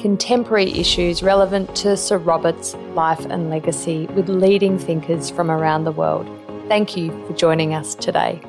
contemporary 0.00 0.72
issues 0.72 1.22
relevant 1.22 1.74
to 1.76 1.96
Sir 1.96 2.18
Robert's 2.18 2.74
life 2.94 3.24
and 3.26 3.50
legacy 3.50 4.06
with 4.08 4.28
leading 4.28 4.78
thinkers 4.78 5.30
from 5.30 5.50
around 5.50 5.84
the 5.84 5.92
world. 5.92 6.28
Thank 6.68 6.96
you 6.96 7.10
for 7.26 7.32
joining 7.34 7.74
us 7.74 7.94
today. 7.94 8.40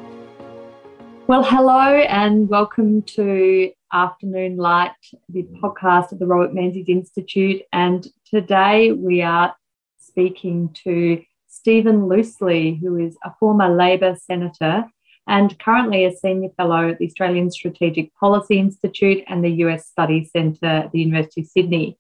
Well, 1.28 1.44
hello 1.44 2.02
and 2.02 2.48
welcome 2.50 3.02
to 3.04 3.72
Afternoon 3.92 4.58
Light, 4.58 4.92
the 5.30 5.44
podcast 5.64 6.12
of 6.12 6.20
the 6.20 6.28
Robert 6.28 6.54
Menzies 6.54 6.90
Institute. 6.90 7.62
And 7.74 8.08
today 8.26 8.92
we 8.92 9.22
are 9.22 9.56
speaking 9.98 10.76
to 10.84 11.22
Stephen 11.48 12.02
Loosley, 12.02 12.80
who 12.80 12.98
is 12.98 13.18
a 13.24 13.34
former 13.40 13.74
Labor 13.76 14.16
senator 14.16 14.86
and 15.28 15.58
currently 15.60 16.06
a 16.06 16.16
senior 16.16 16.50
fellow 16.58 16.90
at 16.90 17.00
the 17.00 17.06
Australian 17.06 17.52
Strategic 17.52 18.14
Policy 18.16 18.60
Institute 18.60 19.24
and 19.28 19.44
the 19.44 19.64
US 19.64 19.88
Study 19.88 20.24
Centre 20.26 20.66
at 20.66 20.92
the 20.92 21.00
University 21.00 21.42
of 21.42 21.48
Sydney. 21.48 21.98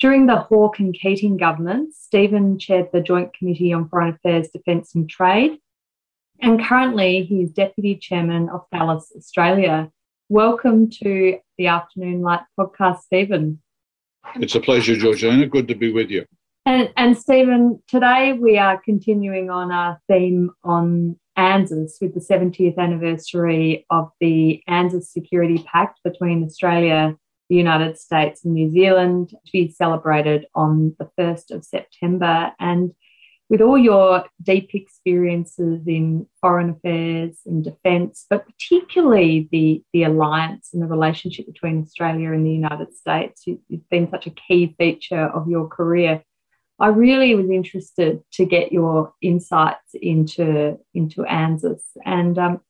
During 0.00 0.26
the 0.26 0.36
Hawke 0.36 0.78
and 0.78 0.94
Keating 0.94 1.36
governments, 1.36 1.98
Stephen 2.02 2.58
chaired 2.58 2.88
the 2.92 3.02
Joint 3.02 3.34
Committee 3.34 3.72
on 3.72 3.88
Foreign 3.88 4.14
Affairs, 4.14 4.48
Defence 4.48 4.94
and 4.94 5.08
Trade, 5.08 5.58
and 6.40 6.64
currently 6.64 7.22
he 7.24 7.42
is 7.42 7.52
Deputy 7.52 7.96
Chairman 7.96 8.48
of 8.48 8.64
Thales 8.72 9.12
Australia. 9.14 9.90
Welcome 10.30 10.88
to 11.02 11.38
the 11.58 11.66
Afternoon 11.66 12.22
Light 12.22 12.40
podcast, 12.58 13.00
Stephen. 13.00 13.60
It's 14.36 14.54
a 14.54 14.60
pleasure, 14.60 14.96
Georgina. 14.96 15.46
Good 15.46 15.68
to 15.68 15.74
be 15.74 15.92
with 15.92 16.10
you. 16.10 16.24
And, 16.64 16.90
and 16.96 17.16
Stephen, 17.16 17.82
today 17.88 18.32
we 18.32 18.56
are 18.56 18.80
continuing 18.80 19.50
on 19.50 19.70
our 19.70 20.00
theme 20.08 20.50
on 20.64 21.19
ANZUS 21.36 21.98
with 22.00 22.14
the 22.14 22.20
70th 22.20 22.78
anniversary 22.78 23.86
of 23.90 24.10
the 24.20 24.62
ANZUS 24.68 25.12
Security 25.12 25.64
Pact 25.66 26.00
between 26.04 26.44
Australia, 26.44 27.16
the 27.48 27.56
United 27.56 27.98
States, 27.98 28.44
and 28.44 28.54
New 28.54 28.70
Zealand 28.70 29.30
to 29.30 29.52
be 29.52 29.70
celebrated 29.70 30.46
on 30.54 30.94
the 30.98 31.10
1st 31.18 31.50
of 31.50 31.64
September. 31.64 32.52
And 32.58 32.92
with 33.50 33.60
all 33.60 33.76
your 33.76 34.24
deep 34.40 34.70
experiences 34.74 35.82
in 35.86 36.26
foreign 36.40 36.70
affairs 36.70 37.40
and 37.44 37.64
defence, 37.64 38.24
but 38.30 38.46
particularly 38.46 39.48
the, 39.50 39.82
the 39.92 40.04
alliance 40.04 40.70
and 40.72 40.80
the 40.80 40.86
relationship 40.86 41.46
between 41.46 41.82
Australia 41.82 42.32
and 42.32 42.46
the 42.46 42.52
United 42.52 42.94
States, 42.94 43.42
you've 43.46 43.90
been 43.90 44.08
such 44.08 44.28
a 44.28 44.30
key 44.30 44.74
feature 44.78 45.26
of 45.26 45.48
your 45.48 45.66
career. 45.66 46.22
I 46.80 46.88
really 46.88 47.34
was 47.34 47.50
interested 47.50 48.22
to 48.32 48.46
get 48.46 48.72
your 48.72 49.12
insights 49.20 49.94
into 49.94 50.78
into 50.94 51.24
ANZUS. 51.24 51.82
And 52.04 52.38
um, 52.38 52.60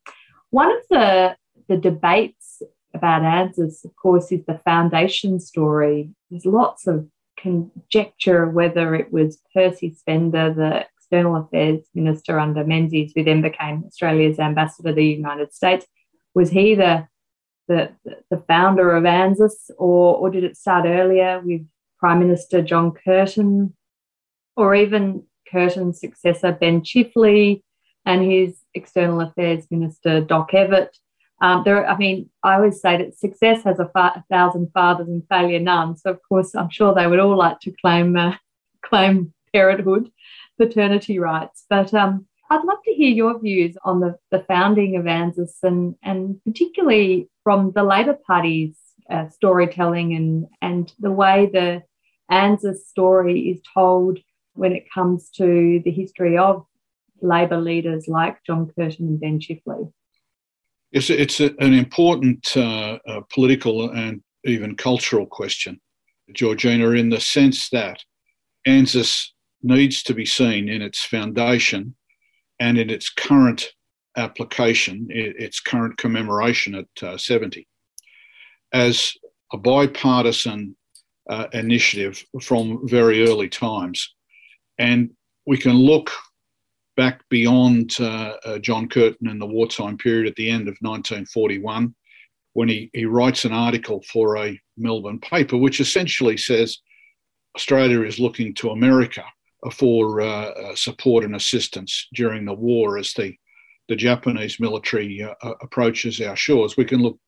one 0.51 0.71
of 0.71 0.83
the 0.91 1.37
the 1.69 1.77
debates 1.77 2.63
about 2.93 3.23
ANZUS, 3.23 3.85
of 3.85 3.95
course, 3.95 4.33
is 4.33 4.45
the 4.47 4.59
foundation 4.59 5.39
story. 5.39 6.11
There's 6.29 6.45
lots 6.45 6.89
of 6.89 7.09
conjecture 7.39 8.49
whether 8.49 8.95
it 8.95 9.13
was 9.13 9.41
Percy 9.55 9.95
Spender, 9.95 10.53
the 10.53 10.87
External 10.97 11.37
Affairs 11.37 11.87
Minister 11.95 12.39
under 12.39 12.65
Menzies, 12.65 13.13
who 13.15 13.23
then 13.23 13.43
became 13.43 13.85
Australia's 13.87 14.41
ambassador 14.41 14.91
to 14.91 14.95
the 14.95 15.07
United 15.07 15.55
States. 15.55 15.87
Was 16.35 16.51
he 16.51 16.75
the 16.75 17.07
the, 17.69 17.93
the 18.31 18.43
founder 18.49 18.97
of 18.97 19.05
ANZUS, 19.05 19.71
or, 19.79 20.17
or 20.17 20.31
did 20.31 20.43
it 20.43 20.57
start 20.57 20.87
earlier 20.87 21.41
with 21.45 21.65
Prime 22.01 22.19
Minister 22.19 22.63
John 22.63 22.91
Curtin? 22.91 23.77
Or 24.57 24.75
even 24.75 25.25
Curtin's 25.53 26.01
successor, 26.01 26.53
Ben 26.53 26.83
Chifley, 26.83 27.63
and 28.07 28.31
his 28.31 28.61
External 28.75 29.21
Affairs 29.21 29.67
Minister, 29.71 30.21
Doc 30.21 30.53
Evatt. 30.53 30.91
Um, 31.43 31.63
there, 31.65 31.87
I 31.89 31.97
mean, 31.97 32.29
I 32.43 32.55
always 32.55 32.81
say 32.81 32.99
that 32.99 33.19
success 33.19 33.63
has 33.65 33.79
a, 33.79 33.89
fa- 33.89 34.13
a, 34.17 34.25
thousand 34.31 34.71
fathers 34.75 35.09
and 35.09 35.23
failure 35.29 35.59
none. 35.59 35.97
So, 35.97 36.11
of 36.11 36.21
course, 36.29 36.55
I'm 36.55 36.69
sure 36.71 36.95
they 36.95 37.07
would 37.07 37.19
all 37.19 37.37
like 37.37 37.61
to 37.61 37.73
claim 37.81 38.17
uh, 38.17 38.35
claim 38.85 39.33
parenthood, 39.53 40.11
paternity 40.59 41.19
rights. 41.19 41.65
But 41.69 41.93
um, 41.95 42.27
I'd 42.51 42.65
love 42.65 42.79
to 42.85 42.93
hear 42.93 43.11
your 43.11 43.41
views 43.41 43.77
on 43.85 44.01
the, 44.01 44.17
the 44.31 44.41
founding 44.41 44.97
of 44.97 45.07
ANZUS 45.07 45.59
and, 45.63 45.95
and 46.03 46.41
particularly 46.45 47.31
from 47.45 47.73
the 47.75 47.85
Labor 47.85 48.19
Party's 48.27 48.77
uh, 49.09 49.29
storytelling 49.29 50.15
and, 50.15 50.47
and 50.61 50.93
the 50.99 51.13
way 51.13 51.49
the 51.53 51.83
ANZUS 52.31 52.87
story 52.87 53.51
is 53.51 53.61
told 53.73 54.19
when 54.61 54.73
it 54.73 54.85
comes 54.93 55.31
to 55.31 55.81
the 55.87 55.91
history 55.91 56.37
of 56.37 56.67
Labor 57.23 57.57
leaders 57.57 58.09
like 58.09 58.45
John 58.45 58.71
Curtin 58.77 59.07
and 59.07 59.19
Ben 59.19 59.41
Chifley. 59.41 59.91
It's, 60.93 61.09
it's 61.09 61.41
a, 61.41 61.55
an 61.61 61.73
important 61.73 62.55
uh, 62.55 62.99
uh, 63.09 63.23
political 63.33 63.91
and 63.91 64.23
even 64.45 64.77
cultural 64.77 65.25
question, 65.25 65.81
Georgina, 66.35 66.91
in 66.91 67.09
the 67.09 67.23
sense 67.23 67.71
that 67.71 68.05
ANZUS 68.67 69.33
needs 69.63 70.03
to 70.03 70.13
be 70.13 70.27
seen 70.27 70.69
in 70.69 70.83
its 70.83 71.07
foundation 71.07 71.97
and 72.59 72.77
in 72.77 72.91
its 72.91 73.09
current 73.09 73.73
application, 74.19 75.07
its 75.09 75.59
current 75.59 75.97
commemoration 75.97 76.75
at 76.75 77.03
uh, 77.03 77.17
70, 77.17 77.67
as 78.75 79.15
a 79.55 79.57
bipartisan 79.57 80.77
uh, 81.31 81.47
initiative 81.55 82.23
from 82.43 82.87
very 82.87 83.27
early 83.27 83.49
times 83.49 84.15
and 84.81 85.11
we 85.47 85.59
can 85.59 85.75
look 85.75 86.11
back 86.97 87.21
beyond 87.29 87.95
uh, 88.01 88.37
uh, 88.45 88.59
John 88.59 88.89
Curtin 88.89 89.29
in 89.29 89.39
the 89.39 89.47
wartime 89.47 89.99
period 89.99 90.27
at 90.27 90.37
the 90.37 90.49
end 90.49 90.69
of 90.69 90.77
1941 90.81 91.95
when 92.55 92.69
he, 92.69 92.91
he 92.95 93.05
writes 93.05 93.45
an 93.45 93.53
article 93.53 94.03
for 94.11 94.39
a 94.39 94.59
Melbourne 94.79 95.21
paper, 95.21 95.57
which 95.57 95.81
essentially 95.81 96.37
says 96.37 96.79
Australia 97.55 98.03
is 98.03 98.19
looking 98.19 98.55
to 98.55 98.71
America 98.71 99.23
for 99.73 100.23
uh, 100.23 100.27
uh 100.27 100.75
support 100.75 101.23
and 101.23 101.37
assistance 101.37 102.09
during 102.15 102.47
the 102.47 102.55
war 102.55 102.97
as 102.97 103.13
the, 103.13 103.35
the 103.89 103.97
Japanese 103.97 104.59
military 104.59 105.23
uh, 105.23 105.35
uh, 105.43 105.53
approaches 105.61 106.21
our 106.23 106.37
shores. 106.37 106.79
We 106.79 106.87
can 106.87 107.03
look 107.03 107.19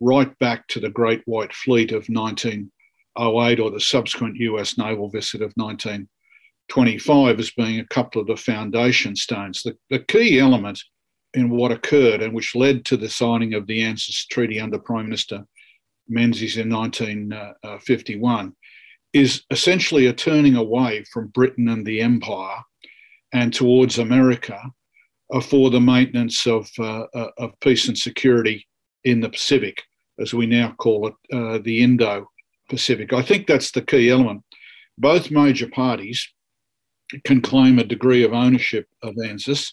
right 0.00 0.38
back 0.38 0.68
to 0.68 0.80
the 0.80 0.90
Great 0.90 1.22
White 1.24 1.54
Fleet 1.54 1.90
of 1.92 2.06
1908 2.08 3.60
or 3.60 3.70
the 3.70 3.80
subsequent 3.80 4.36
US 4.36 4.76
naval 4.76 5.08
visit 5.08 5.40
of 5.40 5.56
19. 5.56 6.06
25 6.68 7.38
as 7.38 7.50
being 7.50 7.80
a 7.80 7.86
couple 7.86 8.20
of 8.20 8.26
the 8.26 8.36
foundation 8.36 9.16
stones. 9.16 9.62
The, 9.62 9.76
the 9.90 10.00
key 10.00 10.38
element 10.38 10.82
in 11.34 11.50
what 11.50 11.72
occurred 11.72 12.22
and 12.22 12.34
which 12.34 12.54
led 12.54 12.84
to 12.86 12.96
the 12.96 13.08
signing 13.08 13.54
of 13.54 13.66
the 13.66 13.82
ANZUS 13.82 14.26
Treaty 14.28 14.60
under 14.60 14.78
Prime 14.78 15.04
Minister 15.04 15.44
Menzies 16.08 16.56
in 16.56 16.70
1951 16.70 18.54
is 19.12 19.42
essentially 19.50 20.06
a 20.06 20.12
turning 20.12 20.56
away 20.56 21.04
from 21.12 21.28
Britain 21.28 21.68
and 21.68 21.86
the 21.86 22.00
Empire 22.00 22.58
and 23.32 23.52
towards 23.52 23.98
America 23.98 24.60
uh, 25.32 25.40
for 25.40 25.70
the 25.70 25.80
maintenance 25.80 26.46
of, 26.46 26.68
uh, 26.78 27.04
uh, 27.14 27.30
of 27.38 27.52
peace 27.60 27.88
and 27.88 27.98
security 27.98 28.66
in 29.04 29.20
the 29.20 29.28
Pacific, 29.28 29.82
as 30.18 30.32
we 30.32 30.46
now 30.46 30.74
call 30.78 31.08
it, 31.08 31.14
uh, 31.32 31.58
the 31.62 31.82
Indo 31.82 32.26
Pacific. 32.68 33.12
I 33.12 33.22
think 33.22 33.46
that's 33.46 33.70
the 33.70 33.82
key 33.82 34.10
element. 34.10 34.42
Both 34.96 35.30
major 35.30 35.68
parties 35.68 36.26
can 37.24 37.40
claim 37.40 37.78
a 37.78 37.84
degree 37.84 38.22
of 38.24 38.32
ownership 38.32 38.86
of 39.02 39.14
ANZUS. 39.16 39.72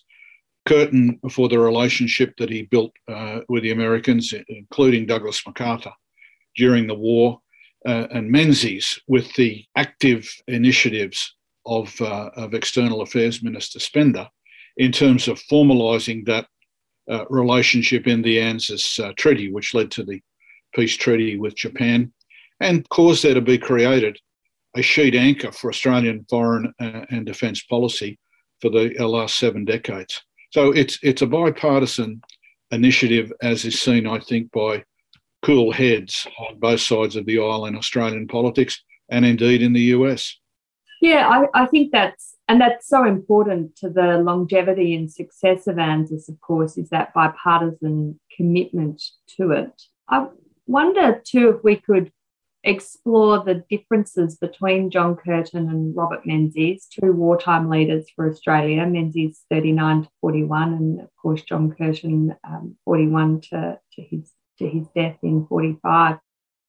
Curtin 0.66 1.20
for 1.32 1.48
the 1.48 1.60
relationship 1.60 2.34
that 2.38 2.50
he 2.50 2.64
built 2.64 2.92
uh, 3.08 3.42
with 3.48 3.62
the 3.62 3.72
Americans, 3.72 4.34
including 4.50 5.06
Douglas 5.06 5.46
MacArthur 5.46 5.94
during 6.56 6.88
the 6.88 6.96
war, 6.96 7.40
uh, 7.86 8.08
and 8.12 8.32
Menzies 8.32 9.00
with 9.08 9.32
the 9.36 9.64
active 9.76 10.28
initiatives 10.48 11.36
of, 11.68 11.94
uh, 12.02 12.32
of 12.36 12.56
External 12.56 13.02
Affairs 13.02 13.44
Minister 13.44 13.80
Spender 13.80 14.28
in 14.78 14.92
terms 14.92 15.28
of 15.28 15.40
formalising 15.52 16.26
that 16.26 16.48
uh, 17.10 17.26
relationship 17.30 18.08
in 18.08 18.24
the 18.24 18.40
ANZUS 18.40 19.00
uh, 19.00 19.14
Treaty, 19.18 19.52
which 19.52 19.76
led 19.76 19.92
to 19.92 20.04
the 20.04 20.20
peace 20.74 20.98
treaty 20.98 21.38
with 21.38 21.56
Japan 21.56 22.12
and 22.60 22.88
caused 22.90 23.24
there 23.24 23.34
to 23.34 23.42
be 23.42 23.58
created 23.58 24.18
a 24.76 24.82
sheet 24.82 25.16
anchor 25.16 25.52
for 25.52 25.70
Australian 25.70 26.26
foreign 26.30 26.74
uh, 26.80 27.06
and 27.10 27.26
defence 27.26 27.64
policy 27.64 28.20
for 28.62 28.70
the 28.70 28.96
uh, 29.00 29.08
last 29.08 29.38
seven 29.38 29.66
decades. 29.66 30.22
So 30.52 30.72
it's 30.72 31.00
it's 31.02 31.22
a 31.22 31.28
bipartisan 31.28 32.22
initiative, 32.72 33.32
as 33.42 33.66
is 33.66 33.80
seen, 33.80 34.08
I 34.08 34.20
think, 34.20 34.52
by 34.52 34.84
cool 35.42 35.72
heads 35.72 36.28
on 36.40 36.60
both 36.60 36.82
sides 36.82 37.16
of 37.16 37.26
the 37.26 37.40
aisle 37.40 37.66
in 37.66 37.76
Australian 37.76 38.28
politics 38.28 38.84
and 39.10 39.26
indeed 39.26 39.62
in 39.62 39.74
the 39.74 39.82
US. 39.82 40.36
Yeah, 41.02 41.28
I, 41.28 41.64
I 41.64 41.66
think 41.68 41.92
that's 41.92 42.36
and 42.48 42.62
that's 42.62 42.88
so 42.88 43.06
important 43.06 43.76
to 43.78 43.90
the 43.90 44.20
longevity 44.20 44.96
and 44.96 45.12
success 45.12 45.68
of 45.68 45.78
ANZUS, 45.78 46.30
of 46.30 46.40
course, 46.42 46.78
is 46.78 46.90
that 46.90 47.14
bipartisan 47.14 48.20
commitment 48.36 49.02
to 49.38 49.52
it. 49.52 49.82
I 50.08 50.28
wonder 50.68 51.22
too 51.26 51.50
if 51.50 51.64
we 51.64 51.78
could 51.78 52.12
explore 52.66 53.44
the 53.44 53.64
differences 53.70 54.36
between 54.38 54.90
John 54.90 55.16
Curtin 55.16 55.70
and 55.70 55.96
Robert 55.96 56.26
Menzies, 56.26 56.88
two 56.88 57.14
wartime 57.14 57.70
leaders 57.70 58.10
for 58.16 58.30
Australia. 58.30 58.86
Menzies 58.86 59.44
39 59.50 60.04
to 60.04 60.10
41, 60.22 60.74
and 60.74 61.00
of 61.02 61.10
course 61.22 61.44
John 61.44 61.72
Curtin 61.72 62.36
um, 62.44 62.76
41 62.86 63.42
to, 63.50 63.80
to 63.94 64.02
his 64.02 64.32
to 64.58 64.68
his 64.68 64.88
death 64.96 65.18
in 65.22 65.46
45. 65.48 66.18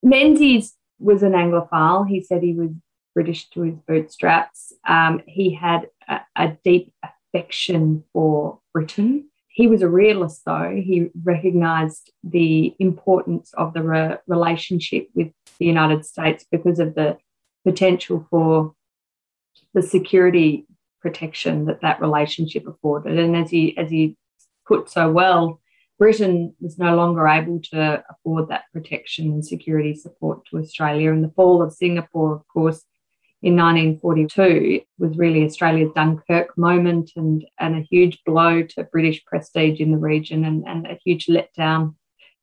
Menzies 0.02 0.74
was 0.98 1.22
an 1.22 1.32
Anglophile. 1.32 2.06
He 2.06 2.22
said 2.22 2.42
he 2.42 2.54
was 2.54 2.70
British 3.14 3.48
to 3.50 3.62
his 3.62 3.76
bootstraps. 3.86 4.72
Um, 4.86 5.22
he 5.26 5.54
had 5.54 5.88
a, 6.08 6.20
a 6.36 6.56
deep 6.64 6.92
affection 7.02 8.04
for 8.12 8.60
Britain. 8.72 9.28
He 9.56 9.68
was 9.68 9.80
a 9.80 9.88
realist, 9.88 10.42
though. 10.44 10.78
He 10.84 11.08
recognised 11.24 12.12
the 12.22 12.76
importance 12.78 13.54
of 13.54 13.72
the 13.72 13.82
re- 13.82 14.18
relationship 14.26 15.08
with 15.14 15.32
the 15.58 15.64
United 15.64 16.04
States 16.04 16.44
because 16.52 16.78
of 16.78 16.94
the 16.94 17.16
potential 17.64 18.26
for 18.28 18.74
the 19.72 19.80
security 19.80 20.66
protection 21.00 21.64
that 21.64 21.80
that 21.80 22.02
relationship 22.02 22.66
afforded. 22.68 23.18
And 23.18 23.34
as 23.34 23.48
he 23.48 23.74
as 23.78 23.90
he 23.90 24.18
put 24.68 24.90
so 24.90 25.10
well, 25.10 25.58
Britain 25.98 26.54
was 26.60 26.78
no 26.78 26.94
longer 26.94 27.26
able 27.26 27.60
to 27.72 28.04
afford 28.10 28.50
that 28.50 28.64
protection 28.74 29.30
and 29.30 29.46
security 29.46 29.94
support 29.94 30.44
to 30.50 30.58
Australia. 30.58 31.10
And 31.10 31.24
the 31.24 31.30
fall 31.30 31.62
of 31.62 31.72
Singapore, 31.72 32.34
of 32.34 32.46
course, 32.46 32.84
in 33.46 33.54
1942 33.54 34.80
was 34.98 35.16
really 35.16 35.44
Australia's 35.44 35.92
Dunkirk 35.94 36.58
moment 36.58 37.12
and, 37.14 37.46
and 37.60 37.76
a 37.76 37.86
huge 37.88 38.24
blow 38.26 38.62
to 38.62 38.82
British 38.82 39.24
prestige 39.24 39.80
in 39.80 39.92
the 39.92 39.98
region 39.98 40.44
and, 40.44 40.66
and 40.66 40.84
a 40.84 40.98
huge 41.04 41.26
letdown 41.26 41.94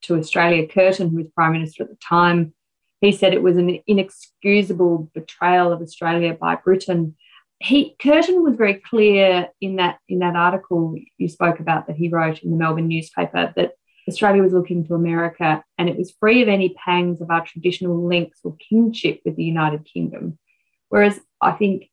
to 0.03 0.15
Australia. 0.15 0.65
Curtin, 0.65 1.09
who 1.09 1.17
was 1.17 1.27
Prime 1.35 1.51
Minister 1.51 1.83
at 1.83 1.89
the 1.89 1.97
time, 1.97 2.53
he 3.01 3.11
said 3.11 3.33
it 3.33 3.43
was 3.43 3.57
an 3.57 3.81
inexcusable 3.85 5.11
betrayal 5.13 5.73
of 5.73 5.81
Australia 5.81 6.37
by 6.39 6.55
Britain. 6.55 7.17
He 7.59 7.97
Curtin 8.01 8.41
was 8.41 8.55
very 8.55 8.75
clear 8.75 9.49
in 9.59 9.75
that 9.75 9.97
in 10.07 10.19
that 10.19 10.37
article 10.37 10.95
you 11.17 11.27
spoke 11.27 11.59
about 11.59 11.87
that 11.87 11.97
he 11.97 12.07
wrote 12.07 12.43
in 12.43 12.49
the 12.49 12.55
Melbourne 12.55 12.87
newspaper 12.87 13.51
that 13.57 13.73
Australia 14.07 14.41
was 14.41 14.53
looking 14.53 14.85
to 14.85 14.95
America 14.95 15.65
and 15.77 15.89
it 15.89 15.97
was 15.97 16.15
free 16.17 16.41
of 16.41 16.47
any 16.47 16.69
pangs 16.69 17.19
of 17.19 17.29
our 17.29 17.45
traditional 17.45 18.07
links 18.07 18.39
or 18.45 18.55
kinship 18.69 19.19
with 19.25 19.35
the 19.35 19.43
United 19.43 19.83
Kingdom. 19.83 20.39
Whereas 20.93 21.19
I 21.41 21.53
think 21.53 21.89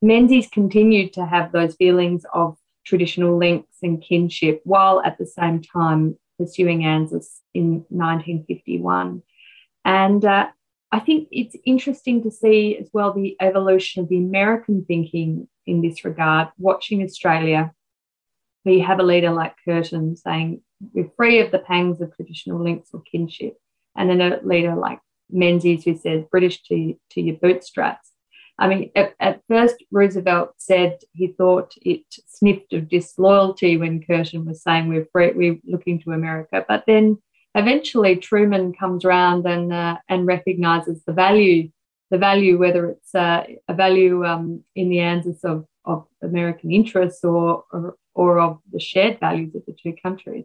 Menzies 0.00 0.48
continued 0.48 1.12
to 1.12 1.26
have 1.26 1.52
those 1.52 1.74
feelings 1.74 2.24
of 2.32 2.56
traditional 2.86 3.36
links 3.36 3.76
and 3.82 4.00
kinship 4.00 4.62
while 4.64 5.02
at 5.02 5.18
the 5.18 5.26
same 5.26 5.60
time 5.60 6.18
pursuing 6.38 6.86
ANZUS 6.86 7.42
in 7.52 7.84
1951. 7.90 9.22
And 9.84 10.24
uh, 10.24 10.48
I 10.90 11.00
think 11.00 11.28
it's 11.30 11.54
interesting 11.66 12.22
to 12.22 12.30
see 12.30 12.78
as 12.78 12.88
well 12.94 13.12
the 13.12 13.36
evolution 13.42 14.02
of 14.02 14.08
the 14.08 14.16
American 14.16 14.86
thinking 14.86 15.46
in 15.66 15.82
this 15.82 16.02
regard, 16.06 16.48
watching 16.56 17.02
Australia. 17.02 17.74
We 18.64 18.78
have 18.80 19.00
a 19.00 19.02
leader 19.02 19.32
like 19.32 19.56
Curtin 19.66 20.16
saying 20.16 20.62
we're 20.94 21.12
free 21.14 21.40
of 21.40 21.50
the 21.50 21.58
pangs 21.58 22.00
of 22.00 22.16
traditional 22.16 22.64
links 22.64 22.88
or 22.94 23.02
kinship, 23.02 23.58
and 23.94 24.08
then 24.08 24.22
a 24.22 24.40
leader 24.42 24.76
like 24.76 25.00
Menzies 25.28 25.84
who 25.84 25.94
says 25.98 26.24
British 26.30 26.62
to, 26.62 26.94
to 27.10 27.20
your 27.20 27.36
bootstraps. 27.36 28.09
I 28.60 28.68
mean, 28.68 28.90
at, 28.94 29.14
at, 29.20 29.40
first, 29.48 29.76
Roosevelt 29.90 30.52
said 30.58 30.98
he 31.12 31.28
thought 31.28 31.72
it 31.80 32.04
sniffed 32.26 32.74
of 32.74 32.90
disloyalty 32.90 33.78
when 33.78 34.02
Curtin 34.02 34.44
was 34.44 34.62
saying 34.62 34.88
we're, 34.88 35.08
free, 35.10 35.32
we're 35.32 35.58
looking 35.64 35.98
to 36.02 36.12
America. 36.12 36.62
But 36.68 36.84
then 36.86 37.16
eventually 37.54 38.16
Truman 38.16 38.74
comes 38.74 39.06
around 39.06 39.46
and, 39.46 39.72
uh, 39.72 39.96
and 40.10 40.26
recognizes 40.26 41.02
the 41.04 41.14
value, 41.14 41.70
the 42.10 42.18
value, 42.18 42.58
whether 42.58 42.90
it's 42.90 43.14
uh, 43.14 43.44
a 43.66 43.72
value 43.72 44.26
um, 44.26 44.62
in 44.76 44.90
the 44.90 44.98
ANZUS 44.98 45.42
of, 45.42 45.64
of 45.86 46.06
American 46.22 46.70
interests 46.70 47.24
or, 47.24 47.64
or, 47.72 47.96
or 48.14 48.40
of 48.40 48.58
the 48.70 48.78
shared 48.78 49.18
values 49.20 49.54
of 49.54 49.64
the 49.66 49.74
two 49.82 49.94
countries. 50.02 50.44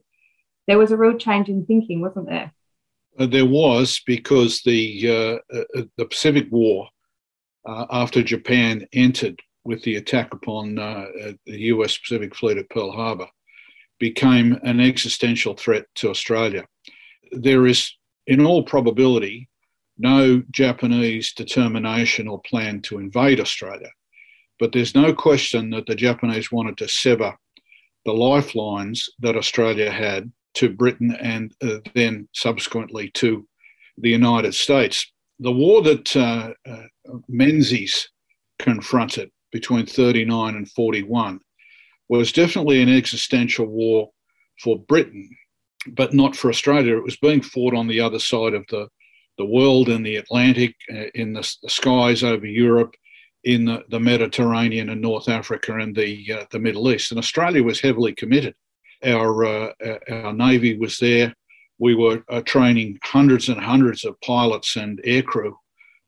There 0.68 0.80
was 0.80 0.92
a 0.92 0.98
real 0.98 1.18
change 1.18 1.50
in 1.50 1.66
thinking, 1.66 2.00
wasn't 2.00 2.30
there? 2.30 2.54
Uh, 3.20 3.26
there 3.26 3.46
was 3.46 4.02
because 4.06 4.62
the 4.64 5.42
uh, 5.54 5.58
uh, 5.58 5.84
the 5.98 6.06
Pacific 6.06 6.48
War 6.52 6.90
uh, 7.66 7.86
after 7.92 8.22
Japan 8.22 8.88
entered 8.94 9.42
with 9.64 9.82
the 9.84 9.96
attack 9.96 10.34
upon 10.34 10.78
uh, 10.78 11.06
the 11.46 11.60
US 11.72 11.98
Pacific 11.98 12.36
Fleet 12.36 12.58
at 12.58 12.70
Pearl 12.70 12.92
Harbor, 12.92 13.28
became 14.00 14.60
an 14.64 14.80
existential 14.80 15.56
threat 15.56 15.86
to 15.96 16.10
Australia. 16.10 16.66
There 17.32 17.66
is, 17.66 17.92
in 18.28 18.46
all 18.46 18.64
probability, 18.64 19.50
no 19.98 20.44
Japanese 20.52 21.34
determination 21.34 22.28
or 22.28 22.42
plan 22.42 22.82
to 22.84 23.00
invade 23.00 23.40
Australia. 23.40 23.90
But 24.60 24.72
there's 24.72 24.96
no 24.96 25.14
question 25.14 25.70
that 25.72 25.86
the 25.86 25.96
Japanese 25.96 26.52
wanted 26.52 26.78
to 26.78 26.88
sever 26.88 27.36
the 28.06 28.14
lifelines 28.14 29.10
that 29.20 29.36
Australia 29.36 29.90
had 29.90 30.32
to 30.56 30.70
Britain 30.70 31.16
and 31.20 31.54
uh, 31.62 31.80
then 31.94 32.28
subsequently 32.34 33.10
to 33.16 33.48
the 33.98 34.10
United 34.10 34.54
States 34.54 35.12
the 35.40 35.52
war 35.52 35.82
that 35.82 36.16
uh, 36.16 36.54
uh, 36.70 36.84
Menzies 37.28 38.10
confronted 38.60 39.32
between 39.52 39.86
39 39.86 40.56
and 40.56 40.70
41 40.70 41.40
was 42.08 42.32
definitely 42.32 42.82
an 42.82 42.90
existential 42.90 43.66
war 43.66 44.12
for 44.62 44.80
Britain, 44.80 45.30
but 45.88 46.14
not 46.14 46.36
for 46.36 46.50
Australia. 46.50 46.98
It 46.98 47.04
was 47.04 47.18
being 47.18 47.42
fought 47.42 47.74
on 47.74 47.88
the 47.88 48.00
other 48.00 48.20
side 48.20 48.54
of 48.54 48.66
the, 48.70 48.88
the 49.38 49.46
world 49.46 49.90
in 49.90 50.04
the 50.04 50.18
Atlantic, 50.18 50.76
uh, 50.92 51.08
in 51.16 51.34
the, 51.34 51.56
the, 51.64 51.70
skies 51.70 52.24
over 52.24 52.46
Europe, 52.46 52.96
in 53.44 53.66
the, 53.66 53.84
the, 53.90 54.00
Mediterranean 54.00 54.90
and 54.90 55.02
North 55.02 55.28
Africa 55.30 55.78
and 55.78 55.96
the, 55.96 56.32
uh, 56.32 56.46
the 56.52 56.60
Middle 56.60 56.92
East. 56.92 57.12
And 57.12 57.20
Australia 57.20 57.64
was 57.64 57.82
heavily 57.82 58.14
committed. 58.14 58.56
Our, 59.04 59.46
uh, 59.46 59.74
our 60.10 60.34
Navy 60.34 60.78
was 60.78 60.98
there 60.98 61.34
we 61.80 61.96
were 61.96 62.24
uh, 62.30 62.42
training 62.42 63.00
hundreds 63.04 63.50
and 63.50 63.60
hundreds 63.60 64.06
of 64.06 64.20
pilots 64.22 64.76
and 64.76 65.02
aircrew 65.04 65.54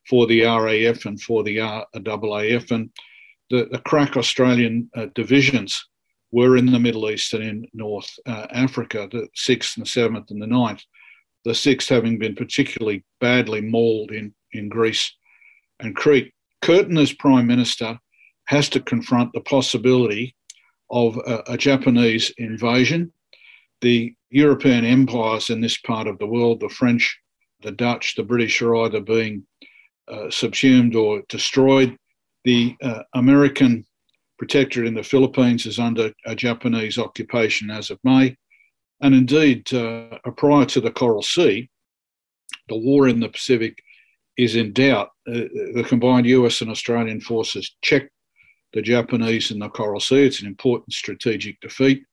for 0.09 0.25
the 0.27 0.43
RAF 0.43 1.05
and 1.05 1.21
for 1.21 1.43
the 1.43 1.57
RAAF. 1.57 2.71
And 2.71 2.89
the, 3.49 3.67
the 3.71 3.79
crack 3.79 4.15
Australian 4.15 4.89
uh, 4.95 5.07
divisions 5.15 5.87
were 6.31 6.57
in 6.57 6.65
the 6.65 6.79
Middle 6.79 7.09
East 7.09 7.33
and 7.33 7.43
in 7.43 7.67
North 7.73 8.09
uh, 8.25 8.47
Africa, 8.51 9.07
the 9.11 9.27
6th 9.35 9.77
and 9.77 9.85
the 9.85 9.89
7th 9.89 10.31
and 10.31 10.41
the 10.41 10.45
9th. 10.45 10.81
The 11.45 11.51
6th 11.51 11.89
having 11.89 12.17
been 12.17 12.35
particularly 12.35 13.03
badly 13.19 13.61
mauled 13.61 14.11
in, 14.11 14.33
in 14.53 14.69
Greece 14.69 15.13
and 15.79 15.95
Crete. 15.95 16.33
Curtin, 16.61 16.97
as 16.97 17.13
Prime 17.13 17.47
Minister, 17.47 17.99
has 18.45 18.69
to 18.69 18.79
confront 18.79 19.31
the 19.33 19.41
possibility 19.41 20.35
of 20.89 21.17
a, 21.17 21.43
a 21.47 21.57
Japanese 21.57 22.31
invasion 22.37 23.11
the 23.81 24.15
European 24.29 24.85
empires 24.85 25.49
in 25.49 25.61
this 25.61 25.77
part 25.77 26.07
of 26.07 26.17
the 26.19 26.27
world, 26.27 26.59
the 26.59 26.69
French, 26.69 27.19
the 27.61 27.71
Dutch, 27.71 28.15
the 28.15 28.23
British, 28.23 28.61
are 28.61 28.75
either 28.75 28.99
being 28.99 29.45
uh, 30.07 30.29
subsumed 30.29 30.95
or 30.95 31.21
destroyed. 31.29 31.97
The 32.43 32.75
uh, 32.81 33.03
American 33.13 33.85
protectorate 34.37 34.87
in 34.87 34.93
the 34.93 35.03
Philippines 35.03 35.65
is 35.65 35.79
under 35.79 36.11
a 36.25 36.35
Japanese 36.35 36.97
occupation 36.97 37.69
as 37.69 37.89
of 37.89 37.99
May. 38.03 38.35
And 39.01 39.13
indeed, 39.13 39.71
uh, 39.73 40.17
prior 40.37 40.65
to 40.65 40.81
the 40.81 40.91
Coral 40.91 41.21
Sea, 41.21 41.69
the 42.67 42.77
war 42.77 43.07
in 43.07 43.19
the 43.19 43.29
Pacific 43.29 43.81
is 44.37 44.55
in 44.55 44.73
doubt. 44.73 45.09
Uh, 45.27 45.47
the 45.73 45.85
combined 45.87 46.25
US 46.27 46.61
and 46.61 46.69
Australian 46.69 47.21
forces 47.21 47.75
checked 47.81 48.11
the 48.73 48.81
Japanese 48.81 49.51
in 49.51 49.59
the 49.59 49.69
Coral 49.69 49.99
Sea. 49.99 50.25
It's 50.25 50.41
an 50.41 50.47
important 50.47 50.93
strategic 50.93 51.59
defeat. 51.61 52.03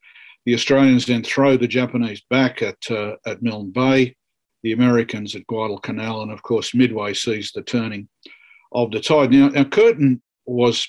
The 0.46 0.54
Australians 0.54 1.06
then 1.06 1.22
throw 1.22 1.56
the 1.56 1.68
Japanese 1.68 2.22
back 2.28 2.62
at, 2.62 2.78
uh, 2.90 3.16
at 3.26 3.42
Milne 3.42 3.70
Bay, 3.70 4.14
the 4.62 4.72
Americans 4.72 5.34
at 5.34 5.46
Guadalcanal, 5.46 6.22
and 6.22 6.30
of 6.30 6.42
course, 6.42 6.74
Midway 6.74 7.14
sees 7.14 7.50
the 7.52 7.62
turning 7.62 8.08
of 8.72 8.90
the 8.90 9.00
tide. 9.00 9.30
Now, 9.30 9.48
now 9.48 9.64
Curtin 9.64 10.22
was 10.46 10.86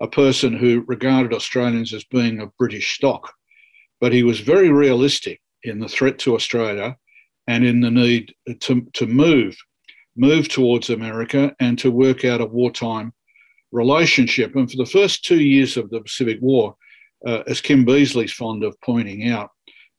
a 0.00 0.08
person 0.08 0.52
who 0.52 0.84
regarded 0.86 1.32
Australians 1.32 1.92
as 1.92 2.04
being 2.04 2.40
of 2.40 2.56
British 2.58 2.94
stock, 2.94 3.32
but 4.00 4.12
he 4.12 4.22
was 4.22 4.40
very 4.40 4.70
realistic 4.70 5.40
in 5.62 5.78
the 5.78 5.88
threat 5.88 6.18
to 6.20 6.34
Australia 6.34 6.96
and 7.46 7.64
in 7.64 7.80
the 7.80 7.90
need 7.90 8.34
to, 8.60 8.82
to 8.94 9.06
move, 9.06 9.56
move 10.16 10.48
towards 10.48 10.90
America 10.90 11.54
and 11.60 11.78
to 11.78 11.90
work 11.90 12.24
out 12.24 12.40
a 12.40 12.46
wartime 12.46 13.12
relationship. 13.70 14.54
And 14.54 14.70
for 14.70 14.76
the 14.76 14.86
first 14.86 15.24
two 15.24 15.40
years 15.40 15.76
of 15.76 15.90
the 15.90 16.00
Pacific 16.00 16.38
War, 16.40 16.76
uh, 17.26 17.42
as 17.46 17.60
Kim 17.60 17.84
Beazley's 17.84 18.32
fond 18.32 18.64
of 18.64 18.80
pointing 18.80 19.28
out, 19.28 19.50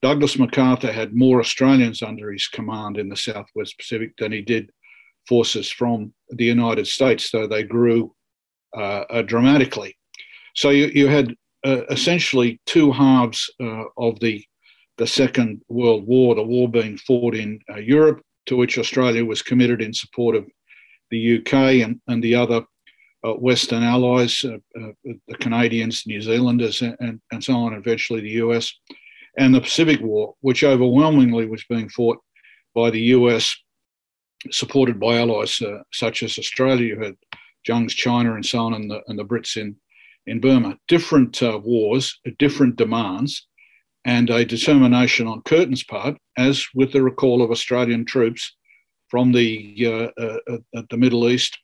Douglas 0.01 0.37
MacArthur 0.37 0.91
had 0.91 1.15
more 1.15 1.39
Australians 1.39 2.01
under 2.01 2.31
his 2.31 2.47
command 2.47 2.97
in 2.97 3.09
the 3.09 3.15
Southwest 3.15 3.77
Pacific 3.77 4.11
than 4.17 4.31
he 4.31 4.41
did 4.41 4.69
forces 5.27 5.69
from 5.69 6.13
the 6.29 6.45
United 6.45 6.87
States, 6.87 7.31
though 7.31 7.47
they 7.47 7.63
grew 7.63 8.13
uh, 8.77 9.21
dramatically. 9.21 9.95
So 10.55 10.69
you, 10.69 10.87
you 10.87 11.07
had 11.07 11.35
uh, 11.65 11.85
essentially 11.89 12.59
two 12.65 12.91
halves 12.91 13.49
uh, 13.61 13.83
of 13.97 14.19
the 14.19 14.43
the 14.99 15.07
Second 15.07 15.61
World 15.69 16.05
War, 16.05 16.35
the 16.35 16.43
war 16.43 16.69
being 16.69 16.97
fought 16.97 17.33
in 17.33 17.59
uh, 17.67 17.77
Europe, 17.77 18.21
to 18.45 18.55
which 18.55 18.77
Australia 18.77 19.25
was 19.25 19.41
committed 19.41 19.81
in 19.81 19.91
support 19.91 20.35
of 20.35 20.45
the 21.09 21.39
UK 21.39 21.53
and, 21.83 21.99
and 22.07 22.23
the 22.23 22.35
other 22.35 22.57
uh, 22.57 22.63
Western 23.23 23.83
allies, 23.83 24.43
uh, 24.43 24.57
the 25.03 25.37
Canadians, 25.39 26.03
New 26.05 26.21
Zealanders, 26.21 26.81
and, 26.81 27.21
and 27.31 27.43
so 27.43 27.53
on, 27.53 27.73
eventually 27.73 28.21
the 28.21 28.43
US, 28.45 28.73
and 29.37 29.55
the 29.55 29.61
Pacific 29.61 30.01
War, 30.01 30.35
which 30.41 30.63
overwhelmingly 30.63 31.45
was 31.45 31.63
being 31.69 31.89
fought 31.89 32.19
by 32.75 32.89
the 32.89 33.01
US, 33.17 33.55
supported 34.51 34.99
by 34.99 35.17
allies 35.17 35.61
such 35.91 36.23
as 36.23 36.37
Australia. 36.37 36.87
You 36.87 36.99
had 36.99 37.15
Chiang's 37.63 37.93
China 37.93 38.35
and 38.35 38.45
so 38.45 38.59
on, 38.59 38.73
and 38.73 38.91
the, 38.91 39.01
and 39.07 39.17
the 39.17 39.25
Brits 39.25 39.57
in 39.57 39.77
in 40.25 40.39
Burma. 40.39 40.77
Different 40.87 41.41
uh, 41.41 41.59
wars, 41.63 42.19
different 42.39 42.75
demands, 42.75 43.47
and 44.05 44.29
a 44.29 44.45
determination 44.45 45.27
on 45.27 45.41
Curtin's 45.43 45.83
part, 45.83 46.17
as 46.37 46.65
with 46.73 46.91
the 46.93 47.03
recall 47.03 47.41
of 47.41 47.51
Australian 47.51 48.05
troops 48.05 48.55
from 49.09 49.31
the 49.31 50.11
uh, 50.17 50.21
uh, 50.21 50.57
uh 50.75 50.83
the 50.89 50.97
Middle 50.97 51.29
East 51.29 51.57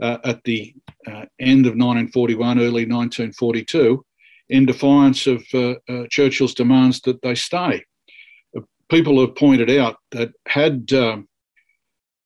uh, 0.00 0.18
at 0.24 0.42
the 0.44 0.74
uh, 1.06 1.26
end 1.38 1.66
of 1.66 1.74
1941, 1.76 2.58
early 2.58 2.86
1942, 2.86 4.04
in 4.48 4.66
defiance 4.66 5.26
of 5.26 5.44
Churchill's 6.10 6.54
demands 6.54 7.00
that 7.02 7.22
they 7.22 7.34
stay. 7.34 7.84
People 8.88 9.20
have 9.20 9.36
pointed 9.36 9.70
out 9.70 9.96
that 10.10 10.32
had 10.48 10.92
um, 10.92 11.28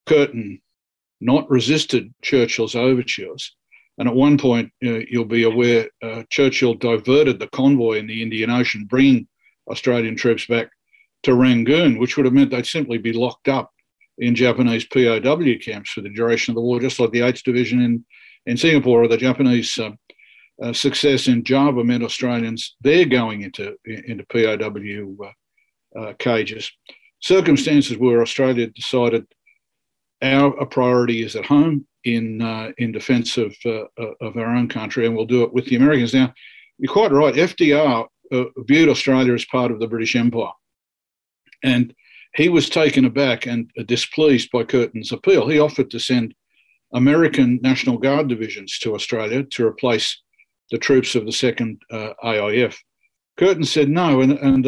Curtin 0.07 0.59
not 1.21 1.47
resisted 1.49 2.11
Churchill's 2.23 2.75
overtures, 2.75 3.55
and 3.97 4.09
at 4.09 4.15
one 4.15 4.37
point, 4.37 4.71
uh, 4.85 4.99
you'll 5.09 5.25
be 5.25 5.43
aware, 5.43 5.89
uh, 6.01 6.23
Churchill 6.29 6.73
diverted 6.73 7.39
the 7.39 7.47
convoy 7.47 7.99
in 7.99 8.07
the 8.07 8.21
Indian 8.21 8.49
Ocean, 8.49 8.85
bringing 8.85 9.27
Australian 9.69 10.15
troops 10.15 10.45
back 10.47 10.69
to 11.23 11.33
Rangoon, 11.33 11.97
which 11.97 12.17
would 12.17 12.25
have 12.25 12.33
meant 12.33 12.51
they'd 12.51 12.65
simply 12.65 12.97
be 12.97 13.13
locked 13.13 13.47
up 13.47 13.71
in 14.17 14.35
Japanese 14.35 14.85
POW 14.85 15.57
camps 15.61 15.91
for 15.91 16.01
the 16.01 16.09
duration 16.09 16.51
of 16.51 16.55
the 16.55 16.61
war, 16.61 16.79
just 16.79 16.99
like 16.99 17.11
the 17.11 17.19
8th 17.19 17.43
Division 17.43 17.81
in, 17.81 18.05
in 18.45 18.57
Singapore 18.57 19.03
or 19.03 19.07
the 19.07 19.17
Japanese 19.17 19.77
uh, 19.77 19.91
uh, 20.61 20.71
success 20.71 21.27
in 21.27 21.43
Java 21.43 21.83
meant 21.83 22.03
Australians 22.03 22.75
there 22.81 23.05
going 23.05 23.41
into, 23.41 23.75
into 23.85 24.25
POW 24.25 25.17
uh, 25.25 25.99
uh, 25.99 26.13
cages. 26.17 26.71
Circumstances 27.19 27.97
where 27.97 28.21
Australia 28.21 28.67
decided 28.67 29.25
our 30.21 30.65
priority 30.65 31.23
is 31.23 31.35
at 31.35 31.45
home 31.45 31.85
in 32.03 32.41
uh, 32.41 32.71
in 32.77 32.91
defence 32.91 33.37
of 33.37 33.55
of 33.65 34.37
our 34.37 34.55
own 34.55 34.69
country, 34.69 35.05
and 35.05 35.15
we'll 35.15 35.25
do 35.25 35.43
it 35.43 35.53
with 35.53 35.65
the 35.65 35.75
Americans. 35.75 36.13
Now, 36.13 36.33
you're 36.77 36.91
quite 36.91 37.11
right. 37.11 37.33
FDR 37.33 38.07
viewed 38.57 38.89
Australia 38.89 39.33
as 39.33 39.45
part 39.45 39.71
of 39.71 39.79
the 39.79 39.87
British 39.87 40.15
Empire, 40.15 40.51
and 41.63 41.93
he 42.35 42.49
was 42.49 42.69
taken 42.69 43.05
aback 43.05 43.45
and 43.45 43.71
displeased 43.85 44.51
by 44.51 44.63
Curtin's 44.63 45.11
appeal. 45.11 45.47
He 45.47 45.59
offered 45.59 45.89
to 45.91 45.99
send 45.99 46.35
American 46.93 47.59
National 47.61 47.97
Guard 47.97 48.27
divisions 48.27 48.77
to 48.79 48.93
Australia 48.93 49.43
to 49.43 49.65
replace 49.65 50.21
the 50.71 50.77
troops 50.77 51.15
of 51.15 51.25
the 51.25 51.31
Second 51.31 51.81
uh, 51.91 52.13
AIF. 52.23 52.77
Curtin 53.37 53.63
said 53.63 53.89
no, 53.89 54.21
and, 54.21 54.33
and 54.33 54.63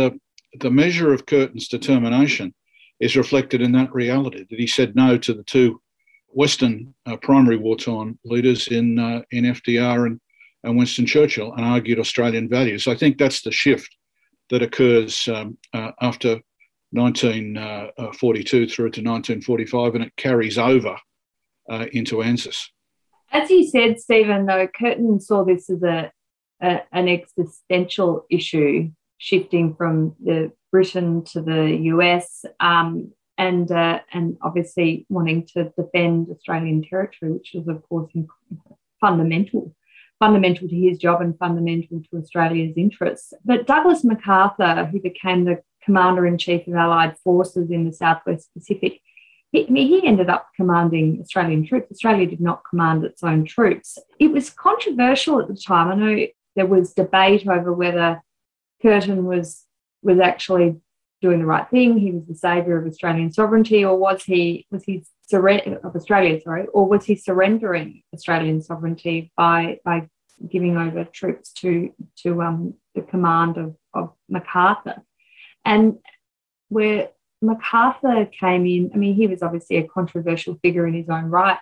the 0.59 0.71
measure 0.71 1.13
of 1.13 1.25
Curtin's 1.25 1.67
determination 1.67 2.53
is 2.99 3.15
reflected 3.15 3.61
in 3.61 3.71
that 3.73 3.93
reality 3.93 4.45
that 4.49 4.59
he 4.59 4.67
said 4.67 4.95
no 4.95 5.17
to 5.17 5.33
the 5.33 5.43
two 5.43 5.81
Western 6.29 6.93
uh, 7.05 7.17
primary 7.17 7.57
wartime 7.57 8.19
leaders 8.25 8.67
in 8.67 8.99
uh, 8.99 9.21
in 9.31 9.45
FDR 9.45 10.07
and, 10.07 10.19
and 10.63 10.77
Winston 10.77 11.05
Churchill 11.05 11.53
and 11.53 11.65
argued 11.65 11.99
Australian 11.99 12.49
values. 12.49 12.87
I 12.87 12.95
think 12.95 13.17
that's 13.17 13.41
the 13.41 13.51
shift 13.51 13.95
that 14.49 14.61
occurs 14.61 15.27
um, 15.27 15.57
uh, 15.73 15.91
after 16.01 16.39
1942 16.91 18.63
uh, 18.63 18.67
through 18.67 18.91
to 18.91 19.01
1945, 19.01 19.95
and 19.95 20.03
it 20.05 20.15
carries 20.15 20.57
over 20.57 20.97
uh, 21.69 21.85
into 21.91 22.17
ANZUS. 22.17 22.69
As 23.31 23.49
you 23.49 23.67
said, 23.67 23.99
Stephen, 23.99 24.45
though, 24.45 24.67
Curtin 24.67 25.19
saw 25.19 25.43
this 25.43 25.69
as 25.69 25.83
a, 25.83 26.11
a 26.61 26.81
an 26.91 27.09
existential 27.09 28.25
issue, 28.29 28.89
shifting 29.17 29.75
from 29.75 30.15
the 30.23 30.51
Britain 30.71 31.23
to 31.25 31.41
the 31.41 31.75
US. 31.93 32.45
Um, 32.59 33.11
and 33.37 33.71
uh, 33.71 33.99
and 34.13 34.37
obviously 34.41 35.05
wanting 35.09 35.45
to 35.53 35.71
defend 35.77 36.27
Australian 36.29 36.83
territory, 36.83 37.31
which 37.31 37.51
was 37.53 37.67
of 37.67 37.87
course 37.87 38.11
fundamental, 38.99 39.75
fundamental 40.19 40.67
to 40.67 40.75
his 40.75 40.97
job 40.97 41.21
and 41.21 41.37
fundamental 41.37 42.01
to 42.01 42.17
Australia's 42.17 42.73
interests. 42.77 43.33
But 43.45 43.67
Douglas 43.67 44.03
MacArthur, 44.03 44.85
who 44.85 44.99
became 44.99 45.45
the 45.45 45.61
commander 45.87 46.27
in 46.27 46.37
chief 46.37 46.67
of 46.67 46.73
Allied 46.75 47.17
forces 47.23 47.71
in 47.71 47.85
the 47.85 47.93
Southwest 47.93 48.49
Pacific, 48.53 48.99
he, 49.51 49.63
he 49.63 50.05
ended 50.05 50.29
up 50.29 50.49
commanding 50.55 51.19
Australian 51.21 51.65
troops. 51.65 51.91
Australia 51.91 52.27
did 52.27 52.41
not 52.41 52.61
command 52.69 53.03
its 53.03 53.23
own 53.23 53.45
troops. 53.45 53.97
It 54.19 54.31
was 54.31 54.49
controversial 54.49 55.39
at 55.39 55.47
the 55.47 55.55
time. 55.55 55.87
I 55.87 55.95
know 55.95 56.27
there 56.57 56.65
was 56.65 56.93
debate 56.93 57.47
over 57.47 57.71
whether 57.71 58.21
Curtin 58.81 59.25
was 59.25 59.63
was 60.03 60.19
actually 60.19 60.75
doing 61.21 61.39
the 61.39 61.45
right 61.45 61.67
thing. 61.69 61.97
He 61.97 62.11
was 62.11 62.25
the 62.27 62.35
savior 62.35 62.77
of 62.77 62.85
Australian 62.85 63.31
sovereignty, 63.31 63.83
or 63.85 63.95
was 63.97 64.23
he 64.23 64.67
was 64.69 64.83
he 64.83 65.05
surre- 65.31 65.83
of 65.83 65.95
Australia, 65.95 66.39
sorry, 66.41 66.67
or 66.67 66.87
was 66.87 67.05
he 67.05 67.15
surrendering 67.15 68.03
Australian 68.13 68.61
sovereignty 68.61 69.31
by 69.37 69.79
by 69.85 70.09
giving 70.53 70.77
over 70.77 71.05
troops 71.05 71.53
to 71.61 71.91
to 72.23 72.29
um, 72.41 72.73
the 72.95 73.01
command 73.01 73.57
of, 73.57 73.75
of 73.93 74.13
MacArthur? 74.29 75.01
And 75.67 75.99
where 76.69 77.09
MacArthur 77.41 78.25
came 78.25 78.65
in, 78.65 78.91
I 78.93 78.97
mean, 78.97 79.15
he 79.15 79.27
was 79.27 79.43
obviously 79.43 79.77
a 79.77 79.87
controversial 79.87 80.57
figure 80.61 80.87
in 80.87 80.93
his 80.93 81.09
own 81.09 81.25
right. 81.25 81.59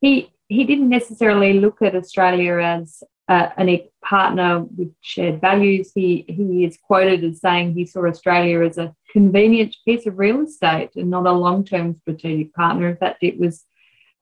He 0.00 0.32
he 0.48 0.64
didn't 0.64 0.90
necessarily 0.90 1.54
look 1.54 1.80
at 1.80 1.96
Australia 1.96 2.58
as 2.58 3.02
uh, 3.28 3.48
a 3.58 3.90
partner 4.04 4.64
with 4.76 4.92
shared 5.00 5.40
values. 5.40 5.92
He, 5.94 6.26
he 6.28 6.64
is 6.64 6.76
quoted 6.76 7.24
as 7.24 7.40
saying 7.40 7.72
he 7.72 7.86
saw 7.86 8.06
Australia 8.06 8.62
as 8.62 8.76
a 8.76 8.94
convenient 9.10 9.74
piece 9.86 10.06
of 10.06 10.18
real 10.18 10.42
estate 10.42 10.90
and 10.96 11.08
not 11.08 11.26
a 11.26 11.32
long 11.32 11.64
term 11.64 11.96
strategic 11.96 12.52
partner. 12.52 12.88
In 12.88 12.96
fact, 12.96 13.22
it 13.22 13.38
was 13.38 13.64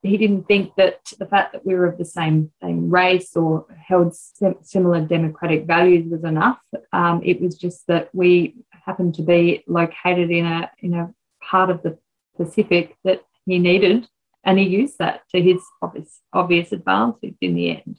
he 0.02 0.16
didn't 0.16 0.44
think 0.44 0.74
that 0.76 1.00
the 1.18 1.26
fact 1.26 1.52
that 1.52 1.66
we 1.66 1.74
were 1.74 1.86
of 1.86 1.98
the 1.98 2.06
same, 2.06 2.50
same 2.62 2.88
race 2.88 3.36
or 3.36 3.66
held 3.86 4.14
sim- 4.14 4.56
similar 4.62 5.02
democratic 5.02 5.66
values 5.66 6.10
was 6.10 6.24
enough. 6.24 6.58
Um, 6.92 7.20
it 7.22 7.40
was 7.40 7.54
just 7.56 7.86
that 7.88 8.08
we 8.14 8.54
happened 8.90 9.14
to 9.14 9.22
be 9.22 9.62
located 9.66 10.30
in 10.30 10.46
a 10.46 10.70
in 10.84 10.94
a 10.94 11.04
part 11.50 11.70
of 11.70 11.82
the 11.84 11.98
Pacific 12.36 12.96
that 13.04 13.20
he 13.46 13.58
needed, 13.58 14.08
and 14.44 14.58
he 14.58 14.66
used 14.80 14.96
that 14.98 15.22
to 15.30 15.40
his 15.48 15.60
obvious 15.82 16.20
obvious 16.32 16.72
advantage 16.72 17.36
in 17.40 17.54
the 17.54 17.70
end. 17.78 17.96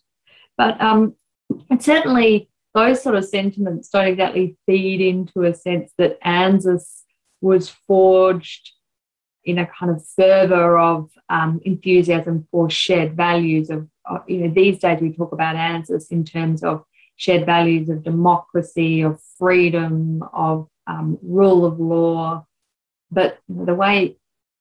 But 0.57 0.73
um, 0.89 1.15
certainly 1.79 2.49
those 2.73 3.01
sort 3.01 3.15
of 3.15 3.25
sentiments 3.25 3.89
don't 3.89 4.07
exactly 4.07 4.57
feed 4.65 5.01
into 5.01 5.43
a 5.43 5.53
sense 5.53 5.91
that 5.97 6.19
ANZUS 6.23 7.03
was 7.41 7.69
forged 7.87 8.71
in 9.43 9.57
a 9.57 9.69
kind 9.77 9.91
of 9.91 10.05
fervour 10.15 10.77
of 10.77 11.09
um, 11.29 11.59
enthusiasm 11.65 12.47
for 12.51 12.69
shared 12.69 13.17
values 13.17 13.69
of, 13.69 13.87
of, 14.05 14.21
you 14.27 14.37
know, 14.37 14.53
these 14.53 14.77
days 14.79 15.01
we 15.01 15.11
talk 15.11 15.31
about 15.33 15.55
ANZUS 15.55 16.11
in 16.11 16.23
terms 16.23 16.63
of 16.63 16.83
shared 17.15 17.45
values 17.45 17.89
of 17.89 18.03
democracy, 18.03 19.01
of 19.01 19.19
freedom, 19.37 20.23
of 20.33 20.67
um, 20.87 21.17
rule 21.21 21.65
of 21.65 21.79
law. 21.79 22.45
But 23.11 23.39
the 23.49 23.75
way 23.75 24.17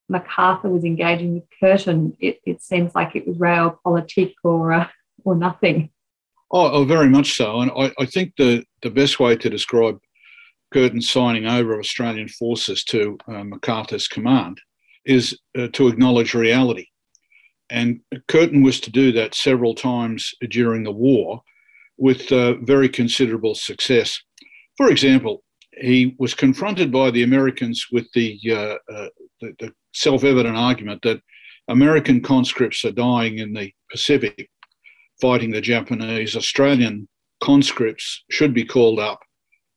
MacArthur 0.09 0.69
was 0.69 0.83
engaging 0.83 1.35
with 1.35 1.43
Curtin, 1.59 2.15
it, 2.19 2.39
it 2.45 2.61
seems 2.61 2.93
like 2.93 3.15
it 3.15 3.27
was 3.27 3.37
realpolitik 3.37 4.33
or 4.43 4.73
uh, 4.73 4.87
or 5.23 5.35
nothing. 5.35 5.89
Oh, 6.51 6.69
oh, 6.71 6.83
very 6.83 7.07
much 7.07 7.35
so. 7.35 7.61
And 7.61 7.71
I, 7.71 7.91
I 7.97 8.05
think 8.05 8.33
the, 8.37 8.65
the 8.81 8.89
best 8.89 9.19
way 9.19 9.37
to 9.37 9.49
describe 9.49 9.99
Curtin's 10.73 11.09
signing 11.09 11.45
over 11.45 11.79
Australian 11.79 12.27
forces 12.27 12.83
to 12.85 13.17
uh, 13.27 13.43
MacArthur's 13.43 14.07
command 14.07 14.59
is 15.05 15.39
uh, 15.57 15.67
to 15.73 15.87
acknowledge 15.87 16.33
reality. 16.33 16.87
And 17.69 18.01
Curtin 18.27 18.63
was 18.63 18.81
to 18.81 18.91
do 18.91 19.13
that 19.13 19.33
several 19.33 19.75
times 19.75 20.33
during 20.49 20.83
the 20.83 20.91
war 20.91 21.41
with 21.97 22.29
uh, 22.31 22.55
very 22.55 22.89
considerable 22.89 23.55
success. 23.55 24.19
For 24.75 24.89
example, 24.91 25.43
he 25.79 26.15
was 26.19 26.33
confronted 26.33 26.91
by 26.91 27.11
the 27.11 27.23
Americans 27.23 27.87
with 27.91 28.11
the, 28.13 28.39
uh, 28.49 28.93
uh, 28.93 29.07
the, 29.39 29.53
the 29.59 29.73
self 29.93 30.23
evident 30.23 30.57
argument 30.57 31.01
that 31.03 31.21
American 31.67 32.21
conscripts 32.21 32.83
are 32.83 32.91
dying 32.91 33.39
in 33.39 33.53
the 33.53 33.71
Pacific 33.89 34.49
fighting 35.21 35.51
the 35.51 35.61
Japanese, 35.61 36.35
Australian 36.35 37.07
conscripts 37.41 38.23
should 38.31 38.53
be 38.53 38.65
called 38.65 38.99
up 38.99 39.19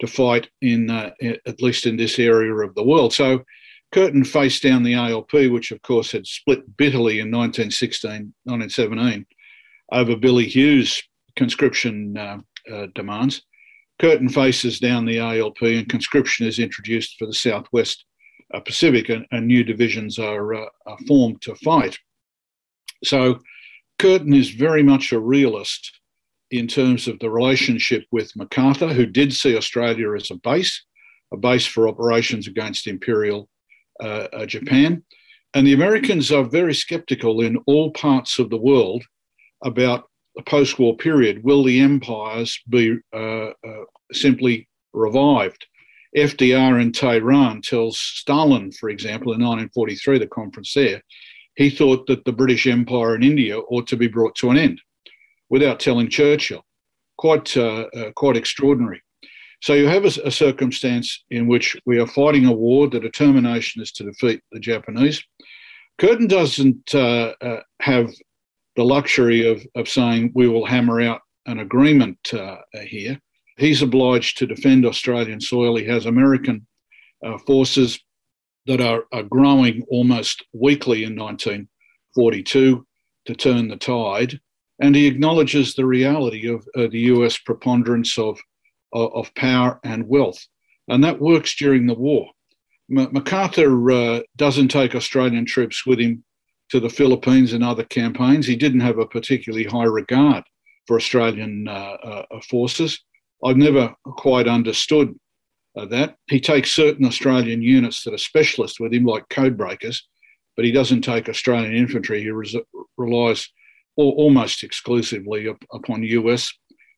to 0.01 0.07
fight 0.07 0.49
in, 0.63 0.91
uh, 0.91 1.11
at 1.47 1.63
least 1.63 1.87
in 1.87 1.97
this 1.97 2.19
area 2.19 2.53
of 2.55 2.75
the 2.75 2.83
world. 2.83 3.13
So 3.13 3.45
Curtin 3.93 4.25
faced 4.25 4.63
down 4.63 4.83
the 4.83 4.95
ALP, 4.95 5.33
which 5.33 5.71
of 5.71 5.81
course 5.83 6.11
had 6.11 6.27
split 6.27 6.77
bitterly 6.77 7.21
in 7.21 7.31
1916, 7.31 8.35
1917, 8.45 9.27
over 9.93 10.17
Billy 10.17 10.47
Hughes' 10.47 11.03
conscription 11.37 12.17
uh, 12.17 12.39
uh, 12.73 12.87
demands. 12.95 13.43
Curtin 14.01 14.29
faces 14.29 14.81
down 14.81 15.05
the 15.05 15.19
ALP 15.19 15.63
and 15.63 15.89
conscription 15.89 16.47
is 16.47 16.59
introduced 16.59 17.17
for 17.19 17.27
the 17.27 17.35
Southwest 17.35 18.05
uh, 18.53 18.61
Pacific, 18.61 19.09
and, 19.09 19.27
and, 19.31 19.47
new 19.47 19.65
divisions 19.65 20.19
are, 20.19 20.55
uh, 20.55 20.67
are 20.87 20.99
formed 21.07 21.41
to 21.43 21.55
fight. 21.57 21.99
So 23.03 23.39
Curtin 23.99 24.35
is 24.35 24.51
very 24.51 24.83
much 24.83 25.13
a 25.13 25.19
realist 25.19 26.01
in 26.51 26.67
terms 26.67 27.09
of 27.09 27.19
the 27.19 27.31
relationship 27.31 28.05
with 28.13 28.37
MacArthur, 28.37 28.93
who 28.93 29.07
did 29.07 29.33
see 29.33 29.57
Australia 29.57 30.15
as 30.15 30.31
a 30.31 30.37
base, 30.37 30.85
a 31.33 31.37
base 31.37 31.67
for 31.67 31.89
operations 31.89 32.47
against 32.47 32.87
Imperial 32.87 33.49
uh, 34.01 34.29
uh, 34.33 34.47
Japan. 34.47 35.03
And 35.55 35.67
the 35.67 35.73
Americans 35.73 36.31
are 36.33 36.45
very 36.45 36.75
skeptical 36.75 37.41
in 37.41 37.57
all 37.67 37.93
parts 37.93 38.39
of 38.39 38.51
the 38.51 38.59
world 38.59 39.05
about 39.65 40.05
the 40.37 40.43
post 40.43 40.79
war 40.79 40.97
period. 40.97 41.45
Will 41.45 41.64
the 41.64 41.81
empires 41.81 42.59
be 42.69 42.99
uh, 43.12 43.50
uh 43.50 43.85
simply 44.12 44.69
revived? 44.93 45.67
FDR 46.17 46.81
in 46.81 46.93
Tehran 46.93 47.61
tells 47.61 47.99
Stalin, 47.99 48.71
for 48.71 48.88
example, 48.88 49.33
in 49.33 49.41
1943, 49.41 50.19
the 50.19 50.26
conference 50.29 50.73
there, 50.73 51.03
he 51.57 51.71
thought 51.71 52.07
that 52.07 52.25
the 52.25 52.33
British 52.33 52.67
Empire 52.67 53.17
in 53.17 53.23
India 53.23 53.59
ought 53.59 53.87
to 53.88 53.97
be 53.97 54.07
brought 54.07 54.35
to 54.37 54.50
an 54.50 54.57
end 54.57 54.81
without 55.50 55.81
telling 55.81 56.09
Churchill. 56.09 56.64
Quite, 57.17 57.57
uh, 57.57 57.87
uh, 57.97 58.11
quite 58.12 58.37
extraordinary. 58.37 59.00
So 59.62 59.75
you 59.75 59.87
have 59.87 60.05
a, 60.05 60.26
a, 60.26 60.31
circumstance 60.31 61.25
in 61.31 61.47
which 61.47 61.76
we 61.87 61.99
are 61.99 62.09
fighting 62.09 62.45
a 62.45 62.53
war. 62.53 62.88
The 62.88 62.99
determination 63.00 63.81
is 63.81 63.93
to 63.93 64.05
defeat 64.05 64.41
the 64.50 64.59
Japanese. 64.59 65.25
Curtin 65.99 66.26
doesn't 66.26 66.93
uh, 66.93 67.35
uh 67.41 67.61
have 67.81 68.11
the 68.76 68.85
luxury 68.85 69.47
of, 69.47 69.64
of 69.75 69.88
saying 69.88 70.33
we 70.35 70.49
will 70.49 70.66
hammer 70.66 71.00
out 71.00 71.21
an 71.47 71.61
agreement 71.61 72.19
uh, 72.33 72.57
here. 72.83 73.19
He's 73.57 73.83
obliged 73.83 74.38
to 74.38 74.47
defend 74.47 74.85
Australian 74.85 75.40
soil. 75.40 75.76
He 75.76 75.85
has 75.87 76.07
American 76.07 76.66
uh, 77.25 77.38
forces 77.38 78.00
that 78.66 78.81
are, 78.81 79.04
are 79.12 79.23
growing 79.23 79.85
almost 79.88 80.45
weekly 80.52 81.04
in 81.04 81.16
1942 81.16 82.87
to 83.26 83.35
turn 83.35 83.69
the 83.69 83.76
tide. 83.76 84.40
And 84.81 84.97
he 84.97 85.07
acknowledges 85.07 85.75
the 85.75 85.87
reality 85.87 86.49
of 86.49 86.66
uh, 86.76 86.88
the 86.90 87.00
US 87.00 87.38
preponderance 87.38 88.19
of, 88.19 88.40
of, 88.93 89.33
power 89.35 89.78
and 89.85 90.09
wealth. 90.09 90.45
And 90.88 91.04
that 91.04 91.21
works 91.21 91.54
during 91.54 91.87
the 91.87 91.95
war. 91.95 92.26
MacArthur 92.88 93.90
uh, 93.90 94.21
doesn't 94.37 94.69
take 94.69 94.95
Australian 94.95 95.47
troops 95.47 95.87
with 95.87 95.99
him 95.99 96.25
to 96.75 96.81
the 96.81 96.90
Philippines 96.90 97.52
and 97.52 97.62
other 97.62 97.85
campaigns. 97.85 98.49
He 98.49 98.57
didn't 98.57 98.81
have 98.81 98.99
a 98.99 99.07
particularly 99.07 99.64
high 99.64 99.85
regard 99.85 100.43
for 100.88 100.97
Australian 100.97 101.69
uh, 101.69 101.71
uh 102.33 102.40
forces. 102.50 103.00
I've 103.45 103.57
never 103.57 103.95
quite 104.02 104.49
understood 104.49 105.14
uh, 105.78 105.87
that. 105.87 106.16
He 106.28 106.40
takes 106.40 106.73
certain 106.73 107.07
Australian 107.07 107.62
units 107.62 108.02
that 108.02 108.14
are 108.14 108.19
specialists 108.19 108.81
with 108.81 108.93
him, 108.93 109.04
like 109.04 109.28
code 109.28 109.57
breakers, 109.57 110.04
but 110.57 110.64
he 110.64 110.73
doesn't 110.73 111.02
take 111.02 111.28
Australian 111.28 111.76
infantry. 111.76 112.21
He 112.21 112.31
res- 112.31 112.57
relies 112.97 113.49
al- 113.97 114.16
almost 114.25 114.64
exclusively 114.64 115.47
up- 115.49 115.64
upon 115.73 116.02
US 116.02 116.52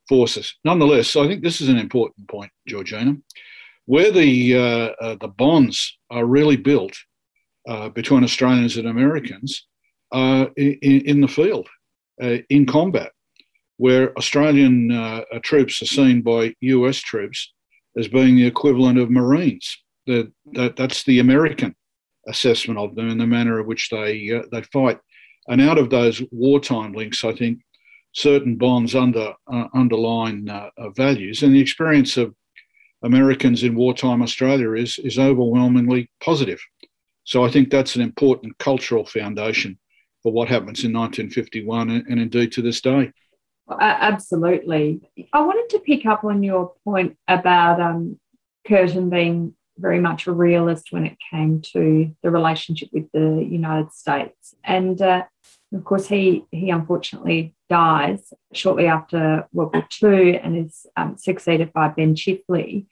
forces. 0.09 0.55
Nonetheless, 0.65 1.17
I 1.17 1.27
think 1.27 1.43
this 1.43 1.61
is 1.61 1.69
an 1.69 1.77
important 1.77 2.29
point, 2.29 2.51
Georgina, 2.67 3.17
where 3.85 4.11
the 4.11 4.57
uh, 4.57 4.89
uh, 5.05 5.17
the 5.21 5.29
bonds 5.29 5.99
are 6.09 6.25
really 6.25 6.57
built 6.57 6.97
uh, 7.67 7.89
between 7.91 8.25
Australians 8.25 8.77
and 8.77 8.89
Americans 8.89 9.67
uh, 10.13 10.47
in, 10.57 10.77
in, 10.83 11.21
the 11.21 11.29
field, 11.29 11.69
uh, 12.23 12.39
in 12.49 12.67
combat, 12.67 13.13
where 13.77 14.17
Australian 14.17 15.25
troops 15.43 15.83
are 15.83 15.87
seen 15.87 16.23
by 16.23 16.55
US 16.61 16.99
troops 16.99 17.53
as 17.97 18.09
being 18.09 18.37
the 18.37 18.47
equivalent 18.47 18.99
of 18.99 19.11
Marines. 19.11 19.79
That, 20.07 20.31
that 20.53 20.77
that's 20.77 21.03
the 21.03 21.19
American 21.19 21.75
assessment 22.29 22.79
of 22.79 22.95
them 22.95 23.09
and 23.09 23.21
the 23.21 23.27
manner 23.27 23.61
in 23.61 23.67
which 23.67 23.89
they 23.91 24.31
uh, 24.31 24.43
they 24.53 24.63
fight. 24.73 24.99
And 25.49 25.61
out 25.61 25.79
of 25.79 25.91
those 25.91 26.23
wartime 26.31 26.93
links, 26.93 27.25
I 27.25 27.33
think 27.33 27.61
certain 28.13 28.57
bonds 28.57 28.95
under 28.95 29.35
uh, 29.53 29.69
underline 29.75 30.49
uh, 30.49 30.71
values, 30.91 31.43
and 31.43 31.55
the 31.55 31.61
experience 31.61 32.17
of 32.17 32.35
Americans 33.03 33.63
in 33.63 33.75
wartime 33.75 34.23
Australia 34.23 34.73
is 34.73 34.99
is 34.99 35.19
overwhelmingly 35.19 36.11
positive. 36.21 36.61
So 37.27 37.45
I 37.45 37.51
think 37.51 37.71
that's 37.71 37.97
an 37.97 38.03
important 38.03 38.57
cultural 38.59 39.05
foundation 39.05 39.79
for 40.23 40.33
what 40.33 40.49
happens 40.49 40.85
in 40.85 40.93
1951 40.93 41.91
and, 41.91 42.07
and 42.07 42.21
indeed 42.21 42.53
to 42.53 42.63
this 42.63 42.81
day. 42.81 43.13
Absolutely. 43.69 45.01
I 45.33 45.41
wanted 45.41 45.69
to 45.71 45.81
pick 45.81 46.07
up 46.07 46.23
on 46.23 46.45
your 46.45 46.73
point 46.85 47.17
about 47.27 47.81
um, 47.81 48.21
Curtin 48.67 49.11
being 49.11 49.55
very 49.77 49.99
much 49.99 50.29
a 50.29 50.33
realist 50.33 50.93
when 50.93 51.05
it 51.05 51.19
came 51.31 51.61
to 51.73 52.15
the 52.23 52.31
relationship 52.31 52.91
with 52.93 53.11
the 53.13 53.45
United 53.45 53.93
States. 53.93 54.55
And 54.63 55.03
uh, 55.03 55.25
of 55.75 55.85
course, 55.85 56.07
he, 56.07 56.45
he 56.53 56.71
unfortunately 56.71 57.55
dies 57.69 58.33
shortly 58.53 58.87
after 58.87 59.49
World 59.53 59.75
War 59.75 59.87
II 60.01 60.39
and 60.39 60.67
is 60.67 60.87
um, 60.97 61.17
succeeded 61.19 61.73
by 61.73 61.89
Ben 61.89 62.15
Chifley. 62.15 62.87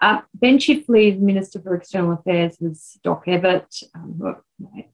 Uh, 0.00 0.20
ben 0.34 0.58
Chifley's 0.58 1.18
Minister 1.18 1.60
for 1.60 1.74
External 1.74 2.12
Affairs 2.12 2.56
was 2.60 2.98
Doc 3.02 3.26
Evatt, 3.26 3.82
um, 3.94 4.16
who 4.18 4.84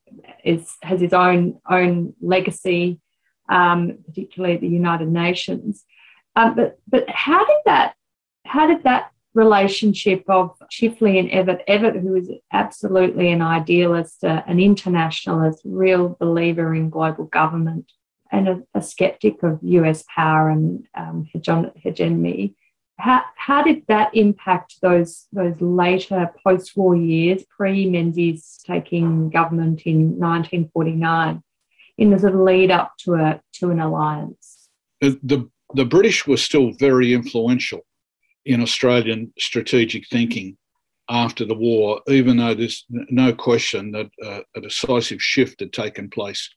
is, 0.45 0.77
has 0.83 1.01
his 1.01 1.13
own, 1.13 1.59
own 1.69 2.15
legacy 2.21 3.01
um, 3.51 3.99
particularly 4.07 4.55
at 4.55 4.61
the 4.61 4.69
United 4.69 5.09
Nations. 5.09 5.85
Um, 6.37 6.55
but 6.55 6.79
but 6.89 7.11
how 7.11 7.45
did 7.45 7.59
that 7.67 7.95
how 8.47 8.67
did 8.67 8.85
that 8.85 9.11
relationship 9.35 10.25
of 10.29 10.57
Chifley 10.73 11.19
and 11.19 11.29
Evatt 11.31 11.65
Evatt, 11.69 12.01
who 12.01 12.13
was 12.13 12.31
absolutely 12.53 13.31
an 13.31 13.43
idealist, 13.43 14.25
uh, 14.25 14.43
an 14.47 14.61
internationalist, 14.61 15.61
real 15.65 16.17
believer 16.21 16.75
in 16.75 16.89
global 16.89 17.25
government, 17.25 17.91
and 18.31 18.49
a, 18.49 18.63
a 18.75 18.83
skeptic 18.83 19.43
of 19.43 19.59
US 19.63 20.05
power 20.15 20.49
and 20.49 20.87
um, 20.95 21.27
hegemony. 21.33 22.55
How, 23.01 23.23
how 23.37 23.63
did 23.63 23.85
that 23.89 24.15
impact 24.15 24.77
those 24.83 25.27
those 25.33 25.61
later 25.61 26.31
post-war 26.45 26.95
years, 26.97 27.45
pre-Menzies 27.45 28.61
taking 28.67 29.31
government 29.31 29.83
in 29.87 30.19
1949? 30.19 31.43
in 32.01 32.11
the 32.11 32.19
sort 32.19 32.35
of 32.35 32.41
lead 32.41 32.71
up 32.71 32.97
to 32.99 33.15
a 33.15 33.41
to 33.53 33.71
an 33.71 33.79
alliance? 33.79 34.69
The 35.01 35.49
the 35.75 35.85
British 35.85 36.27
were 36.27 36.37
still 36.37 36.73
very 36.73 37.15
influential 37.15 37.83
in 38.45 38.61
Australian 38.61 39.33
strategic 39.39 40.09
thinking 40.09 40.57
after 41.09 41.45
the 41.45 41.55
war, 41.55 42.01
even 42.09 42.37
though 42.39 42.55
there's 42.55 42.87
no 42.89 43.33
question 43.33 43.93
that 43.93 44.11
uh, 44.25 44.41
a 44.57 44.61
decisive 44.61 45.23
shift 45.23 45.61
had 45.61 45.73
taken 45.73 46.09
place 46.09 46.49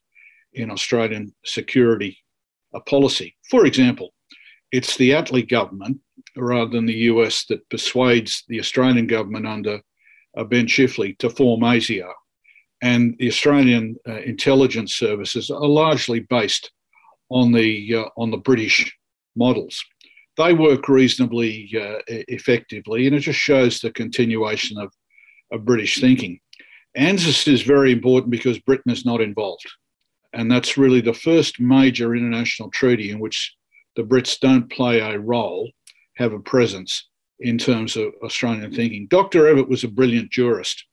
in 0.54 0.70
Australian 0.70 1.34
security 1.44 2.16
uh, 2.74 2.80
policy. 2.80 3.36
For 3.50 3.66
example, 3.66 4.14
it's 4.72 4.96
the 4.96 5.10
Attlee 5.10 5.48
government 5.48 5.98
rather 6.36 6.70
than 6.70 6.86
the 6.86 7.04
US 7.12 7.44
that 7.46 7.68
persuades 7.70 8.44
the 8.48 8.60
Australian 8.60 9.06
government 9.06 9.46
under 9.46 9.80
uh, 10.36 10.44
Ben 10.44 10.66
Chifley 10.66 11.16
to 11.18 11.30
form 11.30 11.60
ASIO, 11.60 12.12
and 12.82 13.14
the 13.18 13.28
Australian 13.28 13.96
uh, 14.08 14.20
intelligence 14.20 14.94
services 14.94 15.50
are 15.50 15.66
largely 15.66 16.20
based 16.20 16.70
on 17.30 17.52
the 17.52 17.94
uh, 17.94 18.08
on 18.16 18.30
the 18.30 18.38
British 18.38 18.92
models. 19.36 19.82
They 20.36 20.52
work 20.52 20.88
reasonably 20.88 21.70
uh, 21.74 21.98
effectively, 22.08 23.06
and 23.06 23.14
it 23.14 23.20
just 23.20 23.38
shows 23.38 23.80
the 23.80 23.92
continuation 23.92 24.78
of, 24.78 24.92
of 25.52 25.64
British 25.64 26.00
thinking. 26.00 26.40
ANZUS 26.96 27.48
is 27.48 27.62
very 27.62 27.92
important 27.92 28.30
because 28.30 28.58
Britain 28.60 28.92
is 28.92 29.04
not 29.04 29.20
involved, 29.20 29.66
and 30.32 30.50
that's 30.50 30.76
really 30.76 31.00
the 31.00 31.14
first 31.14 31.60
major 31.60 32.14
international 32.14 32.70
treaty 32.70 33.10
in 33.10 33.20
which 33.20 33.54
the 33.96 34.02
Brits 34.02 34.38
don't 34.40 34.70
play 34.70 34.98
a 34.98 35.18
role, 35.18 35.70
have 36.16 36.32
a 36.32 36.40
presence 36.40 37.08
in 37.40 37.58
terms 37.58 37.96
of 37.96 38.12
Australian 38.22 38.72
thinking. 38.72 39.06
Dr. 39.08 39.44
Evatt 39.44 39.68
was 39.68 39.84
a 39.84 39.88
brilliant 39.88 40.30
jurist 40.30 40.84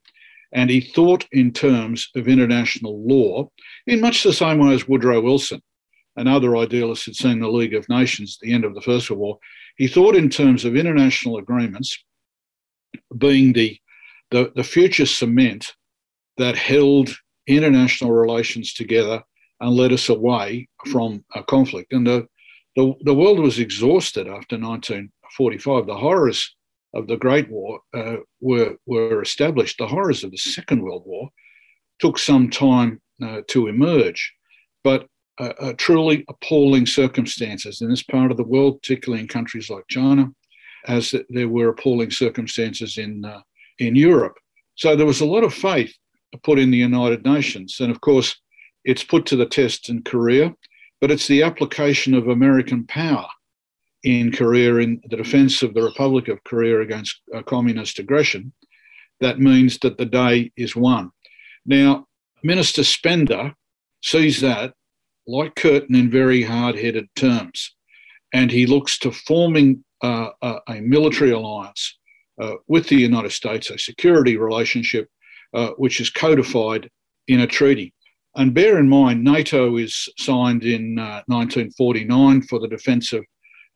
and 0.52 0.68
he 0.68 0.80
thought 0.80 1.26
in 1.32 1.52
terms 1.52 2.08
of 2.14 2.28
international 2.28 3.02
law 3.06 3.48
in 3.86 4.00
much 4.00 4.22
the 4.22 4.32
same 4.32 4.58
way 4.58 4.74
as 4.74 4.86
Woodrow 4.86 5.20
Wilson 5.20 5.62
and 6.16 6.28
other 6.28 6.56
idealists 6.56 7.06
had 7.06 7.16
seen 7.16 7.40
the 7.40 7.48
League 7.48 7.74
of 7.74 7.88
Nations 7.88 8.36
at 8.36 8.46
the 8.46 8.52
end 8.52 8.64
of 8.64 8.74
the 8.74 8.82
First 8.82 9.08
World 9.10 9.20
War. 9.20 9.38
He 9.76 9.88
thought 9.88 10.14
in 10.14 10.28
terms 10.28 10.64
of 10.64 10.76
international 10.76 11.38
agreements 11.38 11.96
being 13.16 13.54
the, 13.54 13.78
the, 14.30 14.52
the 14.54 14.64
future 14.64 15.06
cement 15.06 15.72
that 16.36 16.56
held 16.56 17.10
international 17.46 18.12
relations 18.12 18.74
together 18.74 19.22
and 19.60 19.74
led 19.74 19.92
us 19.92 20.10
away 20.10 20.68
from 20.86 21.24
a 21.34 21.42
conflict. 21.42 21.92
And 21.94 22.06
the, 22.06 22.26
the, 22.76 22.94
the 23.02 23.14
world 23.14 23.38
was 23.38 23.58
exhausted 23.58 24.26
after 24.26 24.56
1945. 24.56 25.86
The 25.86 25.96
horrors 25.96 26.54
of 26.94 27.06
the 27.06 27.16
Great 27.16 27.50
War 27.50 27.80
uh, 27.94 28.16
were, 28.40 28.76
were 28.86 29.22
established. 29.22 29.78
The 29.78 29.86
horrors 29.86 30.24
of 30.24 30.30
the 30.30 30.38
Second 30.38 30.82
World 30.82 31.04
War 31.06 31.30
took 32.00 32.18
some 32.18 32.50
time 32.50 33.00
uh, 33.22 33.42
to 33.48 33.68
emerge, 33.68 34.32
but 34.84 35.06
uh, 35.38 35.52
uh, 35.60 35.72
truly 35.78 36.24
appalling 36.28 36.86
circumstances 36.86 37.80
in 37.80 37.88
this 37.88 38.02
part 38.02 38.30
of 38.30 38.36
the 38.36 38.44
world, 38.44 38.80
particularly 38.82 39.22
in 39.22 39.28
countries 39.28 39.70
like 39.70 39.84
China, 39.88 40.30
as 40.86 41.14
there 41.30 41.48
were 41.48 41.68
appalling 41.68 42.10
circumstances 42.10 42.98
in, 42.98 43.24
uh, 43.24 43.40
in 43.78 43.94
Europe. 43.94 44.36
So 44.74 44.96
there 44.96 45.06
was 45.06 45.20
a 45.20 45.26
lot 45.26 45.44
of 45.44 45.54
faith 45.54 45.94
put 46.42 46.58
in 46.58 46.70
the 46.70 46.78
United 46.78 47.24
Nations. 47.24 47.78
And 47.80 47.90
of 47.90 48.00
course, 48.00 48.36
it's 48.84 49.04
put 49.04 49.26
to 49.26 49.36
the 49.36 49.46
test 49.46 49.88
in 49.88 50.02
Korea, 50.02 50.54
but 51.02 51.10
it's 51.10 51.26
the 51.26 51.42
application 51.42 52.14
of 52.14 52.28
American 52.28 52.86
power 52.86 53.26
in 54.04 54.30
Korea 54.30 54.76
in 54.76 55.02
the 55.10 55.16
defense 55.16 55.60
of 55.64 55.74
the 55.74 55.82
Republic 55.82 56.28
of 56.28 56.42
Korea 56.44 56.80
against 56.80 57.20
uh, 57.34 57.42
communist 57.42 57.98
aggression 57.98 58.52
that 59.20 59.40
means 59.40 59.78
that 59.80 59.98
the 59.98 60.06
day 60.06 60.52
is 60.56 60.76
won. 60.76 61.10
Now, 61.66 62.06
Minister 62.44 62.84
Spender 62.84 63.52
sees 64.02 64.40
that, 64.42 64.74
like 65.26 65.56
Curtin, 65.56 65.96
in 65.96 66.08
very 66.08 66.42
hard 66.42 66.76
headed 66.76 67.08
terms, 67.16 67.74
and 68.32 68.50
he 68.50 68.66
looks 68.66 68.98
to 69.00 69.10
forming 69.10 69.84
uh, 70.02 70.30
a, 70.40 70.58
a, 70.68 70.80
military 70.80 71.30
alliance 71.30 71.98
uh, 72.40 72.54
with 72.68 72.88
the 72.88 72.96
United 72.96 73.30
States, 73.30 73.70
a 73.70 73.78
security 73.78 74.36
relationship 74.36 75.08
uh, 75.54 75.70
which 75.78 76.00
is 76.00 76.10
codified 76.10 76.88
in 77.28 77.40
a 77.40 77.46
treaty. 77.46 77.92
And 78.34 78.54
bear 78.54 78.78
in 78.78 78.88
mind, 78.88 79.22
NATO 79.22 79.76
is 79.76 80.08
signed 80.18 80.64
in 80.64 80.96
1949 80.96 82.36
uh, 82.38 82.40
for 82.48 82.58
the 82.58 82.68
defence 82.68 83.12
of 83.12 83.24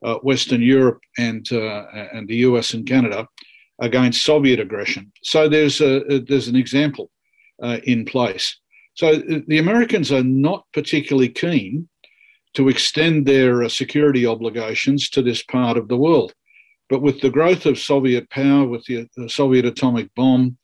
uh, 0.03 0.15
Western 0.15 0.61
Europe 0.61 0.99
and, 1.17 1.47
uh, 1.51 1.85
and 2.13 2.27
the 2.27 2.37
US 2.37 2.73
and 2.73 2.85
Canada 2.85 3.27
against 3.79 4.23
Soviet 4.23 4.59
aggression. 4.59 5.11
So 5.21 5.47
there's, 5.47 5.81
a, 5.81 6.21
there's 6.27 6.47
an 6.47 6.55
example 6.55 7.11
in 7.83 8.05
place. 8.05 8.57
So 8.95 9.15
the 9.47 9.59
Americans 9.59 10.11
are 10.11 10.23
not 10.23 10.65
particularly 10.73 11.29
keen 11.29 11.87
to 12.55 12.69
extend 12.69 13.27
their 13.27 13.69
security 13.69 14.25
obligations 14.25 15.09
to 15.11 15.21
this 15.21 15.43
part 15.43 15.77
of 15.77 15.87
the 15.87 15.97
world. 15.97 16.33
But 16.89 17.03
with 17.03 17.21
the 17.21 17.29
growth 17.29 17.67
of 17.67 17.77
Soviet 17.77 18.29
power, 18.31 18.65
with 18.65 18.85
the 18.85 19.07
Soviet 19.27 19.65
atomic 19.65 20.13
bomb, 20.15 20.57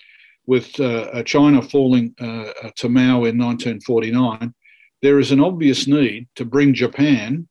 with 0.46 0.80
uh, 0.80 1.24
China 1.24 1.62
falling 1.62 2.14
uh, 2.20 2.70
to 2.76 2.90
Mao 2.90 3.24
in 3.26 3.38
1949, 3.38 4.54
there 5.02 5.20
is 5.20 5.32
an 5.32 5.40
obvious 5.40 5.88
need 5.88 6.28
to 6.36 6.46
bring 6.46 6.74
Japan 6.74 7.48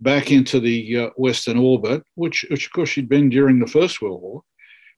back 0.00 0.30
into 0.30 0.60
the 0.60 0.96
uh, 0.96 1.10
Western 1.16 1.58
orbit, 1.58 2.02
which, 2.14 2.44
which 2.50 2.66
of 2.66 2.72
course 2.72 2.90
she'd 2.90 3.08
been 3.08 3.30
during 3.30 3.58
the 3.58 3.66
First 3.66 4.02
World 4.02 4.22
War. 4.22 4.42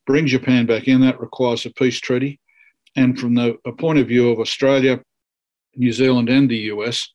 Bring 0.07 0.27
Japan 0.27 0.67
back 0.67 0.89
in, 0.89 1.01
that 1.03 1.21
requires 1.21 1.67
a 1.67 1.71
peace 1.71 2.01
treaty. 2.01 2.41
And 2.97 3.19
from 3.19 3.35
the 3.35 3.57
point 3.79 3.99
of 3.99 4.09
view 4.09 4.31
of 4.31 4.41
Australia, 4.41 5.01
New 5.77 5.93
Zealand, 5.93 6.29
and 6.29 6.51
the 6.51 6.73
US, 6.73 7.09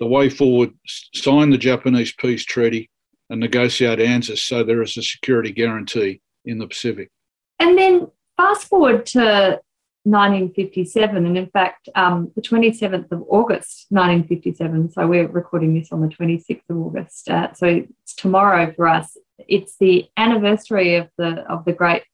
the 0.00 0.06
way 0.06 0.28
forward, 0.28 0.70
sign 1.14 1.50
the 1.50 1.58
Japanese 1.58 2.14
peace 2.14 2.44
treaty 2.44 2.88
and 3.28 3.40
negotiate 3.40 3.98
ANZUS 3.98 4.38
so 4.38 4.62
there 4.62 4.82
is 4.82 4.96
a 4.96 5.02
security 5.02 5.50
guarantee 5.50 6.20
in 6.44 6.58
the 6.58 6.66
Pacific. 6.66 7.10
And 7.58 7.76
then 7.76 8.06
fast 8.36 8.68
forward 8.68 9.06
to 9.06 9.60
1957, 10.06 11.26
and 11.26 11.36
in 11.36 11.48
fact, 11.48 11.88
um, 11.96 12.30
the 12.36 12.40
27th 12.40 13.10
of 13.10 13.24
August, 13.28 13.86
1957. 13.88 14.92
So 14.92 15.04
we're 15.04 15.26
recording 15.26 15.74
this 15.74 15.90
on 15.90 16.00
the 16.00 16.06
26th 16.06 16.62
of 16.70 16.76
August. 16.76 17.28
Uh, 17.28 17.52
so 17.54 17.66
it's 17.66 18.14
tomorrow 18.14 18.72
for 18.72 18.86
us. 18.86 19.16
It's 19.48 19.76
the 19.78 20.06
anniversary 20.16 20.94
of 20.94 21.08
the 21.18 21.44
of 21.50 21.64
the 21.64 21.72
Great 21.72 22.04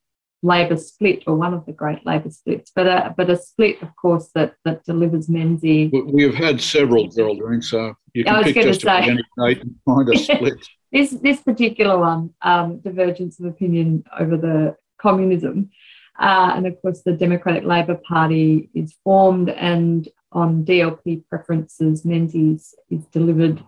Labor 0.43 0.79
split, 0.79 1.25
or 1.27 1.37
one 1.37 1.53
of 1.53 1.67
the 1.67 1.73
Great 1.73 2.05
Labor 2.07 2.31
splits, 2.31 2.73
but 2.75 2.87
a 2.87 3.15
but 3.15 3.29
a 3.29 3.37
split, 3.37 3.83
of 3.83 3.95
course, 3.95 4.31
that 4.35 4.55
that 4.65 4.85
delivers 4.85 5.29
Menzies. 5.29 5.93
We 5.93 6.23
have 6.23 6.35
had 6.35 6.63
several, 6.63 7.09
Geraldine. 7.09 7.61
So 7.61 7.93
you 8.15 8.25
can 8.25 8.43
pick 8.43 8.55
just 8.55 8.83
about 8.85 9.03
any 9.03 9.23
date 9.39 9.61
and 9.61 9.77
find 9.85 10.09
a 10.09 10.19
split. 10.19 10.55
this 10.93 11.11
this 11.11 11.41
particular 11.43 11.99
one, 11.99 12.31
um, 12.41 12.79
divergence 12.79 13.39
of 13.39 13.47
opinion 13.47 14.05
over 14.19 14.39
the 14.39 14.77
communism. 14.99 15.71
Uh, 16.19 16.53
and 16.57 16.67
of 16.67 16.81
course, 16.83 17.03
the 17.03 17.13
Democratic 17.13 17.65
Labor 17.65 17.99
Party 18.07 18.69
is 18.75 18.95
formed, 19.05 19.49
and 19.49 20.09
on 20.31 20.65
DLP 20.65 21.25
preferences, 21.29 22.05
Menzies 22.05 22.75
is 22.91 23.05
delivered 23.07 23.63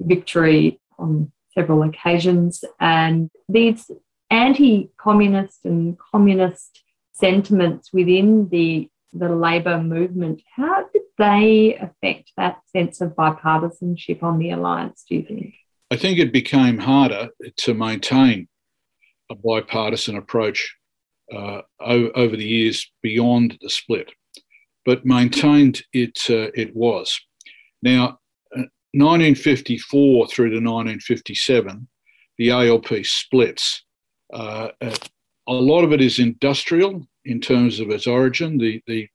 victory 0.00 0.80
on 0.98 1.32
several 1.52 1.82
occasions. 1.82 2.64
And 2.78 3.30
these 3.48 3.90
anti 4.30 4.90
communist 4.98 5.64
and 5.64 5.98
communist 5.98 6.82
sentiments 7.12 7.92
within 7.92 8.48
the, 8.48 8.88
the 9.12 9.28
Labor 9.28 9.82
movement, 9.82 10.42
how 10.56 10.86
did 10.92 11.02
they 11.18 11.76
affect 11.76 12.32
that 12.36 12.58
sense 12.74 13.00
of 13.00 13.10
bipartisanship 13.10 14.22
on 14.22 14.38
the 14.38 14.50
alliance, 14.50 15.04
do 15.08 15.16
you 15.16 15.22
think? 15.22 15.54
I 15.90 15.96
think 15.96 16.18
it 16.18 16.32
became 16.32 16.78
harder 16.78 17.30
to 17.58 17.74
maintain 17.74 18.48
a 19.30 19.34
bipartisan 19.34 20.16
approach 20.16 20.76
uh, 21.32 21.62
over 21.80 22.36
the 22.36 22.44
years 22.44 22.90
beyond 23.02 23.58
the 23.60 23.70
split, 23.70 24.10
but 24.84 25.04
maintained 25.04 25.82
it, 25.92 26.18
uh, 26.28 26.50
it 26.54 26.74
was. 26.74 27.18
Now, 27.82 28.18
1954 28.92 30.24
uh, 30.24 30.28
through 30.28 30.50
to 30.50 30.56
1957, 30.56 31.88
the 32.38 32.50
ALP 32.50 33.04
splits. 33.04 33.84
Uh, 34.32 34.68
a 35.46 35.52
lot 35.52 35.84
of 35.84 35.92
it 35.92 36.00
is 36.00 36.18
industrial 36.18 37.06
in 37.24 37.40
terms 37.40 37.80
of 37.80 37.90
its 37.90 38.06
origin. 38.06 38.58
The, 38.58 38.82
the 38.86 39.08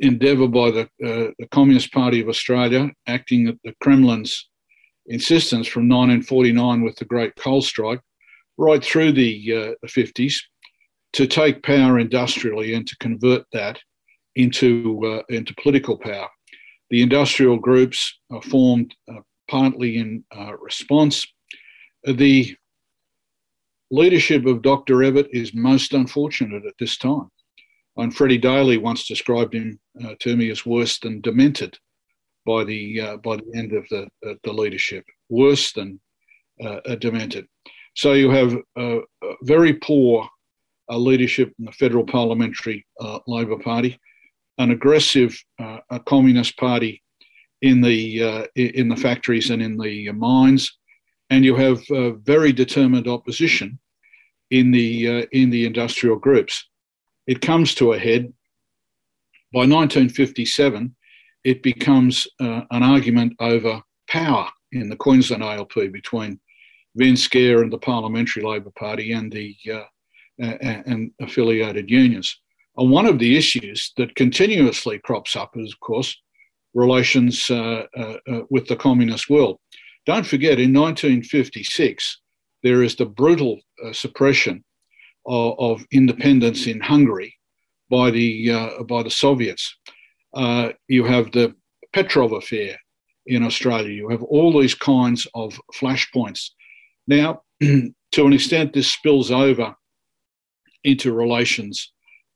endeavour 0.00 0.48
by 0.48 0.70
the, 0.70 0.82
uh, 1.04 1.32
the, 1.38 1.48
Communist 1.50 1.92
Party 1.92 2.20
of 2.20 2.28
Australia, 2.28 2.90
acting 3.06 3.48
at 3.48 3.56
the 3.64 3.74
Kremlin's 3.82 4.48
insistence 5.06 5.66
from 5.66 5.88
1949 5.88 6.82
with 6.82 6.96
the 6.96 7.04
Great 7.04 7.34
Coal 7.36 7.62
Strike, 7.62 8.00
right 8.56 8.84
through 8.84 9.12
the, 9.12 9.52
uh, 9.52 9.74
the 9.82 9.88
50s, 9.88 10.40
to 11.14 11.26
take 11.28 11.62
power 11.62 11.98
industrially 11.98 12.74
and 12.74 12.86
to 12.88 12.96
convert 12.98 13.44
that 13.52 13.78
into, 14.34 15.00
uh, 15.06 15.22
into 15.32 15.54
political 15.62 15.96
power. 15.96 16.28
The 16.90 17.02
industrial 17.02 17.56
groups 17.56 18.18
are 18.30 18.42
formed 18.42 18.94
uh, 19.08 19.20
partly 19.48 19.96
in 19.96 20.24
uh, 20.36 20.56
response. 20.58 21.26
The 22.04 22.56
leadership 23.92 24.44
of 24.44 24.62
Dr. 24.62 24.96
Evatt 24.96 25.28
is 25.30 25.54
most 25.54 25.94
unfortunate 25.94 26.66
at 26.66 26.74
this 26.80 26.98
time. 26.98 27.30
And 27.96 28.14
Freddie 28.14 28.38
Daly 28.38 28.76
once 28.76 29.06
described 29.06 29.54
him 29.54 29.78
uh, 30.04 30.14
to 30.18 30.36
me 30.36 30.50
as 30.50 30.66
worse 30.66 30.98
than 30.98 31.20
demented 31.20 31.78
by 32.44 32.64
the, 32.64 33.00
uh, 33.00 33.16
by 33.18 33.36
the 33.36 33.52
end 33.54 33.72
of 33.72 33.86
the, 33.88 34.08
the 34.42 34.52
leadership, 34.52 35.04
worse 35.28 35.72
than 35.72 36.00
demented. 36.98 37.46
So 37.94 38.14
you 38.14 38.30
have 38.30 38.56
very 39.42 39.74
poor 39.74 40.24
uh, 40.24 40.28
leadership 40.90 41.52
in 41.58 41.64
the 41.64 41.72
federal 41.72 42.04
parliamentary 42.04 42.86
uh, 43.00 43.18
Labor 43.26 43.58
Party, 43.58 43.98
an 44.58 44.70
aggressive 44.70 45.36
uh, 45.60 45.78
a 45.90 46.00
communist 46.00 46.56
party 46.56 47.02
in 47.62 47.80
the 47.80 48.22
uh, 48.22 48.44
in 48.56 48.88
the 48.88 48.96
factories 48.96 49.50
and 49.50 49.62
in 49.62 49.76
the 49.76 50.10
mines, 50.12 50.78
and 51.30 51.44
you 51.44 51.54
have 51.54 51.82
very 52.24 52.52
determined 52.52 53.08
opposition 53.08 53.78
in 54.50 54.70
the 54.70 55.26
in 55.32 55.50
the 55.50 55.64
industrial 55.64 56.16
groups. 56.16 56.68
It 57.26 57.40
comes 57.40 57.74
to 57.76 57.94
a 57.94 57.98
head 57.98 58.32
by 59.52 59.60
1957. 59.60 60.94
It 61.44 61.62
becomes 61.62 62.26
an 62.38 62.66
argument 62.70 63.34
over 63.40 63.82
power 64.08 64.48
in 64.72 64.88
the 64.88 64.96
Queensland 64.96 65.42
ALP 65.42 65.74
between 65.92 66.40
Vince 66.96 67.26
Gair 67.28 67.62
and 67.62 67.72
the 67.72 67.78
Parliamentary 67.78 68.42
Labor 68.42 68.70
Party 68.70 69.12
and 69.12 69.32
the 69.32 69.56
uh, 69.72 69.82
and 70.38 71.10
affiliated 71.20 71.90
unions. 71.90 72.40
And 72.76 72.90
one 72.90 73.06
of 73.06 73.18
the 73.18 73.36
issues 73.36 73.92
that 73.96 74.16
continuously 74.16 74.98
crops 74.98 75.36
up 75.36 75.52
is, 75.56 75.72
of 75.72 75.80
course, 75.80 76.16
relations 76.74 77.48
uh, 77.50 77.86
uh, 77.96 78.16
uh, 78.28 78.40
with 78.50 78.66
the 78.66 78.76
communist 78.76 79.30
world. 79.30 79.58
Don't 80.06 80.26
forget, 80.26 80.58
in 80.58 80.72
1956, 80.74 82.20
there 82.62 82.82
is 82.82 82.96
the 82.96 83.06
brutal 83.06 83.60
uh, 83.84 83.92
suppression 83.92 84.64
of, 85.26 85.54
of, 85.58 85.86
independence 85.92 86.66
in 86.66 86.80
Hungary 86.80 87.34
by 87.88 88.10
the, 88.10 88.50
uh, 88.50 88.82
by 88.82 89.02
the 89.02 89.10
Soviets. 89.10 89.76
Uh, 90.34 90.70
you 90.88 91.04
have 91.04 91.30
the 91.32 91.54
Petrov 91.92 92.32
affair 92.32 92.76
in 93.26 93.44
Australia. 93.44 93.90
You 93.90 94.08
have 94.10 94.22
all 94.22 94.60
these 94.60 94.74
kinds 94.74 95.26
of 95.34 95.58
flashpoints. 95.74 96.50
Now, 97.06 97.42
to 97.62 98.26
an 98.26 98.32
extent, 98.32 98.72
this 98.72 98.92
spills 98.92 99.30
over 99.30 99.74
into 100.84 101.12
relations 101.12 101.92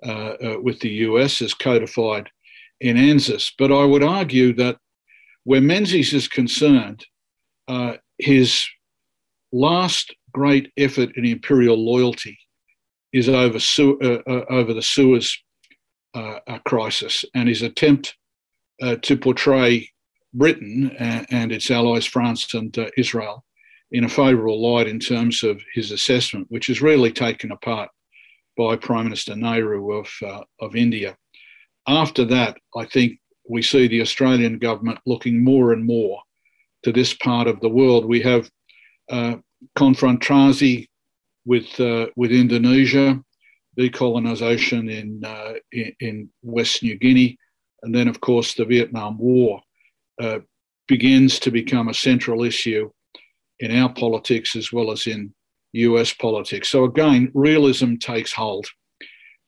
uh, 0.07 0.11
uh, 0.11 0.57
with 0.63 0.79
the 0.81 0.91
US 0.91 1.43
as 1.43 1.55
codified 1.55 2.31
in 2.81 2.97
ANZUS. 2.97 3.53
But 3.59 3.73
I 3.73 3.85
would 3.85 4.05
argue 4.05 4.53
that 4.55 4.79
where 5.45 5.61
Menzies 5.61 6.15
is 6.15 6.29
concerned, 6.29 7.05
uh, 7.67 7.95
his 8.19 8.65
last 9.51 10.15
great 10.33 10.73
effort 10.77 11.11
in 11.17 11.25
imperial 11.25 11.77
loyalty 11.77 12.39
is 13.13 13.29
over, 13.29 13.59
uh, 13.59 14.45
over 14.51 14.73
the 14.73 14.83
Suez 14.83 15.37
crisis 16.65 17.25
and 17.35 17.49
his 17.49 17.63
attempt 17.63 18.17
to 19.03 19.17
portray 19.17 19.89
Britain 20.33 20.95
and 20.99 21.51
its 21.51 21.71
allies, 21.71 22.07
France 22.07 22.55
and 22.55 22.77
uh, 22.79 22.87
Israel, 22.97 23.45
in 23.91 24.05
a 24.05 24.09
favourable 24.09 24.61
light 24.61 24.87
in 24.87 25.01
terms 25.01 25.43
of 25.43 25.61
his 25.75 25.91
assessment, 25.91 26.47
which 26.51 26.69
is 26.69 26.83
really 26.83 27.11
taken 27.11 27.51
apart 27.51 27.91
by 28.59 28.75
Prime 28.77 29.05
Minister 29.05 29.37
Nehru 29.37 29.93
of, 29.93 30.11
uh, 30.27 30.43
of 30.61 30.75
India. 30.75 31.17
After 31.87 32.25
that, 32.27 32.59
I 32.77 32.85
think 32.85 33.19
we 33.49 33.63
see 33.63 33.87
the 33.87 34.03
Australian 34.03 34.59
government 34.59 34.99
looking 35.07 35.43
more 35.43 35.73
and 35.73 35.87
more 35.87 36.21
to 36.83 36.93
this 36.93 37.15
part 37.15 37.47
of 37.47 37.61
the 37.61 37.69
world. 37.69 38.05
We 38.05 38.21
have 38.23 38.51
uh, 39.11 39.37
with, 41.47 41.81
uh, 41.81 42.07
with 42.17 42.33
Indonesia, 42.33 43.23
decolonisation 43.79 44.93
in, 44.93 45.23
uh, 45.25 45.55
in, 45.73 45.93
in, 46.01 46.31
West 46.43 46.83
New 46.83 46.99
Guinea, 46.99 47.39
and 47.83 47.95
then, 47.95 48.09
of 48.09 48.21
course, 48.21 48.55
the 48.55 48.65
Vietnam 48.65 49.17
War 49.19 49.63
uh, 50.21 50.41
begins 50.89 51.39
to 51.39 51.51
become 51.51 51.89
a 51.89 51.95
central 51.95 52.43
issue 52.43 52.91
in 53.61 53.77
our 53.77 53.93
politics 53.93 54.57
as 54.57 54.73
well 54.73 54.91
as 54.91 55.07
in 55.07 55.33
US 55.73 56.13
politics. 56.13 56.69
So 56.69 56.85
again, 56.85 57.31
realism 57.35 57.97
takes 57.97 58.33
hold. 58.33 58.67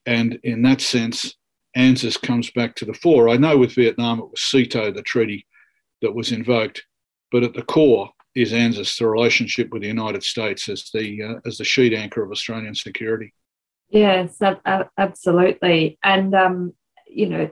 And 0.07 0.39
in 0.43 0.63
that 0.63 0.81
sense, 0.81 1.35
ANZUS 1.77 2.21
comes 2.21 2.51
back 2.51 2.75
to 2.77 2.85
the 2.85 2.95
fore. 2.95 3.29
I 3.29 3.37
know 3.37 3.57
with 3.57 3.75
Vietnam 3.75 4.19
it 4.19 4.31
was 4.31 4.41
SEATO, 4.41 4.93
the 4.93 5.03
treaty 5.03 5.47
that 6.03 6.15
was 6.15 6.33
invoked, 6.33 6.85
but 7.31 7.45
at 7.45 7.55
the 7.55 7.63
core 7.63 8.11
is 8.35 8.53
ANZUS, 8.53 8.99
the 8.99 9.07
relationship 9.07 9.71
with 9.71 9.83
the 9.83 9.89
United 9.89 10.23
States 10.23 10.69
as 10.69 10.91
the 10.93 11.23
uh, 11.23 11.35
as 11.47 11.59
the 11.59 11.65
sheet 11.65 11.93
anchor 11.93 12.23
of 12.23 12.31
Australian 12.31 12.75
security. 12.75 13.33
Yes, 13.89 14.41
absolutely, 14.99 15.99
and 16.03 16.35
um, 16.35 16.75
you 17.07 17.29
know 17.29 17.51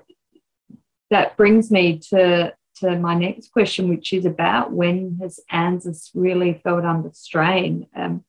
that 1.10 1.36
brings 1.36 1.70
me 1.70 1.98
to 2.10 2.52
to 2.76 2.96
my 2.96 3.14
next 3.14 3.50
question, 3.50 3.88
which 3.88 4.12
is 4.12 4.24
about 4.24 4.72
when 4.72 5.18
has 5.20 5.40
ANZUS 5.50 6.10
really 6.14 6.60
felt 6.62 6.84
under 6.84 7.10
strain? 7.12 7.86
Um, 7.94 8.24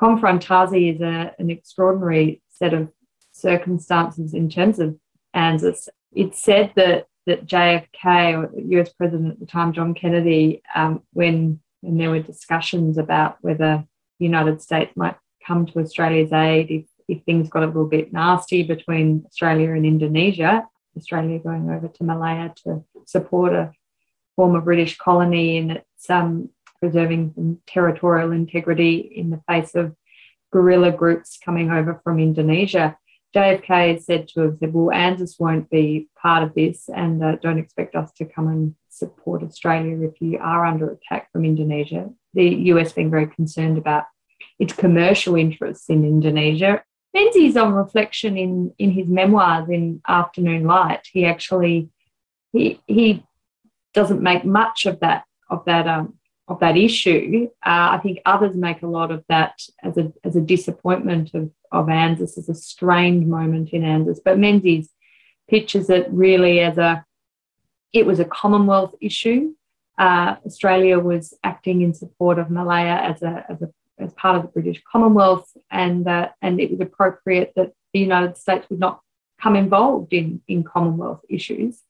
Konfrontasi 0.00 0.94
is 0.94 1.00
a, 1.00 1.34
an 1.38 1.50
extraordinary 1.50 2.40
set 2.48 2.74
of 2.74 2.88
circumstances 3.32 4.34
in 4.34 4.48
terms 4.48 4.78
of 4.78 4.96
ANZUS. 5.34 5.88
It's 6.12 6.42
said 6.42 6.72
that 6.76 7.06
that 7.28 7.46
JFK, 7.46 8.38
or 8.38 8.50
US 8.80 8.92
President 8.94 9.32
at 9.32 9.38
the 9.38 9.46
time, 9.46 9.74
John 9.74 9.92
Kennedy, 9.92 10.62
um, 10.74 11.02
when, 11.12 11.60
when 11.82 11.98
there 11.98 12.10
were 12.10 12.20
discussions 12.20 12.96
about 12.96 13.36
whether 13.42 13.84
the 14.18 14.24
United 14.24 14.62
States 14.62 14.96
might 14.96 15.16
come 15.46 15.66
to 15.66 15.78
Australia's 15.78 16.32
aid 16.32 16.70
if, 16.70 16.84
if 17.06 17.22
things 17.24 17.50
got 17.50 17.64
a 17.64 17.66
little 17.66 17.86
bit 17.86 18.14
nasty 18.14 18.62
between 18.62 19.24
Australia 19.26 19.72
and 19.72 19.84
Indonesia, 19.84 20.66
Australia 20.96 21.38
going 21.38 21.70
over 21.70 21.88
to 21.88 22.04
Malaya 22.04 22.52
to 22.64 22.82
support 23.06 23.52
a 23.52 23.72
former 24.34 24.62
British 24.62 24.96
colony 24.96 25.58
in 25.58 25.70
its 25.72 26.08
um, 26.08 26.48
preserving 26.80 27.60
territorial 27.66 28.32
integrity 28.32 28.98
in 28.98 29.30
the 29.30 29.42
face 29.48 29.74
of 29.74 29.94
guerrilla 30.52 30.92
groups 30.92 31.38
coming 31.44 31.70
over 31.70 32.00
from 32.02 32.18
Indonesia. 32.18 32.96
JFK 33.34 33.96
is 33.96 34.06
said 34.06 34.28
to 34.28 34.40
have 34.40 34.56
said, 34.58 34.72
well, 34.72 34.90
ANZUS 34.90 35.38
won't 35.38 35.68
be 35.68 36.08
part 36.20 36.42
of 36.42 36.54
this 36.54 36.88
and 36.88 37.22
uh, 37.22 37.36
don't 37.36 37.58
expect 37.58 37.94
us 37.94 38.10
to 38.12 38.24
come 38.24 38.48
and 38.48 38.74
support 38.88 39.42
Australia 39.42 40.08
if 40.08 40.20
you 40.20 40.38
are 40.38 40.64
under 40.64 40.90
attack 40.90 41.30
from 41.30 41.44
Indonesia. 41.44 42.08
The 42.34 42.48
US 42.72 42.92
being 42.92 43.10
very 43.10 43.26
concerned 43.26 43.76
about 43.76 44.04
its 44.58 44.72
commercial 44.72 45.36
interests 45.36 45.88
in 45.88 46.04
Indonesia. 46.04 46.82
Menzies, 47.14 47.56
on 47.56 47.72
reflection 47.72 48.36
in, 48.36 48.74
in 48.78 48.90
his 48.90 49.08
memoirs 49.08 49.68
in 49.68 50.00
Afternoon 50.06 50.64
Light, 50.64 51.06
he 51.12 51.24
actually 51.24 51.90
he, 52.52 52.80
he 52.86 53.24
doesn't 53.94 54.22
make 54.22 54.44
much 54.44 54.86
of 54.86 55.00
that 55.00 55.24
of 55.50 55.64
that 55.64 55.86
um, 55.86 56.17
of 56.48 56.60
that 56.60 56.76
issue. 56.76 57.48
Uh, 57.64 57.92
I 57.92 58.00
think 58.02 58.20
others 58.24 58.56
make 58.56 58.82
a 58.82 58.86
lot 58.86 59.10
of 59.10 59.24
that 59.28 59.60
as 59.82 59.96
a 59.98 60.12
as 60.24 60.34
a 60.34 60.40
disappointment 60.40 61.34
of 61.34 61.50
of 61.70 61.88
ANZUS 61.88 62.38
as 62.38 62.48
a 62.48 62.54
strained 62.54 63.28
moment 63.28 63.70
in 63.70 63.82
ANZUS. 63.82 64.20
But 64.24 64.38
Menzies 64.38 64.88
pictures 65.48 65.90
it 65.90 66.08
really 66.10 66.60
as 66.60 66.78
a 66.78 67.04
it 67.92 68.06
was 68.06 68.18
a 68.18 68.24
Commonwealth 68.24 68.94
issue. 69.00 69.54
Uh, 69.98 70.36
Australia 70.46 70.98
was 70.98 71.34
acting 71.42 71.82
in 71.82 71.92
support 71.92 72.38
of 72.38 72.50
Malaya 72.50 72.96
as 73.02 73.22
a 73.22 73.44
as 73.48 73.62
a 73.62 73.68
as 73.98 74.12
part 74.14 74.36
of 74.36 74.42
the 74.42 74.48
British 74.48 74.82
Commonwealth, 74.90 75.50
and 75.70 76.08
uh, 76.08 76.28
and 76.40 76.60
it 76.60 76.70
was 76.70 76.80
appropriate 76.80 77.52
that 77.56 77.72
the 77.92 78.00
United 78.00 78.38
States 78.38 78.66
would 78.70 78.78
not 78.78 79.00
come 79.40 79.56
involved 79.56 80.12
in 80.12 80.40
in 80.48 80.64
Commonwealth 80.64 81.20
issues. 81.28 81.82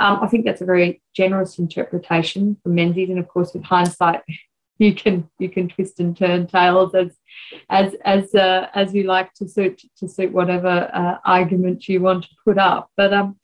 Um, 0.00 0.20
I 0.22 0.28
think 0.28 0.46
that's 0.46 0.62
a 0.62 0.66
very 0.66 1.02
generous 1.14 1.58
interpretation 1.58 2.56
from 2.62 2.74
Menzies, 2.74 3.10
and 3.10 3.18
of 3.18 3.28
course, 3.28 3.52
with 3.52 3.64
hindsight, 3.64 4.22
you 4.78 4.94
can 4.94 5.28
you 5.38 5.50
can 5.50 5.68
twist 5.68 6.00
and 6.00 6.16
turn 6.16 6.46
tales 6.46 6.94
as 6.94 7.10
as 7.68 7.94
as 8.04 8.34
uh, 8.34 8.68
as 8.74 8.94
you 8.94 9.04
like 9.04 9.32
to 9.34 9.46
suit 9.46 9.82
to 9.98 10.08
suit 10.08 10.32
whatever 10.32 10.90
uh, 10.92 11.18
argument 11.24 11.86
you 11.86 12.00
want 12.00 12.24
to 12.24 12.30
put 12.44 12.56
up. 12.56 12.90
But 12.96 13.12
um, 13.12 13.38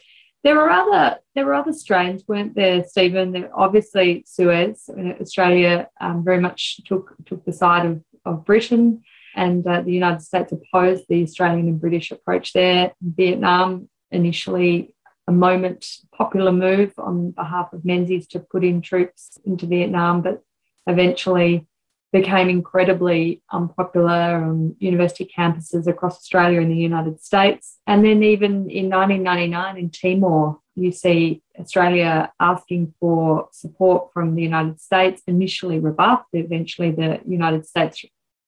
there 0.44 0.58
are 0.58 0.70
other 0.70 1.18
there 1.34 1.44
were 1.44 1.54
other 1.54 1.74
strains, 1.74 2.24
weren't 2.26 2.54
there, 2.54 2.84
Stephen? 2.84 3.48
Obviously, 3.54 4.24
Suez, 4.26 4.88
Australia 5.20 5.88
um, 6.00 6.24
very 6.24 6.40
much 6.40 6.80
took 6.84 7.14
took 7.26 7.44
the 7.44 7.52
side 7.52 7.84
of, 7.84 8.02
of 8.24 8.46
Britain, 8.46 9.02
and 9.34 9.66
uh, 9.66 9.82
the 9.82 9.92
United 9.92 10.22
States 10.22 10.52
opposed 10.52 11.04
the 11.08 11.22
Australian 11.22 11.68
and 11.68 11.80
British 11.80 12.10
approach 12.12 12.54
there. 12.54 12.92
Vietnam 13.02 13.90
initially 14.10 14.94
a 15.28 15.32
moment 15.32 15.86
popular 16.12 16.52
move 16.52 16.92
on 16.98 17.32
behalf 17.32 17.72
of 17.72 17.84
Menzies 17.84 18.26
to 18.28 18.40
put 18.40 18.64
in 18.64 18.80
troops 18.80 19.38
into 19.44 19.66
Vietnam, 19.66 20.22
but 20.22 20.42
eventually 20.86 21.66
became 22.12 22.48
incredibly 22.48 23.42
unpopular 23.52 24.44
on 24.44 24.76
university 24.78 25.28
campuses 25.36 25.86
across 25.86 26.16
Australia 26.16 26.60
and 26.60 26.70
the 26.70 26.76
United 26.76 27.20
States. 27.20 27.78
And 27.86 28.04
then 28.04 28.22
even 28.22 28.70
in 28.70 28.88
1999 28.88 29.76
in 29.76 29.90
Timor, 29.90 30.58
you 30.76 30.92
see 30.92 31.42
Australia 31.58 32.32
asking 32.38 32.94
for 33.00 33.48
support 33.52 34.12
from 34.12 34.34
the 34.34 34.42
United 34.42 34.80
States, 34.80 35.22
initially 35.26 35.80
rebuffed, 35.80 36.28
eventually 36.32 36.92
the 36.92 37.20
United 37.26 37.66
States 37.66 38.04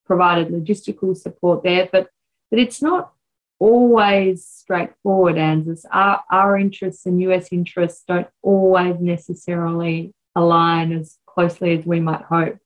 provided 0.07 0.49
logistical 0.49 1.17
support 1.17 1.63
there, 1.65 1.89
but 1.91 2.09
but 2.51 2.59
it's 2.59 2.81
not 2.81 3.13
always 3.59 4.47
straightforward, 4.47 5.37
ANZUS. 5.37 5.85
Our, 5.93 6.23
our 6.31 6.57
interests 6.57 7.07
and 7.07 7.21
US 7.23 7.49
interests 7.53 8.05
don't 8.07 8.29
always 8.43 8.97
necessarily 9.01 10.15
align 10.35 10.93
as 10.93 11.19
closely 11.27 11.77
as 11.79 11.85
we 11.85 12.01
might 12.01 12.23
hope. 12.23 12.59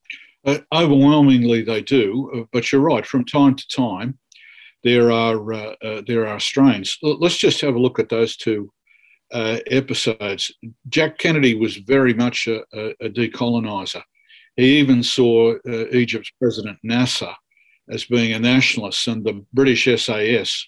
Uh, 0.45 0.59
overwhelmingly, 0.75 1.63
they 1.63 1.83
do, 1.83 2.31
uh, 2.35 2.45
but 2.53 2.73
you're 2.73 2.81
right. 2.81 3.07
From 3.07 3.25
time 3.25 3.55
to 3.55 3.69
time, 3.69 4.19
there 4.83 5.13
are 5.13 5.53
uh, 5.53 5.75
uh, 5.83 6.03
there 6.07 6.27
are 6.27 6.41
strains. 6.41 6.99
Let's 7.03 7.37
just 7.37 7.61
have 7.61 7.77
a 7.77 7.79
look 7.79 8.01
at 8.01 8.09
those 8.09 8.37
two 8.37 8.73
uh, 9.33 9.59
episodes. 9.71 10.51
Jack 10.89 11.19
Kennedy 11.19 11.55
was 11.55 11.77
very 11.77 12.13
much 12.13 12.49
a, 12.49 12.63
a, 12.73 12.91
a 13.07 13.09
decolonizer. 13.09 14.03
He 14.57 14.79
even 14.81 15.03
saw 15.03 15.55
uh, 15.55 15.87
Egypt's 15.93 16.33
President 16.41 16.79
Nasser 16.83 17.33
as 17.89 18.05
being 18.05 18.33
a 18.33 18.39
nationalist, 18.39 19.07
and 19.07 19.25
the 19.25 19.45
British 19.53 19.85
SAS 19.85 20.67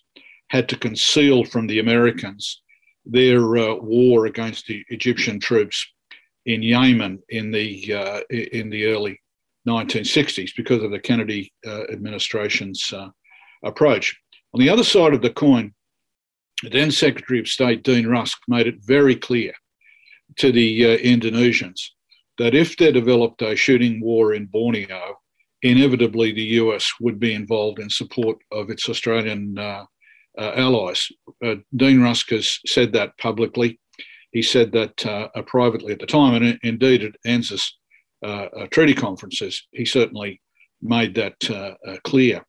had 0.54 0.68
to 0.68 0.76
conceal 0.76 1.42
from 1.44 1.66
the 1.66 1.80
Americans 1.80 2.62
their 3.04 3.56
uh, 3.56 3.74
war 3.74 4.26
against 4.26 4.66
the 4.66 4.84
Egyptian 4.88 5.40
troops 5.40 5.84
in 6.46 6.62
Yemen 6.62 7.20
in 7.28 7.50
the 7.50 7.92
uh, 7.92 8.20
in 8.30 8.70
the 8.70 8.86
early 8.86 9.20
1960s 9.68 10.52
because 10.56 10.82
of 10.84 10.92
the 10.92 11.00
Kennedy 11.00 11.52
uh, 11.66 11.84
administration's 11.96 12.92
uh, 12.92 13.08
approach. 13.64 14.16
On 14.52 14.60
the 14.60 14.68
other 14.68 14.84
side 14.84 15.12
of 15.12 15.22
the 15.22 15.30
coin, 15.30 15.74
then 16.70 16.90
Secretary 16.92 17.40
of 17.40 17.48
State 17.48 17.82
Dean 17.82 18.06
Rusk 18.06 18.38
made 18.46 18.68
it 18.68 18.76
very 18.94 19.16
clear 19.16 19.52
to 20.36 20.52
the 20.52 20.70
uh, 20.84 20.98
Indonesians 20.98 21.80
that 22.38 22.54
if 22.54 22.76
they 22.76 22.92
developed 22.92 23.42
a 23.42 23.56
shooting 23.56 24.00
war 24.00 24.34
in 24.34 24.46
Borneo, 24.46 25.16
inevitably 25.62 26.30
the 26.30 26.50
US 26.62 26.92
would 27.00 27.18
be 27.18 27.34
involved 27.34 27.80
in 27.80 27.90
support 27.90 28.38
of 28.52 28.70
its 28.70 28.88
Australian 28.88 29.58
uh, 29.58 29.84
allies. 30.38 31.08
Uh, 31.44 31.56
Dean 31.76 32.00
Rusk 32.00 32.30
has 32.30 32.58
said 32.66 32.92
that 32.92 33.16
publicly. 33.18 33.78
He 34.32 34.42
said 34.42 34.72
that 34.72 35.06
uh, 35.06 35.28
privately 35.46 35.92
at 35.92 36.00
the 36.00 36.06
time, 36.06 36.42
and 36.42 36.58
indeed 36.62 37.04
at 37.04 37.16
ANZUS 37.24 37.70
treaty 38.70 38.94
conferences, 38.94 39.66
he 39.72 39.84
certainly 39.84 40.40
made 40.82 41.14
that 41.14 41.36
clear. 42.04 42.44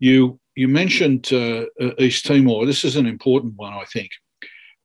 You 0.00 0.40
you 0.56 0.66
mentioned 0.66 1.30
East 1.98 2.26
Timor. 2.26 2.66
This 2.66 2.84
is 2.84 2.96
an 2.96 3.06
important 3.06 3.54
one, 3.56 3.72
I 3.72 3.84
think, 3.84 4.10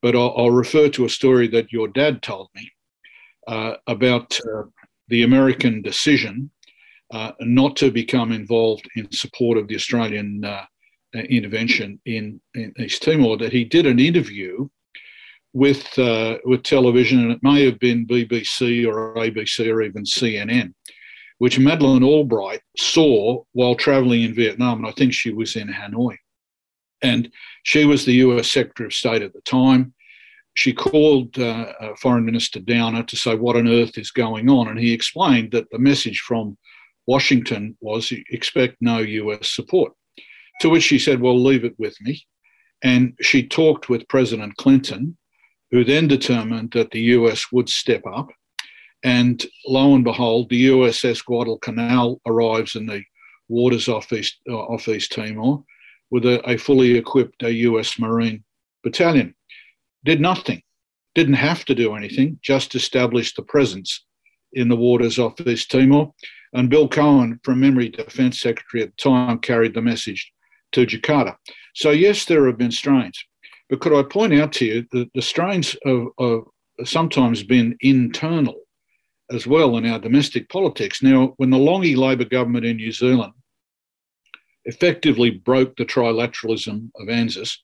but 0.03 0.15
I'll, 0.15 0.33
I'll 0.37 0.51
refer 0.51 0.89
to 0.89 1.05
a 1.05 1.09
story 1.09 1.47
that 1.47 1.71
your 1.71 1.87
dad 1.87 2.21
told 2.21 2.49
me 2.53 2.71
about 3.87 4.39
the 5.07 5.23
American 5.23 5.81
decision 5.81 6.51
uh, 7.13 7.31
not 7.41 7.75
to 7.77 7.91
become 7.91 8.31
involved 8.31 8.89
in 8.95 9.11
support 9.11 9.57
of 9.57 9.67
the 9.67 9.75
Australian 9.75 10.43
uh, 10.43 10.47
uh, 10.49 10.65
intervention 11.13 11.99
in, 12.05 12.41
in, 12.55 12.73
East 12.79 13.03
Timor 13.03 13.37
that 13.37 13.51
he 13.51 13.63
did 13.63 13.85
an 13.85 13.99
interview 13.99 14.67
with 15.53 15.97
uh, 15.99 16.37
with 16.45 16.63
television, 16.63 17.19
and 17.19 17.31
it 17.31 17.43
may 17.43 17.63
have 17.65 17.79
been 17.79 18.07
BBC 18.07 18.87
or 18.87 19.15
ABC 19.15 19.71
or 19.71 19.81
even 19.81 20.03
CNN, 20.03 20.73
which 21.37 21.59
Madeleine 21.59 22.03
Albright 22.03 22.61
saw 22.77 23.43
while 23.53 23.75
travelling 23.75 24.23
in 24.23 24.33
Vietnam, 24.33 24.79
and 24.79 24.87
I 24.87 24.91
think 24.91 25.13
she 25.13 25.31
was 25.31 25.55
in 25.55 25.67
Hanoi, 25.67 26.17
and 27.03 27.31
she 27.61 27.85
was 27.85 28.03
the 28.03 28.13
U.S. 28.13 28.49
Secretary 28.51 28.87
of 28.87 28.93
State 28.93 29.21
at 29.21 29.33
the 29.33 29.41
time. 29.41 29.93
She 30.55 30.73
called 30.73 31.37
uh, 31.39 31.73
uh, 31.79 31.95
Foreign 31.95 32.25
Minister 32.25 32.59
Downer 32.59 33.03
to 33.03 33.15
say 33.15 33.35
what 33.35 33.55
on 33.55 33.67
earth 33.67 33.97
is 33.97 34.11
going 34.11 34.49
on, 34.49 34.67
and 34.67 34.79
he 34.79 34.91
explained 34.91 35.51
that 35.51 35.69
the 35.69 35.79
message 35.79 36.19
from 36.19 36.57
Washington 37.05 37.77
was 37.81 38.11
expect 38.29 38.77
no 38.81 38.99
US 38.99 39.51
support. 39.51 39.93
To 40.61 40.69
which 40.69 40.83
she 40.83 40.99
said, 40.99 41.21
Well, 41.21 41.41
leave 41.41 41.65
it 41.65 41.75
with 41.77 41.99
me. 42.01 42.25
And 42.83 43.13
she 43.21 43.47
talked 43.47 43.89
with 43.89 44.07
President 44.07 44.55
Clinton, 44.57 45.17
who 45.71 45.83
then 45.83 46.07
determined 46.07 46.71
that 46.71 46.91
the 46.91 47.01
US 47.01 47.51
would 47.51 47.69
step 47.69 48.03
up. 48.05 48.29
And 49.03 49.45
lo 49.67 49.95
and 49.95 50.03
behold, 50.03 50.49
the 50.49 50.67
USS 50.67 51.25
Guadalcanal 51.25 52.21
arrives 52.25 52.75
in 52.75 52.85
the 52.85 53.03
waters 53.49 53.87
off 53.87 54.11
East, 54.13 54.37
uh, 54.49 54.55
off 54.55 54.87
East 54.87 55.11
Timor 55.11 55.63
with 56.11 56.25
a, 56.25 56.47
a 56.49 56.57
fully 56.57 56.95
equipped 56.95 57.41
US 57.41 57.97
Marine 57.99 58.43
battalion. 58.83 59.33
Did 60.05 60.21
nothing, 60.21 60.61
didn't 61.15 61.35
have 61.35 61.65
to 61.65 61.75
do 61.75 61.95
anything, 61.95 62.39
just 62.41 62.75
established 62.75 63.35
the 63.35 63.43
presence 63.43 64.05
in 64.53 64.67
the 64.67 64.75
waters 64.75 65.17
off 65.17 65.39
East 65.41 65.71
Timor. 65.71 66.13
And 66.53 66.69
Bill 66.69 66.87
Cohen, 66.87 67.39
from 67.43 67.61
memory, 67.61 67.89
Defence 67.89 68.39
Secretary 68.39 68.83
at 68.83 68.91
the 68.95 69.01
time, 69.01 69.39
carried 69.39 69.73
the 69.73 69.81
message 69.81 70.31
to 70.73 70.85
Jakarta. 70.85 71.35
So, 71.75 71.91
yes, 71.91 72.25
there 72.25 72.45
have 72.47 72.57
been 72.57 72.71
strains. 72.71 73.23
But 73.69 73.79
could 73.79 73.93
I 73.93 74.03
point 74.03 74.33
out 74.33 74.51
to 74.53 74.65
you 74.65 74.85
that 74.91 75.09
the 75.13 75.21
strains 75.21 75.75
have, 75.85 76.07
have 76.19 76.41
sometimes 76.83 77.43
been 77.43 77.77
internal 77.81 78.63
as 79.31 79.47
well 79.47 79.77
in 79.77 79.85
our 79.85 79.99
domestic 79.99 80.49
politics. 80.49 81.01
Now, 81.01 81.33
when 81.37 81.49
the 81.49 81.57
Lange 81.57 81.95
Labor 81.95 82.25
government 82.25 82.65
in 82.65 82.77
New 82.77 82.91
Zealand 82.91 83.33
effectively 84.65 85.31
broke 85.31 85.75
the 85.75 85.85
trilateralism 85.85 86.89
of 86.95 87.09
ANZUS, 87.09 87.57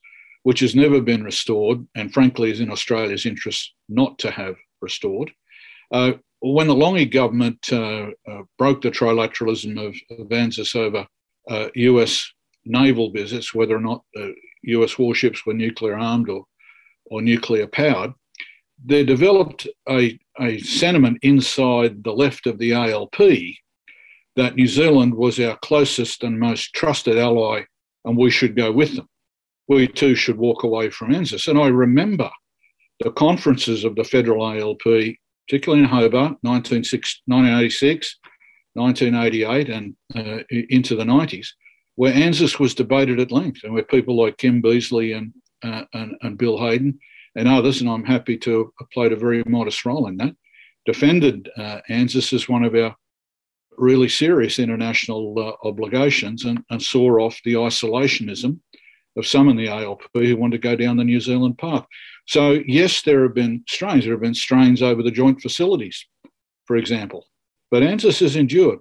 which 0.44 0.60
has 0.62 0.76
never 0.76 1.02
been 1.02 1.24
restored, 1.24 1.86
and 1.96 2.14
frankly 2.14 2.52
is 2.52 2.60
in 2.60 2.72
Australia's 2.72 3.26
interest 3.26 3.74
not 3.88 4.18
to 4.20 4.32
have 4.32 4.56
restored, 4.82 5.32
uh, 5.92 6.14
when 6.42 6.68
the 6.68 6.76
Lange 6.76 7.06
government 7.06 7.72
uh, 7.72 8.08
uh, 8.30 8.42
broke 8.58 8.82
the 8.82 8.92
trilateralism 8.92 9.78
of, 9.78 9.96
of 10.18 10.28
ANZUS 10.32 10.76
over 10.76 11.06
US 11.76 12.22
uh, 12.22 12.39
naval 12.66 13.12
visits, 13.12 13.54
whether 13.54 13.76
or 13.76 13.82
not 13.82 14.04
US 14.64 14.98
warships 14.98 15.46
were 15.46 15.54
nuclear 15.54 15.98
armed 15.98 16.30
or, 16.30 16.46
or 17.06 17.22
nuclear 17.22 17.68
powered, 17.68 18.14
there 18.84 19.04
developed 19.04 19.68
a, 19.90 20.18
a 20.40 20.60
sentiment 20.60 21.20
inside 21.22 22.04
the 22.04 22.14
left 22.14 22.48
of 22.48 22.58
the 22.58 22.74
ALP 22.74 23.18
that 24.36 24.56
New 24.56 24.68
Zealand 24.68 25.14
was 25.14 25.40
our 25.40 25.58
closest 25.58 26.24
and 26.24 26.40
most 26.40 26.74
trusted 26.74 27.18
ally 27.18 27.64
and 28.06 28.18
we 28.18 28.30
should 28.30 28.56
go 28.56 28.72
with 28.72 28.96
them. 28.96 29.08
We 29.68 29.88
too 29.88 30.16
should 30.16 30.38
walk 30.38 30.64
away 30.64 30.90
from 30.90 31.12
ANZUS. 31.14 31.48
And 31.48 31.60
I 31.60 31.68
remember 31.68 32.30
the 33.02 33.12
conferences 33.12 33.84
of 33.84 33.96
the 33.96 34.04
federal 34.04 34.46
ALP 34.46 35.18
particularly 35.50 35.84
in 35.84 35.90
Hobart, 35.90 36.38
1986, 36.44 38.20
1988, 38.74 39.70
and 39.70 39.96
uh, 40.16 40.44
into 40.70 40.96
the 40.96 41.04
90s, 41.04 41.48
where 42.00 42.14
ANZUS 42.14 42.62
was 42.62 42.74
debated 42.74 43.20
at 43.20 43.30
length 43.30 43.66
and 43.66 43.74
where 43.74 43.84
people 43.84 44.16
like 44.16 44.38
Kim 44.38 44.62
Beazley 44.62 45.18
and, 45.18 45.34
uh, 45.66 45.84
and, 45.94 46.16
and 46.22 46.38
Bill 46.38 46.58
Hayden 46.58 46.98
and 47.36 47.46
others, 47.46 47.82
and 47.82 47.90
I'm 47.90 48.06
happy 48.06 48.38
to 48.38 48.72
have 48.80 48.90
played 48.92 49.12
a 49.12 49.18
very 49.18 49.44
modest 49.46 49.86
role 49.86 50.08
in 50.08 50.16
that, 50.16 50.34
defended 50.86 51.50
uh, 51.58 51.82
ANZUS 51.90 52.32
as 52.32 52.48
one 52.48 52.64
of 52.64 52.74
our 52.74 52.96
really 53.78 54.08
serious 54.08 54.60
international 54.60 55.36
uh, 55.38 55.68
obligations 55.68 56.46
and, 56.46 56.64
and 56.70 56.82
saw 56.82 57.20
off 57.20 57.38
the 57.44 57.56
isolationism 57.56 58.58
of 59.18 59.28
some 59.28 59.50
in 59.50 59.58
the 59.58 59.68
ALP 59.68 60.02
who 60.14 60.38
want 60.38 60.54
to 60.54 60.58
go 60.58 60.78
down 60.78 60.96
the 60.96 61.04
New 61.04 61.20
Zealand 61.20 61.58
path. 61.58 61.86
So, 62.28 62.62
yes, 62.66 63.02
there 63.02 63.24
have 63.24 63.36
been 63.36 63.66
strains. 63.68 64.06
There 64.06 64.14
have 64.14 64.22
been 64.22 64.34
strains 64.34 64.82
over 64.82 65.04
the 65.04 65.12
joint 65.12 65.42
facilities, 65.42 66.08
for 66.64 66.78
example. 66.78 67.28
But 67.70 67.84
ANZUS 67.84 68.22
has 68.22 68.38
endured. 68.38 68.80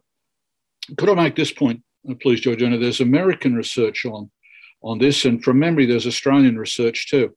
Could 0.96 1.08
I 1.08 1.14
make 1.14 1.34
this 1.34 1.50
point, 1.52 1.82
uh, 2.08 2.14
please, 2.20 2.40
Georgina? 2.40 2.78
There's 2.78 3.00
American 3.00 3.54
research 3.54 4.04
on, 4.04 4.30
on 4.82 4.98
this, 4.98 5.24
and 5.24 5.42
from 5.42 5.58
memory, 5.58 5.86
there's 5.86 6.06
Australian 6.06 6.58
research 6.58 7.08
too 7.08 7.34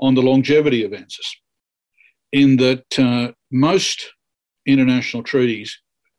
on 0.00 0.14
the 0.14 0.22
longevity 0.22 0.84
of 0.84 0.92
ANZUS, 0.92 1.36
in 2.32 2.56
that 2.58 2.98
uh, 2.98 3.32
most 3.50 4.12
international 4.66 5.22
treaties 5.22 5.76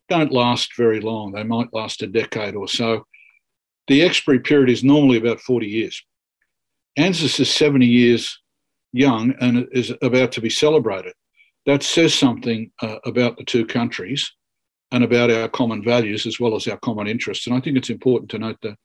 don't 0.08 0.32
last 0.32 0.76
very 0.76 1.00
long. 1.00 1.32
They 1.32 1.44
might 1.44 1.72
last 1.72 2.02
a 2.02 2.06
decade 2.06 2.54
or 2.54 2.68
so. 2.68 3.06
The 3.88 4.02
expiry 4.02 4.40
period 4.40 4.68
is 4.70 4.84
normally 4.84 5.16
about 5.16 5.40
40 5.40 5.66
years. 5.66 6.04
ANZUS 6.98 7.40
is 7.40 7.50
70 7.50 7.86
years 7.86 8.38
young 8.92 9.34
and 9.40 9.66
is 9.72 9.92
about 10.02 10.32
to 10.32 10.40
be 10.40 10.50
celebrated. 10.50 11.14
That 11.66 11.82
says 11.82 12.14
something 12.14 12.70
uh, 12.82 12.96
about 13.04 13.36
the 13.36 13.44
two 13.44 13.64
countries 13.64 14.30
and 14.92 15.04
about 15.04 15.30
our 15.30 15.48
common 15.48 15.82
values 15.82 16.26
as 16.26 16.40
well 16.40 16.54
as 16.56 16.66
our 16.66 16.78
common 16.78 17.06
interests. 17.06 17.46
And 17.46 17.56
I 17.56 17.60
think 17.60 17.76
it's 17.76 17.90
important 17.90 18.30
to 18.30 18.38
note 18.38 18.58
that. 18.62 18.76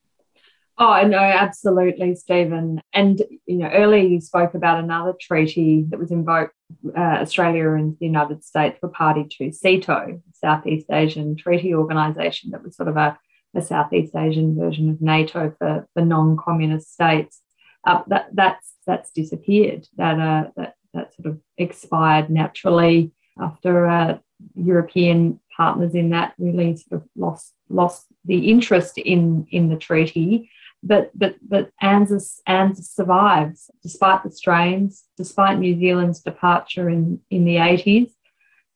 Oh 0.77 1.07
no, 1.07 1.17
absolutely, 1.17 2.15
Stephen. 2.15 2.81
And 2.93 3.21
you 3.45 3.57
know, 3.57 3.69
earlier 3.69 4.03
you 4.03 4.19
spoke 4.19 4.55
about 4.55 4.83
another 4.83 5.13
treaty 5.19 5.85
that 5.89 5.99
was 5.99 6.11
invoked. 6.11 6.53
Uh, 6.85 6.99
Australia 6.99 7.71
and 7.71 7.95
the 7.99 8.07
United 8.07 8.43
States 8.43 8.79
were 8.81 8.89
party 8.89 9.25
to 9.37 9.51
SEATO, 9.51 10.21
Southeast 10.33 10.87
Asian 10.91 11.37
Treaty 11.37 11.73
Organization, 11.73 12.51
that 12.51 12.63
was 12.63 12.75
sort 12.75 12.89
of 12.89 12.97
a, 12.97 13.17
a 13.55 13.61
Southeast 13.61 14.15
Asian 14.15 14.57
version 14.57 14.89
of 14.89 14.99
NATO 14.99 15.53
for, 15.59 15.87
for 15.93 16.03
non-communist 16.03 16.91
states 16.91 17.41
uh, 17.85 18.01
that 18.07 18.29
that's 18.33 18.73
that's 18.85 19.11
disappeared. 19.11 19.87
That 19.97 20.19
uh, 20.19 20.49
that 20.57 20.75
that 20.93 21.13
sort 21.15 21.27
of 21.27 21.39
expired 21.57 22.29
naturally 22.29 23.11
after 23.39 23.85
uh, 23.85 24.17
European 24.55 25.39
partners 25.55 25.95
in 25.95 26.09
that 26.09 26.33
really 26.37 26.75
sort 26.75 27.01
of 27.01 27.07
lost 27.15 27.53
lost 27.69 28.05
the 28.25 28.49
interest 28.49 28.97
in 28.97 29.47
in 29.51 29.69
the 29.69 29.77
treaty. 29.77 30.49
But 30.83 31.11
but 31.17 31.35
but 31.41 31.71
ANZUS 31.81 32.41
ANZUS 32.47 32.91
survives 32.93 33.71
despite 33.81 34.23
the 34.23 34.31
strains, 34.31 35.05
despite 35.17 35.59
New 35.59 35.79
Zealand's 35.79 36.21
departure 36.21 36.89
in 36.89 37.21
in 37.29 37.45
the 37.45 37.55
80s, 37.55 38.11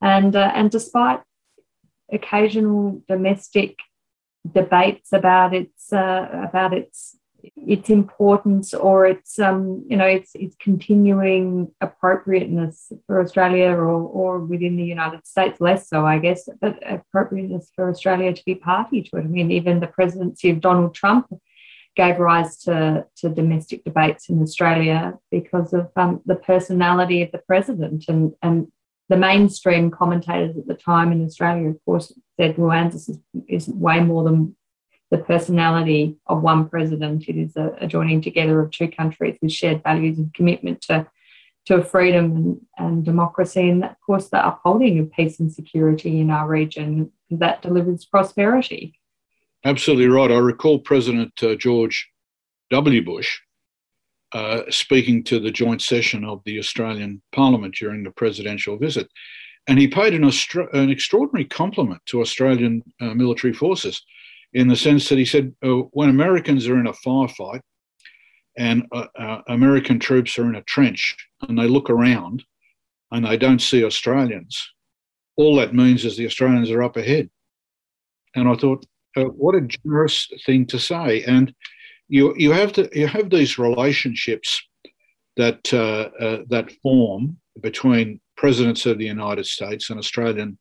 and 0.01 0.35
uh, 0.35 0.51
and 0.55 0.71
despite 0.71 1.21
occasional 2.11 3.01
domestic 3.07 3.77
debates 4.49 5.13
about 5.13 5.53
its 5.53 5.93
uh, 5.93 6.27
about 6.47 6.73
its 6.73 7.18
its 7.55 7.89
importance 7.89 8.73
or 8.73 9.05
its 9.05 9.39
um, 9.39 9.85
you 9.87 9.97
know 9.97 10.05
its 10.05 10.31
its 10.35 10.55
continuing 10.59 11.71
appropriateness 11.81 12.91
for 13.05 13.21
Australia 13.21 13.69
or 13.69 13.91
or 13.91 14.39
within 14.39 14.75
the 14.75 14.83
United 14.83 15.25
States 15.25 15.59
less 15.59 15.89
so 15.89 16.05
I 16.05 16.19
guess 16.19 16.47
but 16.61 16.79
appropriateness 16.85 17.71
for 17.75 17.89
Australia 17.89 18.33
to 18.33 18.43
be 18.45 18.55
party 18.55 19.03
to 19.03 19.17
it. 19.17 19.21
I 19.21 19.27
mean 19.27 19.51
even 19.51 19.79
the 19.79 19.87
presidency 19.87 20.49
of 20.49 20.61
Donald 20.61 20.93
Trump 20.93 21.27
gave 21.95 22.19
rise 22.19 22.57
to, 22.57 23.05
to 23.17 23.29
domestic 23.29 23.83
debates 23.83 24.29
in 24.29 24.41
Australia 24.41 25.17
because 25.31 25.73
of 25.73 25.89
um, 25.95 26.21
the 26.25 26.35
personality 26.35 27.21
of 27.23 27.31
the 27.31 27.39
president 27.39 28.05
and 28.07 28.33
and 28.41 28.71
the 29.09 29.17
mainstream 29.17 29.89
commentators 29.89 30.55
at 30.55 30.67
the 30.67 30.75
time 30.75 31.11
in 31.11 31.25
Australia, 31.25 31.69
of 31.69 31.83
course, 31.83 32.13
said, 32.39 32.57
well, 32.57 32.87
is, 32.87 33.19
is 33.47 33.67
way 33.67 33.99
more 33.99 34.23
than 34.23 34.55
the 35.11 35.17
personality 35.17 36.17
of 36.27 36.41
one 36.41 36.69
president. 36.69 37.27
It 37.27 37.35
is 37.35 37.55
a, 37.55 37.75
a, 37.81 37.87
joining 37.87 38.21
together 38.21 38.59
of 38.59 38.71
two 38.71 38.89
countries 38.89 39.37
with 39.41 39.51
shared 39.51 39.83
values 39.83 40.17
and 40.17 40.33
commitment 40.33 40.81
to, 40.83 41.07
to 41.65 41.83
freedom 41.83 42.35
and, 42.35 42.61
and 42.77 43.05
democracy, 43.05 43.69
and 43.69 43.83
of 43.83 43.95
course 44.05 44.29
the 44.29 44.45
upholding 44.45 44.99
of 44.99 45.11
peace 45.11 45.39
and 45.39 45.51
security 45.51 46.19
in 46.19 46.29
our 46.29 46.47
region 46.47 47.11
that 47.31 47.61
delivers 47.61 48.05
prosperity. 48.05 48.99
Absolutely 49.65 50.07
right. 50.07 50.31
I 50.31 50.37
recall 50.37 50.79
President 50.79 51.31
uh, 51.43 51.55
George 51.55 52.09
W. 52.69 53.03
Bush 53.03 53.39
uh, 54.31 54.61
speaking 54.69 55.23
to 55.23 55.39
the 55.39 55.51
joint 55.51 55.81
session 55.81 56.23
of 56.23 56.41
the 56.45 56.59
Australian 56.59 57.21
Parliament 57.31 57.75
during 57.75 58.03
the 58.03 58.11
presidential 58.11 58.77
visit. 58.77 59.09
And 59.67 59.79
he 59.79 59.87
paid 59.87 60.13
an, 60.13 60.23
an 60.73 60.89
extraordinary 60.89 61.45
compliment 61.45 62.01
to 62.07 62.21
Australian 62.21 62.83
uh, 63.01 63.13
military 63.13 63.53
forces 63.53 64.03
in 64.53 64.67
the 64.67 64.75
sense 64.75 65.09
that 65.09 65.17
he 65.17 65.25
said, 65.25 65.53
oh, 65.63 65.89
when 65.93 66.09
Americans 66.09 66.67
are 66.67 66.79
in 66.79 66.87
a 66.87 66.93
firefight 66.93 67.61
and 68.57 68.83
uh, 68.91 69.05
uh, 69.17 69.41
American 69.47 69.99
troops 69.99 70.37
are 70.39 70.47
in 70.47 70.55
a 70.55 70.63
trench 70.63 71.15
and 71.47 71.57
they 71.57 71.67
look 71.67 71.89
around 71.89 72.43
and 73.11 73.25
they 73.25 73.37
don't 73.37 73.61
see 73.61 73.83
Australians, 73.83 74.71
all 75.37 75.55
that 75.55 75.73
means 75.73 76.03
is 76.03 76.17
the 76.17 76.25
Australians 76.25 76.71
are 76.71 76.83
up 76.83 76.97
ahead. 76.97 77.29
And 78.35 78.47
I 78.47 78.55
thought, 78.55 78.85
uh, 79.15 79.23
what 79.23 79.55
a 79.55 79.61
generous 79.61 80.27
thing 80.45 80.65
to 80.67 80.79
say. 80.79 81.23
And 81.23 81.53
you, 82.07 82.33
you, 82.37 82.51
have 82.51 82.73
to, 82.73 82.89
you 82.93 83.07
have 83.07 83.29
these 83.29 83.57
relationships 83.57 84.61
that 85.39 85.73
uh, 85.73 86.09
uh, 86.23 86.43
that 86.49 86.69
form 86.83 87.37
between 87.61 88.19
presidents 88.35 88.85
of 88.85 88.97
the 88.97 89.05
United 89.05 89.45
States 89.45 89.89
and 89.89 89.97
Australian 89.97 90.57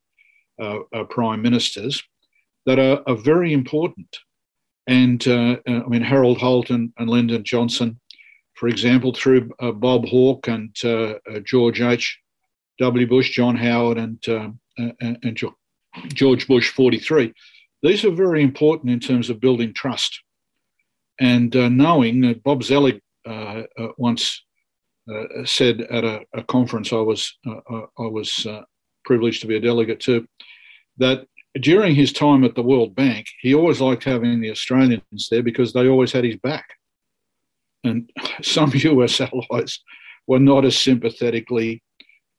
uh, 0.61 0.79
uh 0.95 1.05
prime 1.05 1.43
ministers 1.43 2.03
that 2.69 2.79
are, 2.79 3.03
are 3.07 3.17
very 3.17 3.55
important. 3.55 4.15
And 4.87 5.27
uh, 5.27 5.57
uh, 5.67 5.83
I 5.85 5.89
mean, 5.89 6.03
Harold 6.03 6.37
Holt 6.37 6.69
and, 6.69 6.93
and, 6.99 7.09
Lyndon 7.09 7.43
Johnson, 7.43 7.99
for 8.57 8.69
example, 8.69 9.15
through 9.15 9.51
Bob 9.77 10.07
Hawke 10.07 10.49
and 10.49 10.75
George 11.45 11.81
H. 11.81 12.19
W. 12.79 13.07
Bush, 13.07 13.31
John 13.31 13.57
Howard, 13.57 13.97
and, 13.97 14.23
and, 15.01 15.39
George 16.15 16.47
Bush 16.47 16.71
43. 16.71 17.33
These 17.83 18.05
are 18.05 18.11
very 18.11 18.43
important 18.43 18.91
in 18.91 19.01
terms 19.01 19.31
of 19.31 19.41
building 19.41 19.73
trust. 19.73 20.21
And 21.21 21.55
knowing 21.55 22.21
that 22.23 22.43
Bob 22.43 22.63
Zoellick 22.63 23.01
once 23.97 24.43
uh, 25.09 25.45
said 25.47 25.81
at 25.81 26.05
a, 26.05 26.21
a, 26.35 26.43
conference 26.43 26.93
I 26.93 26.97
was 26.97 27.35
uh, 27.47 27.61
uh, 27.71 27.87
I 27.99 28.09
was 28.09 28.47
privileged 29.07 29.41
to 29.41 29.47
be 29.47 29.57
a 29.57 29.61
delegate 29.61 30.01
to 30.01 30.27
that 30.99 31.27
during 31.61 31.95
his 31.95 32.13
time 32.13 32.45
at 32.45 32.55
the 32.55 32.63
World 32.63 32.95
Bank, 32.95 33.27
he 33.41 33.55
always 33.55 33.81
liked 33.81 34.05
having 34.05 34.41
the 34.41 34.51
Australians 34.51 35.29
there 35.31 35.43
because 35.43 35.73
they 35.73 35.89
always 35.89 36.13
had 36.13 36.25
his 36.25 36.37
back. 36.37 36.75
And 37.85 38.11
some 38.43 38.73
US 38.75 39.21
allies 39.21 39.81
were 40.27 40.39
not 40.39 40.65
as 40.65 40.77
sympathetically 40.77 41.83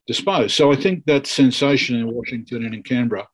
disposed. 0.08 0.56
So 0.56 0.72
I 0.72 0.76
think 0.76 1.06
that 1.06 1.28
sensation 1.28 1.96
in 1.96 2.14
Washington 2.14 2.66
and 2.66 2.74
in 2.74 2.84
Canberra 2.84 3.28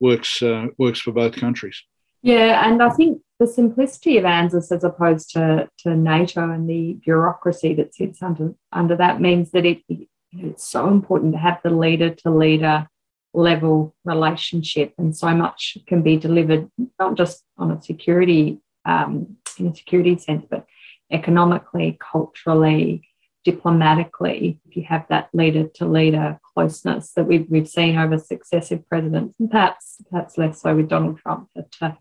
works 0.00 0.42
uh, 0.42 0.66
works 0.78 1.00
for 1.00 1.12
both 1.12 1.34
countries. 1.36 1.80
Yeah, 2.22 2.68
and 2.68 2.80
I 2.82 2.90
think 2.90 3.20
the 3.40 3.46
simplicity 3.48 4.16
of 4.16 4.24
ANZUS 4.24 4.70
as 4.70 4.84
opposed 4.84 5.30
to, 5.30 5.68
to 5.78 5.96
NATO 5.96 6.48
and 6.48 6.70
the 6.70 6.94
bureaucracy 7.04 7.74
that 7.74 7.94
sits 7.94 8.22
under, 8.22 8.54
under 8.70 8.94
that 8.96 9.20
means 9.20 9.50
that 9.50 9.66
it, 9.66 9.82
it's 10.30 10.68
so 10.68 10.86
important 10.88 11.32
to 11.32 11.38
have 11.38 11.58
the 11.64 11.70
leader 11.70 12.14
to 12.14 12.30
leader 12.30 12.88
level 13.34 13.94
relationship 14.04 14.92
and 14.98 15.16
so 15.16 15.34
much 15.34 15.78
can 15.86 16.02
be 16.02 16.16
delivered 16.16 16.70
not 16.98 17.14
just 17.16 17.44
on 17.56 17.70
a 17.70 17.80
security 17.80 18.60
um, 18.84 19.36
in 19.58 19.68
a 19.68 19.74
security 19.74 20.18
sense 20.18 20.44
but 20.50 20.66
economically 21.10 21.98
culturally 22.00 23.08
diplomatically. 23.44 24.60
If 24.68 24.76
you 24.76 24.84
have 24.84 25.06
that 25.08 25.28
leader 25.32 25.68
to 25.74 25.86
leader 25.86 26.38
closeness 26.54 27.12
that 27.14 27.24
we've, 27.24 27.46
we've 27.48 27.68
seen 27.68 27.96
over 27.96 28.18
successive 28.18 28.86
presidents 28.88 29.34
and 29.38 29.50
perhaps 29.50 29.96
perhaps 30.10 30.36
less 30.36 30.60
so 30.60 30.76
with 30.76 30.88
donald 30.88 31.18
trump 31.18 31.48
but 31.54 31.96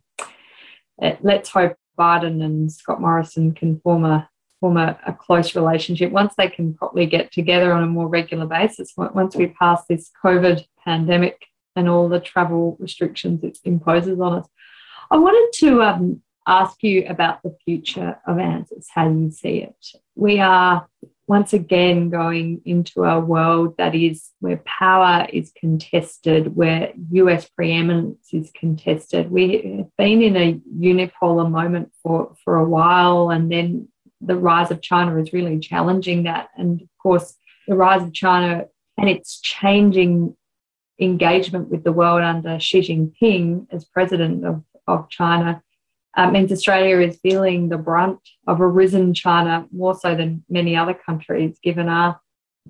uh, 1.02 1.16
let's 1.22 1.50
hope 1.50 1.76
Biden 1.98 2.44
and 2.44 2.72
Scott 2.72 3.02
Morrison 3.02 3.54
can 3.54 3.80
form 3.80 4.06
a 4.06 4.30
form 4.62 4.78
a, 4.78 4.98
a, 5.06 5.12
close 5.12 5.56
relationship 5.56 6.12
once 6.12 6.34
they 6.38 6.48
can 6.48 6.74
probably 6.74 7.06
get 7.06 7.32
together 7.32 7.74
on 7.74 7.84
a 7.84 7.88
more 7.88 8.08
regular 8.08 8.46
basis. 8.46 8.94
Once 8.96 9.36
we 9.36 9.48
pass 9.48 9.84
this 9.90 10.10
COVID 10.24 10.64
pandemic 10.86 11.46
and 11.76 11.90
all 11.90 12.08
the 12.08 12.20
travel 12.20 12.78
restrictions 12.80 13.44
it 13.44 13.58
imposes 13.66 14.20
on 14.22 14.40
us, 14.40 14.48
I 15.10 15.18
wanted 15.18 15.52
to 15.60 15.82
um, 15.82 16.22
ask 16.48 16.82
you 16.84 17.06
about 17.08 17.42
the 17.44 17.58
future 17.66 18.18
of 18.26 18.38
ANZUS, 18.38 18.86
how 18.94 19.10
you 19.10 19.32
see 19.32 19.58
it. 19.64 19.76
We 20.16 20.40
are 20.40 20.88
once 21.28 21.54
again 21.54 22.10
going 22.10 22.62
into 22.66 23.04
a 23.04 23.20
world 23.20 23.76
that 23.78 23.96
is 23.96 24.32
where 24.42 24.58
power 24.66 25.26
is 25.32 25.52
contested, 25.56 26.56
where 26.56 26.92
US 27.12 27.48
preeminence 27.50 28.34
is 28.34 28.52
contested. 28.54 29.32
We 29.32 29.78
have 29.78 29.96
been 29.98 30.22
in 30.22 30.36
a 30.36 30.54
unipolar 30.78 31.50
moment 31.50 31.94
for, 32.04 32.36
for 32.44 32.58
a 32.58 32.68
while, 32.68 33.30
and 33.30 33.52
then 33.52 33.88
the 34.22 34.36
rise 34.36 34.72
of 34.72 34.82
China 34.82 35.18
is 35.18 35.34
really 35.34 35.60
challenging 35.60 36.24
that. 36.24 36.50
And 36.58 36.82
of 36.82 36.90
course, 37.02 37.36
the 37.68 37.76
rise 37.76 38.04
of 38.04 38.14
China 38.14 38.66
and 38.98 39.10
its 39.10 39.40
changing 39.42 40.36
engagement 41.00 41.70
with 41.70 41.84
the 41.84 41.92
world 41.92 42.22
under 42.22 42.60
Xi 42.60 42.82
Jinping 42.82 43.68
as 43.72 43.86
president 43.86 44.46
of, 44.46 44.64
of 44.88 45.10
China 45.10 45.62
um, 46.18 46.34
means 46.34 46.52
Australia 46.52 47.00
is 47.00 47.20
feeling 47.22 47.70
the 47.70 47.78
brunt 47.78 48.20
of 48.48 48.60
a 48.60 48.68
risen 48.68 49.14
China 49.14 49.66
more 49.72 49.96
so 49.96 50.16
than 50.16 50.44
many 50.50 50.76
other 50.76 50.94
countries, 50.94 51.58
given 51.64 51.88
our 51.88 52.20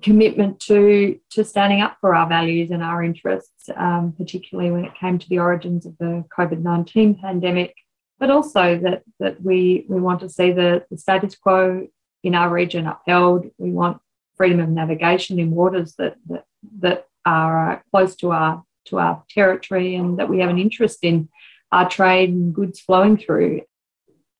commitment 0.00 0.60
to, 0.60 1.18
to 1.30 1.44
standing 1.44 1.80
up 1.80 1.96
for 2.00 2.14
our 2.14 2.28
values 2.28 2.70
and 2.70 2.82
our 2.82 3.02
interests, 3.02 3.68
um, 3.76 4.14
particularly 4.16 4.70
when 4.70 4.84
it 4.84 4.94
came 4.94 5.18
to 5.18 5.28
the 5.28 5.38
origins 5.38 5.84
of 5.86 5.96
the 5.98 6.24
COVID 6.36 6.62
19 6.62 7.16
pandemic, 7.16 7.74
but 8.22 8.30
also 8.30 8.78
that, 8.78 9.02
that 9.18 9.42
we, 9.42 9.84
we 9.88 10.00
want 10.00 10.20
to 10.20 10.28
see 10.28 10.52
the, 10.52 10.84
the 10.92 10.96
status 10.96 11.34
quo 11.34 11.88
in 12.22 12.36
our 12.36 12.48
region 12.48 12.86
upheld. 12.86 13.50
We 13.58 13.72
want 13.72 14.00
freedom 14.36 14.60
of 14.60 14.68
navigation 14.68 15.40
in 15.40 15.50
waters 15.50 15.96
that, 15.98 16.14
that, 16.28 16.44
that 16.78 17.06
are 17.26 17.72
uh, 17.72 17.80
close 17.90 18.14
to 18.18 18.30
our, 18.30 18.62
to 18.84 19.00
our 19.00 19.24
territory 19.28 19.96
and 19.96 20.20
that 20.20 20.28
we 20.28 20.38
have 20.38 20.50
an 20.50 20.60
interest 20.60 21.00
in 21.02 21.30
our 21.72 21.90
trade 21.90 22.30
and 22.30 22.54
goods 22.54 22.78
flowing 22.78 23.16
through. 23.16 23.62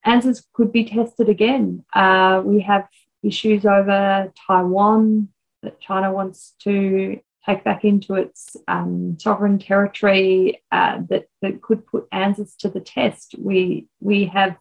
ANZUS 0.07 0.45
could 0.53 0.70
be 0.70 0.85
tested 0.85 1.28
again. 1.28 1.85
Uh, 1.93 2.41
we 2.45 2.61
have 2.61 2.87
issues 3.24 3.66
over 3.66 4.33
Taiwan 4.47 5.28
that 5.64 5.80
China 5.80 6.12
wants 6.12 6.55
to 6.61 7.18
take 7.45 7.64
back 7.64 7.84
into 7.84 8.14
its 8.14 8.57
um, 8.68 9.18
sovereign 9.18 9.59
territory 9.59 10.62
uh, 10.70 11.01
that, 11.09 11.26
that 11.40 11.61
could 11.62 11.86
put 11.86 12.09
ANZUS 12.11 12.57
to 12.59 12.68
the 12.68 12.80
test. 12.80 13.34
We, 13.38 13.88
we 14.01 14.26
have, 14.26 14.57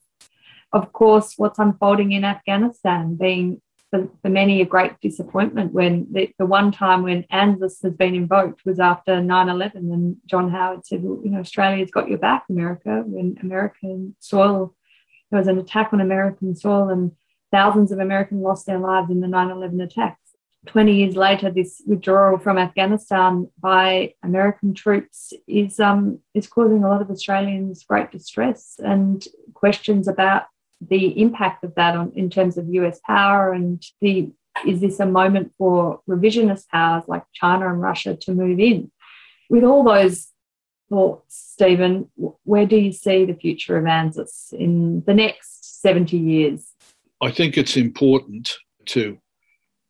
of 0.73 0.91
course, 0.91 1.35
what's 1.37 1.59
unfolding 1.59 2.11
in 2.11 2.23
Afghanistan 2.23 3.15
being 3.15 3.61
for, 3.91 4.07
for 4.21 4.29
many 4.29 4.61
a 4.61 4.65
great 4.65 4.99
disappointment 5.01 5.73
when 5.73 6.07
the, 6.11 6.33
the 6.39 6.45
one 6.45 6.71
time 6.71 7.03
when 7.03 7.25
ANZUS 7.31 7.83
has 7.83 7.93
been 7.93 8.15
invoked 8.15 8.65
was 8.65 8.79
after 8.79 9.13
9-11 9.17 9.75
and 9.75 10.17
John 10.25 10.49
Howard 10.49 10.85
said, 10.85 11.03
well, 11.03 11.19
you 11.23 11.29
know, 11.29 11.39
Australia's 11.39 11.91
got 11.91 12.09
your 12.09 12.17
back, 12.17 12.45
America, 12.49 13.03
when 13.05 13.37
American 13.43 14.15
soil, 14.19 14.73
there 15.29 15.39
was 15.39 15.47
an 15.47 15.59
attack 15.59 15.91
on 15.91 16.01
American 16.01 16.55
soil 16.55 16.89
and 16.89 17.11
thousands 17.51 17.91
of 17.91 17.99
Americans 17.99 18.41
lost 18.41 18.65
their 18.65 18.79
lives 18.79 19.11
in 19.11 19.19
the 19.19 19.27
9-11 19.27 19.83
attacks. 19.83 20.20
20 20.67 20.95
years 20.95 21.15
later, 21.15 21.49
this 21.49 21.81
withdrawal 21.87 22.37
from 22.37 22.57
Afghanistan 22.57 23.49
by 23.59 24.13
American 24.23 24.73
troops 24.73 25.33
is, 25.47 25.79
um, 25.79 26.19
is 26.33 26.47
causing 26.47 26.83
a 26.83 26.87
lot 26.87 27.01
of 27.01 27.09
Australians 27.09 27.83
great 27.83 28.11
distress 28.11 28.75
and 28.79 29.25
questions 29.53 30.07
about 30.07 30.43
the 30.79 31.19
impact 31.19 31.63
of 31.63 31.73
that 31.75 31.95
on 31.95 32.11
in 32.15 32.29
terms 32.29 32.57
of 32.57 32.67
US 32.69 32.99
power 33.05 33.53
and 33.53 33.83
the 34.01 34.31
is 34.65 34.81
this 34.81 34.99
a 34.99 35.05
moment 35.05 35.53
for 35.57 36.01
revisionist 36.09 36.67
powers 36.67 37.03
like 37.07 37.23
China 37.33 37.71
and 37.71 37.81
Russia 37.81 38.15
to 38.15 38.33
move 38.33 38.59
in? 38.59 38.91
With 39.49 39.63
all 39.63 39.83
those 39.83 40.27
thoughts, 40.89 41.53
Stephen, 41.53 42.09
where 42.43 42.65
do 42.65 42.75
you 42.75 42.91
see 42.91 43.25
the 43.25 43.33
future 43.33 43.77
of 43.77 43.85
ANZUS 43.85 44.53
in 44.53 45.03
the 45.05 45.13
next 45.13 45.81
70 45.81 46.17
years? 46.17 46.73
I 47.21 47.31
think 47.31 47.57
it's 47.57 47.77
important 47.77 48.53
to 48.87 49.17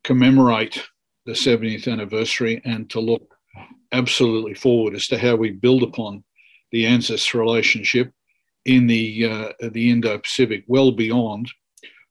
commemorate 0.04 0.82
the 1.26 1.34
70th 1.34 1.92
anniversary 1.92 2.62
and 2.66 2.90
to 2.90 3.00
look 3.00 3.36
absolutely 3.92 4.54
forward 4.54 4.96
as 4.96 5.08
to 5.08 5.18
how 5.18 5.36
we 5.36 5.52
build 5.52 5.84
upon 5.84 6.24
the 6.72 6.86
ANZUS 6.86 7.34
relationship 7.34 8.12
in 8.66 8.88
the 8.88 9.26
uh, 9.26 9.70
the 9.70 9.90
Indo-Pacific, 9.90 10.64
well 10.68 10.92
beyond 10.92 11.52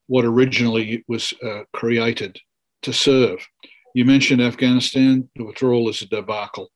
what 0.07 0.25
originally 0.25 1.03
was 1.07 1.33
uh, 1.43 1.61
created 1.73 2.37
to 2.81 2.91
serve. 2.91 3.39
You 3.95 4.05
mentioned 4.05 4.41
Afghanistan. 4.41 5.29
The 5.35 5.45
withdrawal 5.45 5.89
is 5.89 6.01
a 6.01 6.07
debacle, 6.07 6.69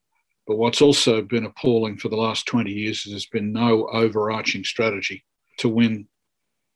but 0.47 0.57
what's 0.57 0.81
also 0.81 1.21
been 1.21 1.45
appalling 1.45 1.97
for 1.97 2.09
the 2.09 2.15
last 2.15 2.45
20 2.45 2.71
years 2.71 3.05
is 3.05 3.11
there's 3.11 3.25
been 3.27 3.51
no 3.51 3.87
overarching 3.87 4.63
strategy 4.63 5.23
to 5.59 5.69
win 5.69 6.07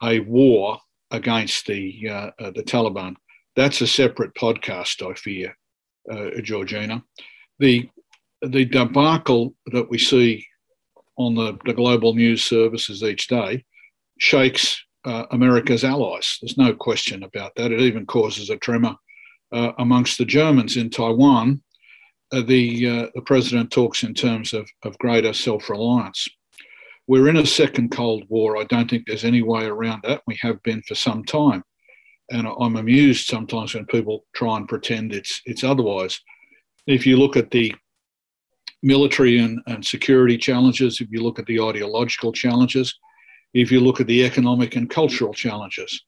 a 0.03 0.19
war 0.19 0.79
against 1.11 1.65
the 1.65 2.09
uh, 2.09 2.31
uh 2.39 2.51
the 2.51 2.63
Taliban. 2.63 3.15
That's 3.59 3.81
a 3.81 3.87
separate 3.87 4.33
podcast, 4.35 5.05
I 5.05 5.13
fear, 5.15 5.53
uh, 6.09 6.29
Georgina. 6.41 7.03
The 7.59 7.89
the 8.41 8.63
debacle 8.63 9.53
that 9.73 9.89
we 9.89 9.97
see 9.97 10.45
on 11.17 11.35
the, 11.35 11.57
the 11.65 11.73
global 11.73 12.15
news 12.15 12.41
services 12.41 13.03
each 13.03 13.27
day 13.27 13.65
shakes 14.17 14.81
uh, 15.03 15.25
America's 15.31 15.83
allies. 15.83 16.37
There's 16.39 16.57
no 16.57 16.73
question 16.73 17.23
about 17.23 17.51
that. 17.57 17.73
It 17.73 17.81
even 17.81 18.05
causes 18.05 18.49
a 18.49 18.55
tremor 18.55 18.95
uh, 19.51 19.73
amongst 19.77 20.19
the 20.19 20.25
Germans 20.25 20.77
in 20.77 20.89
Taiwan. 20.89 21.61
Uh, 22.31 22.43
the, 22.43 22.87
uh, 22.87 23.07
the 23.13 23.21
president 23.23 23.71
talks 23.71 24.03
in 24.03 24.13
terms 24.13 24.53
of, 24.53 24.69
of 24.83 24.97
greater 24.99 25.33
self 25.33 25.69
reliance. 25.69 26.29
We're 27.07 27.27
in 27.27 27.35
a 27.35 27.45
second 27.45 27.91
Cold 27.91 28.23
War. 28.29 28.55
I 28.55 28.63
don't 28.63 28.89
think 28.89 29.03
there's 29.05 29.25
any 29.25 29.41
way 29.41 29.65
around 29.65 30.03
that. 30.03 30.21
We 30.27 30.37
have 30.43 30.63
been 30.63 30.81
for 30.83 30.95
some 30.95 31.25
time. 31.25 31.61
And 32.31 32.47
I'm 32.59 32.75
amused 32.75 33.27
sometimes 33.27 33.73
when 33.73 33.85
people 33.85 34.25
try 34.35 34.57
and 34.57 34.67
pretend 34.67 35.13
it's, 35.13 35.41
it's 35.45 35.63
otherwise. 35.63 36.19
If 36.87 37.05
you 37.05 37.17
look 37.17 37.35
at 37.35 37.51
the 37.51 37.73
military 38.83 39.39
and, 39.39 39.59
and 39.67 39.85
security 39.85 40.37
challenges, 40.37 41.01
if 41.01 41.09
you 41.11 41.21
look 41.21 41.39
at 41.39 41.45
the 41.45 41.59
ideological 41.59 42.31
challenges, 42.31 42.95
if 43.53 43.71
you 43.71 43.79
look 43.79 43.99
at 43.99 44.07
the 44.07 44.23
economic 44.23 44.75
and 44.75 44.89
cultural 44.89 45.33
challenges, 45.33 46.03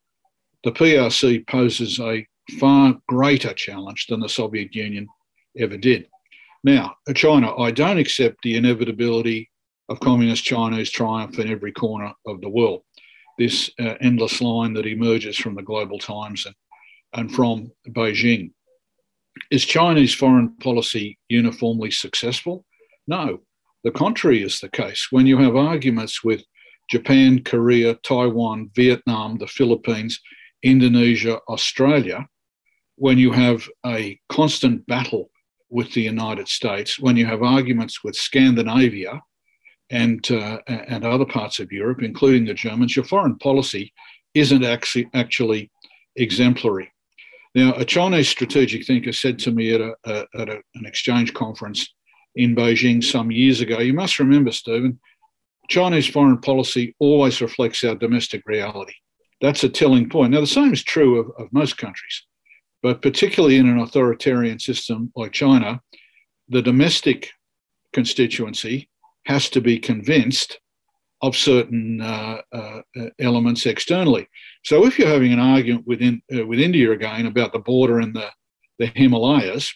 the 0.64 0.72
PRC 0.72 1.48
poses 1.48 2.00
a 2.00 2.26
far 2.60 2.96
greater 3.08 3.54
challenge 3.54 4.08
than 4.08 4.20
the 4.20 4.30
Soviet 4.30 4.76
Union 4.76 5.08
ever 5.58 5.78
did. 5.78 6.08
Now, 6.64 6.96
China, 7.16 7.58
I 7.58 7.72
don't 7.72 7.98
accept 7.98 8.38
the 8.44 8.56
inevitability 8.56 9.50
of 9.90 10.00
communist 10.00 10.44
China's 10.44 10.92
triumph 10.92 11.40
in 11.40 11.50
every 11.50 11.72
corner 11.72 12.14
of 12.28 12.40
the 12.42 12.50
world. 12.50 12.84
This 13.42 13.72
uh, 13.80 13.96
endless 14.02 14.40
line 14.40 14.74
that 14.76 14.86
emerges 14.86 15.36
from 15.36 15.56
the 15.56 15.64
global 15.64 15.98
times 15.98 16.46
and, 16.46 16.54
and 17.14 17.34
from 17.34 17.72
Beijing. 17.90 18.52
Is 19.50 19.66
Chinese 19.66 20.14
foreign 20.14 20.56
policy 20.58 21.18
uniformly 21.28 21.90
successful? 21.90 22.66
No. 23.08 23.40
The 23.84 23.90
contrary 23.90 24.44
is 24.44 24.60
the 24.60 24.70
case. 24.70 25.08
When 25.10 25.26
you 25.26 25.40
have 25.40 25.56
arguments 25.56 26.24
with 26.24 26.44
Japan, 26.92 27.44
Korea, 27.44 27.96
Taiwan, 28.04 28.70
Vietnam, 28.76 29.40
the 29.40 29.48
Philippines, 29.48 30.22
Indonesia, 30.62 31.40
Australia, 31.50 32.28
when 32.98 33.18
you 33.18 33.32
have 33.32 33.68
a 33.84 34.20
constant 34.30 34.86
battle 34.86 35.32
with 35.72 35.92
the 35.94 36.04
United 36.04 36.48
States, 36.48 37.00
when 37.00 37.18
you 37.18 37.26
have 37.26 37.42
arguments 37.42 38.04
with 38.04 38.16
Scandinavia 38.16 39.20
and, 39.92 40.32
uh, 40.32 40.60
and 40.68 41.06
other 41.06 41.26
parts 41.26 41.60
of 41.60 41.72
Europe, 41.72 42.02
including 42.02 42.46
the 42.46 42.54
Germans, 42.54 42.96
your 42.96 43.06
foreign 43.06 43.38
policy 43.38 43.94
isn't 44.34 44.64
actually, 44.64 45.70
exemplary. 46.16 46.92
Now, 47.56 47.74
a 47.74 47.86
Chinese 47.86 48.30
strategic 48.30 48.86
thinker 48.86 49.14
said 49.14 49.40
to 49.40 49.52
me 49.52 49.74
at, 49.74 49.82
a, 49.82 49.96
a 50.06 50.26
at 50.36 50.50
a, 50.50 50.62
an 50.76 50.86
exchange 50.86 51.34
conference 51.34 51.94
in 52.36 52.56
Beijing 52.56 53.04
some 53.04 53.32
years 53.32 53.62
ago, 53.62 53.80
you 53.80 53.94
must 53.94 54.20
remember, 54.20 54.52
Stephen, 54.52 55.00
Chinese 55.70 56.08
foreign 56.08 56.40
policy 56.40 56.96
always 57.00 57.42
reflects 57.42 57.84
our 57.84 57.96
domestic 57.96 58.44
reality. 58.46 58.94
That's 59.42 59.64
a 59.64 59.70
telling 59.70 60.10
point. 60.10 60.32
Now, 60.32 60.42
the 60.42 60.48
same 60.48 60.74
is 60.74 60.84
true 60.84 61.20
of, 61.20 61.32
of 61.38 61.54
most 61.54 61.78
countries, 61.78 62.24
but 62.84 63.02
particularly 63.02 63.58
in 63.58 63.68
an 63.68 63.80
authoritarian 63.80 64.60
system 64.60 65.12
like 65.16 65.32
China, 65.32 65.82
the 66.50 66.62
domestic 66.62 67.32
constituency 67.94 68.90
has 69.26 69.50
to 69.50 69.62
be 69.62 69.80
convinced 69.80 70.60
of 71.22 71.36
certain 71.36 72.02
uh, 72.02 72.42
uh, 72.52 72.82
elements 73.20 73.66
externally. 73.66 74.28
So 74.64 74.86
if 74.86 74.98
you're 74.98 75.08
having 75.08 75.32
an 75.32 75.40
argument 75.40 75.86
within 75.86 76.22
uh, 76.36 76.46
with 76.46 76.60
India 76.60 76.92
again 76.92 77.28
about 77.28 77.54
the 77.54 77.60
border 77.60 78.00
and 78.00 78.16
the, 78.16 78.30
the 78.80 78.88
Himalayas, 78.88 79.74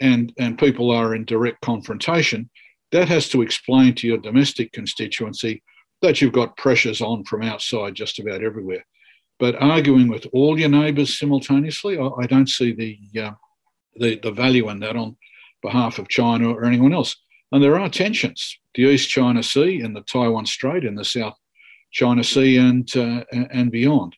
and 0.00 0.32
and 0.38 0.58
people 0.58 0.90
are 0.90 1.14
in 1.14 1.24
direct 1.24 1.60
confrontation, 1.60 2.50
that 2.92 3.08
has 3.08 3.28
to 3.30 3.42
explain 3.42 3.94
to 3.96 4.06
your 4.06 4.18
domestic 4.18 4.72
constituency 4.72 5.62
that 6.02 6.20
you've 6.20 6.32
got 6.32 6.56
pressures 6.56 7.00
on 7.00 7.24
from 7.24 7.42
outside 7.42 7.94
just 7.94 8.18
about 8.18 8.42
everywhere. 8.42 8.84
But 9.38 9.60
arguing 9.60 10.08
with 10.08 10.26
all 10.32 10.58
your 10.58 10.68
neighbours 10.68 11.18
simultaneously, 11.18 11.98
I, 11.98 12.08
I, 12.22 12.26
don't 12.26 12.48
see 12.48 12.72
the, 12.72 13.22
uh, 13.22 13.32
the 13.96 14.18
the 14.22 14.30
value 14.30 14.70
in 14.70 14.80
that 14.80 14.96
on 14.96 15.16
behalf 15.62 15.98
of 15.98 16.08
China 16.08 16.52
or 16.52 16.64
anyone 16.64 16.94
else. 16.94 17.16
And 17.52 17.62
there 17.62 17.78
are 17.78 17.88
tensions 17.88 18.58
the 18.74 18.82
East 18.82 19.08
China 19.08 19.42
Sea 19.42 19.80
and 19.80 19.96
the 19.96 20.02
Taiwan 20.02 20.46
Strait 20.46 20.84
and 20.84 20.98
the 20.98 21.04
South 21.04 21.34
China 21.92 22.22
Sea 22.22 22.58
and, 22.58 22.94
uh, 22.96 23.24
and 23.32 23.72
beyond. 23.72 24.14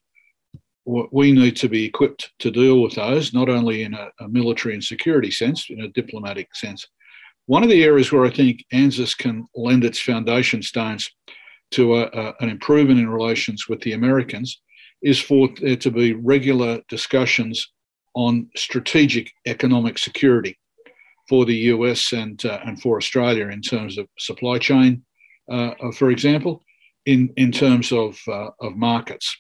We 0.84 1.32
need 1.32 1.54
to 1.56 1.68
be 1.68 1.84
equipped 1.84 2.32
to 2.38 2.50
deal 2.50 2.82
with 2.82 2.94
those, 2.94 3.34
not 3.34 3.48
only 3.48 3.82
in 3.82 3.94
a, 3.94 4.08
a, 4.20 4.28
military 4.28 4.74
and 4.74 4.82
security 4.82 5.30
sense, 5.30 5.66
in 5.68 5.82
a 5.82 5.88
diplomatic 5.88 6.54
sense. 6.56 6.86
One 7.44 7.62
of 7.62 7.68
the 7.68 7.84
areas 7.84 8.10
where 8.10 8.24
I 8.24 8.30
think 8.30 8.64
ANZUS 8.72 9.16
can 9.16 9.46
lend 9.54 9.84
its 9.84 10.00
foundation 10.00 10.62
stones 10.62 11.08
to 11.72 11.96
a, 11.96 12.04
a, 12.06 12.34
an 12.40 12.48
improvement 12.48 13.00
in 13.00 13.08
relations 13.10 13.68
with 13.68 13.80
the 13.82 13.92
Americans 13.92 14.60
is 15.02 15.20
for 15.20 15.48
there 15.60 15.76
to 15.76 15.90
be 15.90 16.14
regular 16.14 16.80
discussions 16.88 17.70
on 18.14 18.48
strategic 18.56 19.30
economic 19.46 19.98
security 19.98 20.58
for 21.28 21.44
the 21.44 21.56
US 21.74 22.12
and, 22.12 22.44
uh, 22.44 22.60
and 22.64 22.80
for 22.80 22.96
Australia 22.96 23.48
in 23.48 23.60
terms 23.60 23.98
of 23.98 24.08
supply 24.18 24.58
chain, 24.58 25.02
uh, 25.50 25.74
uh, 25.82 25.92
for 25.92 26.10
example, 26.10 26.64
in, 27.06 27.32
in 27.36 27.52
terms 27.52 27.92
of, 27.92 28.18
uh, 28.28 28.48
of 28.60 28.76
markets. 28.76 29.36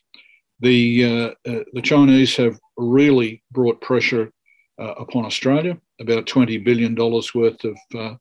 The, 0.60 1.04
uh, 1.46 1.60
the 1.72 1.82
Chinese 1.82 2.36
have 2.36 2.58
really 2.76 3.42
brought 3.52 3.80
pressure 3.80 4.32
upon 4.78 5.24
Australia, 5.24 5.76
about 6.00 6.26
$20 6.26 6.64
billion 6.64 6.94
worth 6.94 7.64
of, 7.64 8.18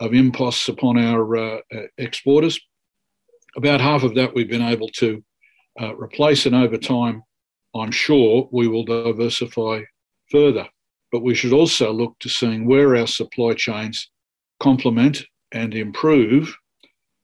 of 0.00 0.14
imposts 0.14 0.68
upon 0.68 0.98
our 0.98 1.60
exporters. 1.98 2.60
About 3.56 3.80
half 3.80 4.02
of 4.02 4.14
that 4.16 4.34
we've 4.34 4.48
been 4.48 4.62
able 4.62 4.88
to 5.00 5.22
replace, 5.96 6.46
and 6.46 6.54
over 6.54 6.76
time, 6.76 7.22
I'm 7.74 7.92
sure 7.92 8.48
we 8.52 8.68
will 8.68 8.84
diversify 8.84 9.82
further 10.30 10.68
but 11.14 11.22
we 11.22 11.32
should 11.32 11.52
also 11.52 11.92
look 11.92 12.18
to 12.18 12.28
seeing 12.28 12.66
where 12.66 12.96
our 12.96 13.06
supply 13.06 13.52
chains 13.52 14.10
complement 14.58 15.24
and 15.52 15.72
improve 15.72 16.52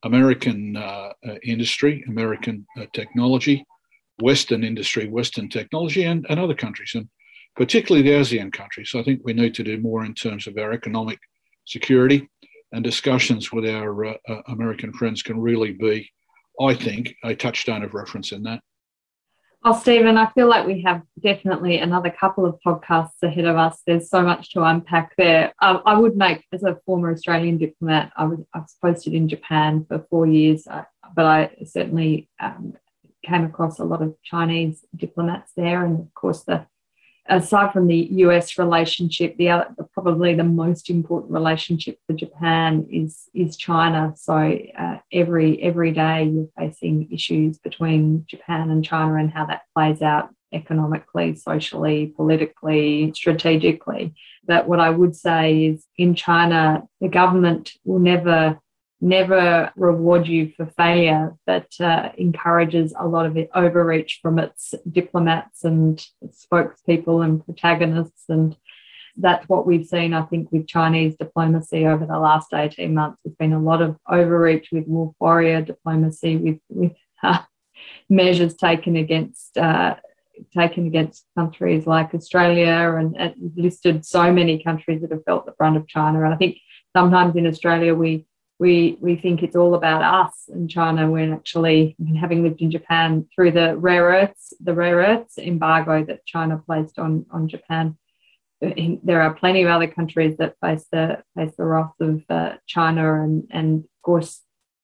American 0.04 0.76
uh, 0.76 1.12
uh, 1.28 1.34
industry, 1.42 2.04
American 2.06 2.64
uh, 2.78 2.86
technology, 2.92 3.64
Western 4.22 4.62
industry, 4.62 5.08
Western 5.08 5.48
technology, 5.48 6.04
and, 6.04 6.24
and 6.30 6.38
other 6.38 6.54
countries, 6.54 6.92
and 6.94 7.08
particularly 7.56 8.08
the 8.08 8.16
ASEAN 8.16 8.52
countries. 8.52 8.92
I 8.94 9.02
think 9.02 9.22
we 9.24 9.32
need 9.32 9.54
to 9.54 9.64
do 9.64 9.80
more 9.80 10.04
in 10.04 10.14
terms 10.14 10.46
of 10.46 10.56
our 10.56 10.70
economic 10.70 11.18
security, 11.64 12.28
and 12.70 12.84
discussions 12.84 13.50
with 13.50 13.66
our 13.66 14.06
uh, 14.06 14.14
uh 14.28 14.42
American 14.46 14.92
friends 14.92 15.20
can 15.20 15.40
really 15.40 15.72
be, 15.72 16.08
I 16.60 16.74
think, 16.74 17.12
a 17.24 17.34
touchstone 17.34 17.82
of 17.82 17.94
reference 17.94 18.30
in 18.30 18.44
that. 18.44 18.60
Oh, 19.62 19.78
Stephen, 19.78 20.16
I 20.16 20.30
feel 20.32 20.48
like 20.48 20.66
we 20.66 20.80
have 20.82 21.02
definitely 21.22 21.78
another 21.80 22.08
couple 22.08 22.46
of 22.46 22.58
podcasts 22.66 23.22
ahead 23.22 23.44
of 23.44 23.56
us. 23.56 23.82
There's 23.86 24.08
so 24.08 24.22
much 24.22 24.52
to 24.52 24.62
unpack 24.62 25.14
there. 25.18 25.52
I 25.60 25.98
would 25.98 26.16
make, 26.16 26.46
as 26.50 26.62
a 26.62 26.78
former 26.86 27.12
Australian 27.12 27.58
diplomat, 27.58 28.10
I, 28.16 28.24
was, 28.24 28.38
I 28.54 28.60
was 28.60 28.74
posted 28.80 29.12
in 29.12 29.28
Japan 29.28 29.84
for 29.86 30.06
four 30.08 30.26
years, 30.26 30.66
uh, 30.66 30.84
but 31.14 31.26
I 31.26 31.50
certainly 31.66 32.30
um, 32.40 32.72
came 33.22 33.44
across 33.44 33.78
a 33.78 33.84
lot 33.84 34.00
of 34.00 34.16
Chinese 34.22 34.82
diplomats 34.96 35.52
there. 35.54 35.84
And 35.84 36.00
of 36.00 36.14
course, 36.14 36.42
the 36.44 36.66
aside 37.28 37.74
from 37.74 37.86
the 37.86 38.08
US 38.12 38.58
relationship, 38.58 39.36
the 39.36 39.50
other, 39.50 39.74
probably 40.02 40.34
the 40.34 40.44
most 40.44 40.88
important 40.88 41.30
relationship 41.32 41.98
for 42.06 42.14
Japan 42.14 42.86
is 42.90 43.28
is 43.34 43.56
China. 43.56 44.12
So 44.16 44.34
uh, 44.78 44.98
every 45.12 45.62
every 45.62 45.92
day 45.92 46.24
you're 46.24 46.48
facing 46.58 47.10
issues 47.12 47.58
between 47.58 48.24
Japan 48.26 48.70
and 48.70 48.84
China 48.84 49.16
and 49.16 49.30
how 49.30 49.46
that 49.46 49.62
plays 49.74 50.00
out 50.02 50.30
economically, 50.52 51.36
socially, 51.36 52.12
politically, 52.16 53.12
strategically. 53.14 54.14
But 54.46 54.66
what 54.66 54.80
I 54.80 54.90
would 54.90 55.14
say 55.14 55.66
is 55.66 55.86
in 55.96 56.14
China, 56.14 56.82
the 57.00 57.08
government 57.08 57.72
will 57.84 58.00
never 58.00 58.58
never 59.02 59.72
reward 59.76 60.26
you 60.26 60.52
for 60.56 60.66
failure, 60.66 61.34
but 61.46 61.68
uh, 61.80 62.10
encourages 62.18 62.92
a 62.98 63.06
lot 63.06 63.26
of 63.26 63.36
overreach 63.54 64.18
from 64.20 64.38
its 64.38 64.74
diplomats 64.90 65.64
and 65.64 66.04
spokespeople 66.26 67.24
and 67.24 67.44
protagonists. 67.44 68.24
And 68.28 68.56
that's 69.16 69.48
what 69.48 69.66
we've 69.66 69.86
seen, 69.86 70.14
I 70.14 70.22
think, 70.22 70.50
with 70.52 70.66
Chinese 70.66 71.16
diplomacy 71.16 71.86
over 71.86 72.06
the 72.06 72.18
last 72.18 72.52
18 72.54 72.94
months. 72.94 73.18
There's 73.24 73.36
been 73.36 73.52
a 73.52 73.60
lot 73.60 73.82
of 73.82 73.96
overreach 74.08 74.68
with 74.72 74.86
wolf 74.86 75.14
warrior 75.20 75.62
diplomacy, 75.62 76.36
with, 76.36 76.58
with 76.68 76.92
uh, 77.22 77.42
measures 78.08 78.54
taken 78.54 78.96
against. 78.96 79.56
Uh, 79.56 79.96
taken 80.56 80.86
against 80.86 81.26
countries 81.36 81.86
like 81.86 82.14
Australia 82.14 82.96
and, 82.98 83.14
and 83.18 83.34
listed 83.56 84.06
so 84.06 84.32
many 84.32 84.62
countries 84.62 85.02
that 85.02 85.10
have 85.10 85.22
felt 85.24 85.44
the 85.44 85.52
brunt 85.52 85.76
of 85.76 85.86
China. 85.86 86.24
And 86.24 86.32
I 86.32 86.36
think 86.38 86.56
sometimes 86.96 87.36
in 87.36 87.46
Australia 87.46 87.94
we 87.94 88.24
we 88.58 88.98
we 89.00 89.16
think 89.16 89.42
it's 89.42 89.56
all 89.56 89.74
about 89.74 90.02
us 90.02 90.48
in 90.48 90.68
China 90.68 91.10
when 91.10 91.32
actually 91.32 91.96
having 92.20 92.42
lived 92.42 92.60
in 92.60 92.70
Japan 92.70 93.26
through 93.34 93.52
the 93.52 93.76
rare 93.76 94.04
earths 94.04 94.52
the 94.60 94.74
rare 94.74 94.96
earths 94.96 95.38
embargo 95.38 96.04
that 96.04 96.26
China 96.26 96.62
placed 96.64 96.98
on 96.98 97.26
on 97.30 97.48
Japan 97.48 97.96
there 98.60 99.22
are 99.22 99.34
plenty 99.34 99.62
of 99.62 99.70
other 99.70 99.86
countries 99.86 100.36
that 100.36 100.56
face 100.60 100.84
the 100.92 101.22
face 101.36 101.52
the 101.56 101.64
wrath 101.64 101.94
of 102.00 102.22
uh, 102.28 102.54
China 102.66 103.22
and 103.22 103.44
and 103.50 103.84
of 103.84 104.02
course 104.02 104.42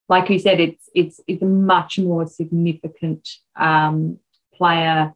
like 0.08 0.30
you 0.30 0.38
said 0.38 0.60
it's 0.60 0.88
it's 0.94 1.20
it's 1.26 1.42
a 1.42 1.46
much 1.46 1.98
more 1.98 2.26
significant 2.26 3.28
um, 3.56 4.18
player 4.54 5.12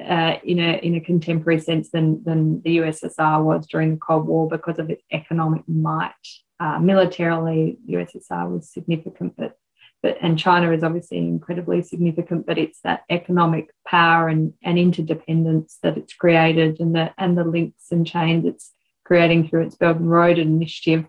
uh, 0.00 0.36
in 0.44 0.58
a 0.58 0.78
in 0.82 0.94
a 0.96 1.00
contemporary 1.00 1.60
sense 1.60 1.90
than 1.90 2.22
than 2.24 2.62
the 2.62 2.78
USSR 2.78 3.42
was 3.44 3.66
during 3.66 3.92
the 3.92 4.00
Cold 4.00 4.26
War 4.26 4.48
because 4.48 4.78
of 4.78 4.90
its 4.90 5.02
economic 5.12 5.62
might. 5.68 6.12
Uh, 6.58 6.78
militarily, 6.78 7.78
USSR 7.88 8.50
was 8.50 8.70
significant, 8.70 9.34
but 9.36 9.56
but 10.02 10.16
and 10.20 10.38
China 10.38 10.72
is 10.72 10.82
obviously 10.82 11.18
incredibly 11.18 11.82
significant, 11.82 12.46
but 12.46 12.58
it's 12.58 12.80
that 12.82 13.04
economic 13.10 13.70
power 13.86 14.28
and, 14.28 14.54
and 14.62 14.78
interdependence 14.78 15.78
that 15.82 15.96
it's 15.96 16.14
created 16.14 16.80
and 16.80 16.94
the 16.94 17.12
and 17.18 17.36
the 17.36 17.44
links 17.44 17.86
and 17.90 18.06
chains 18.06 18.46
it's 18.46 18.72
creating 19.04 19.48
through 19.48 19.62
its 19.62 19.74
Belt 19.74 19.96
and 19.98 20.10
Road 20.10 20.38
initiative 20.38 21.04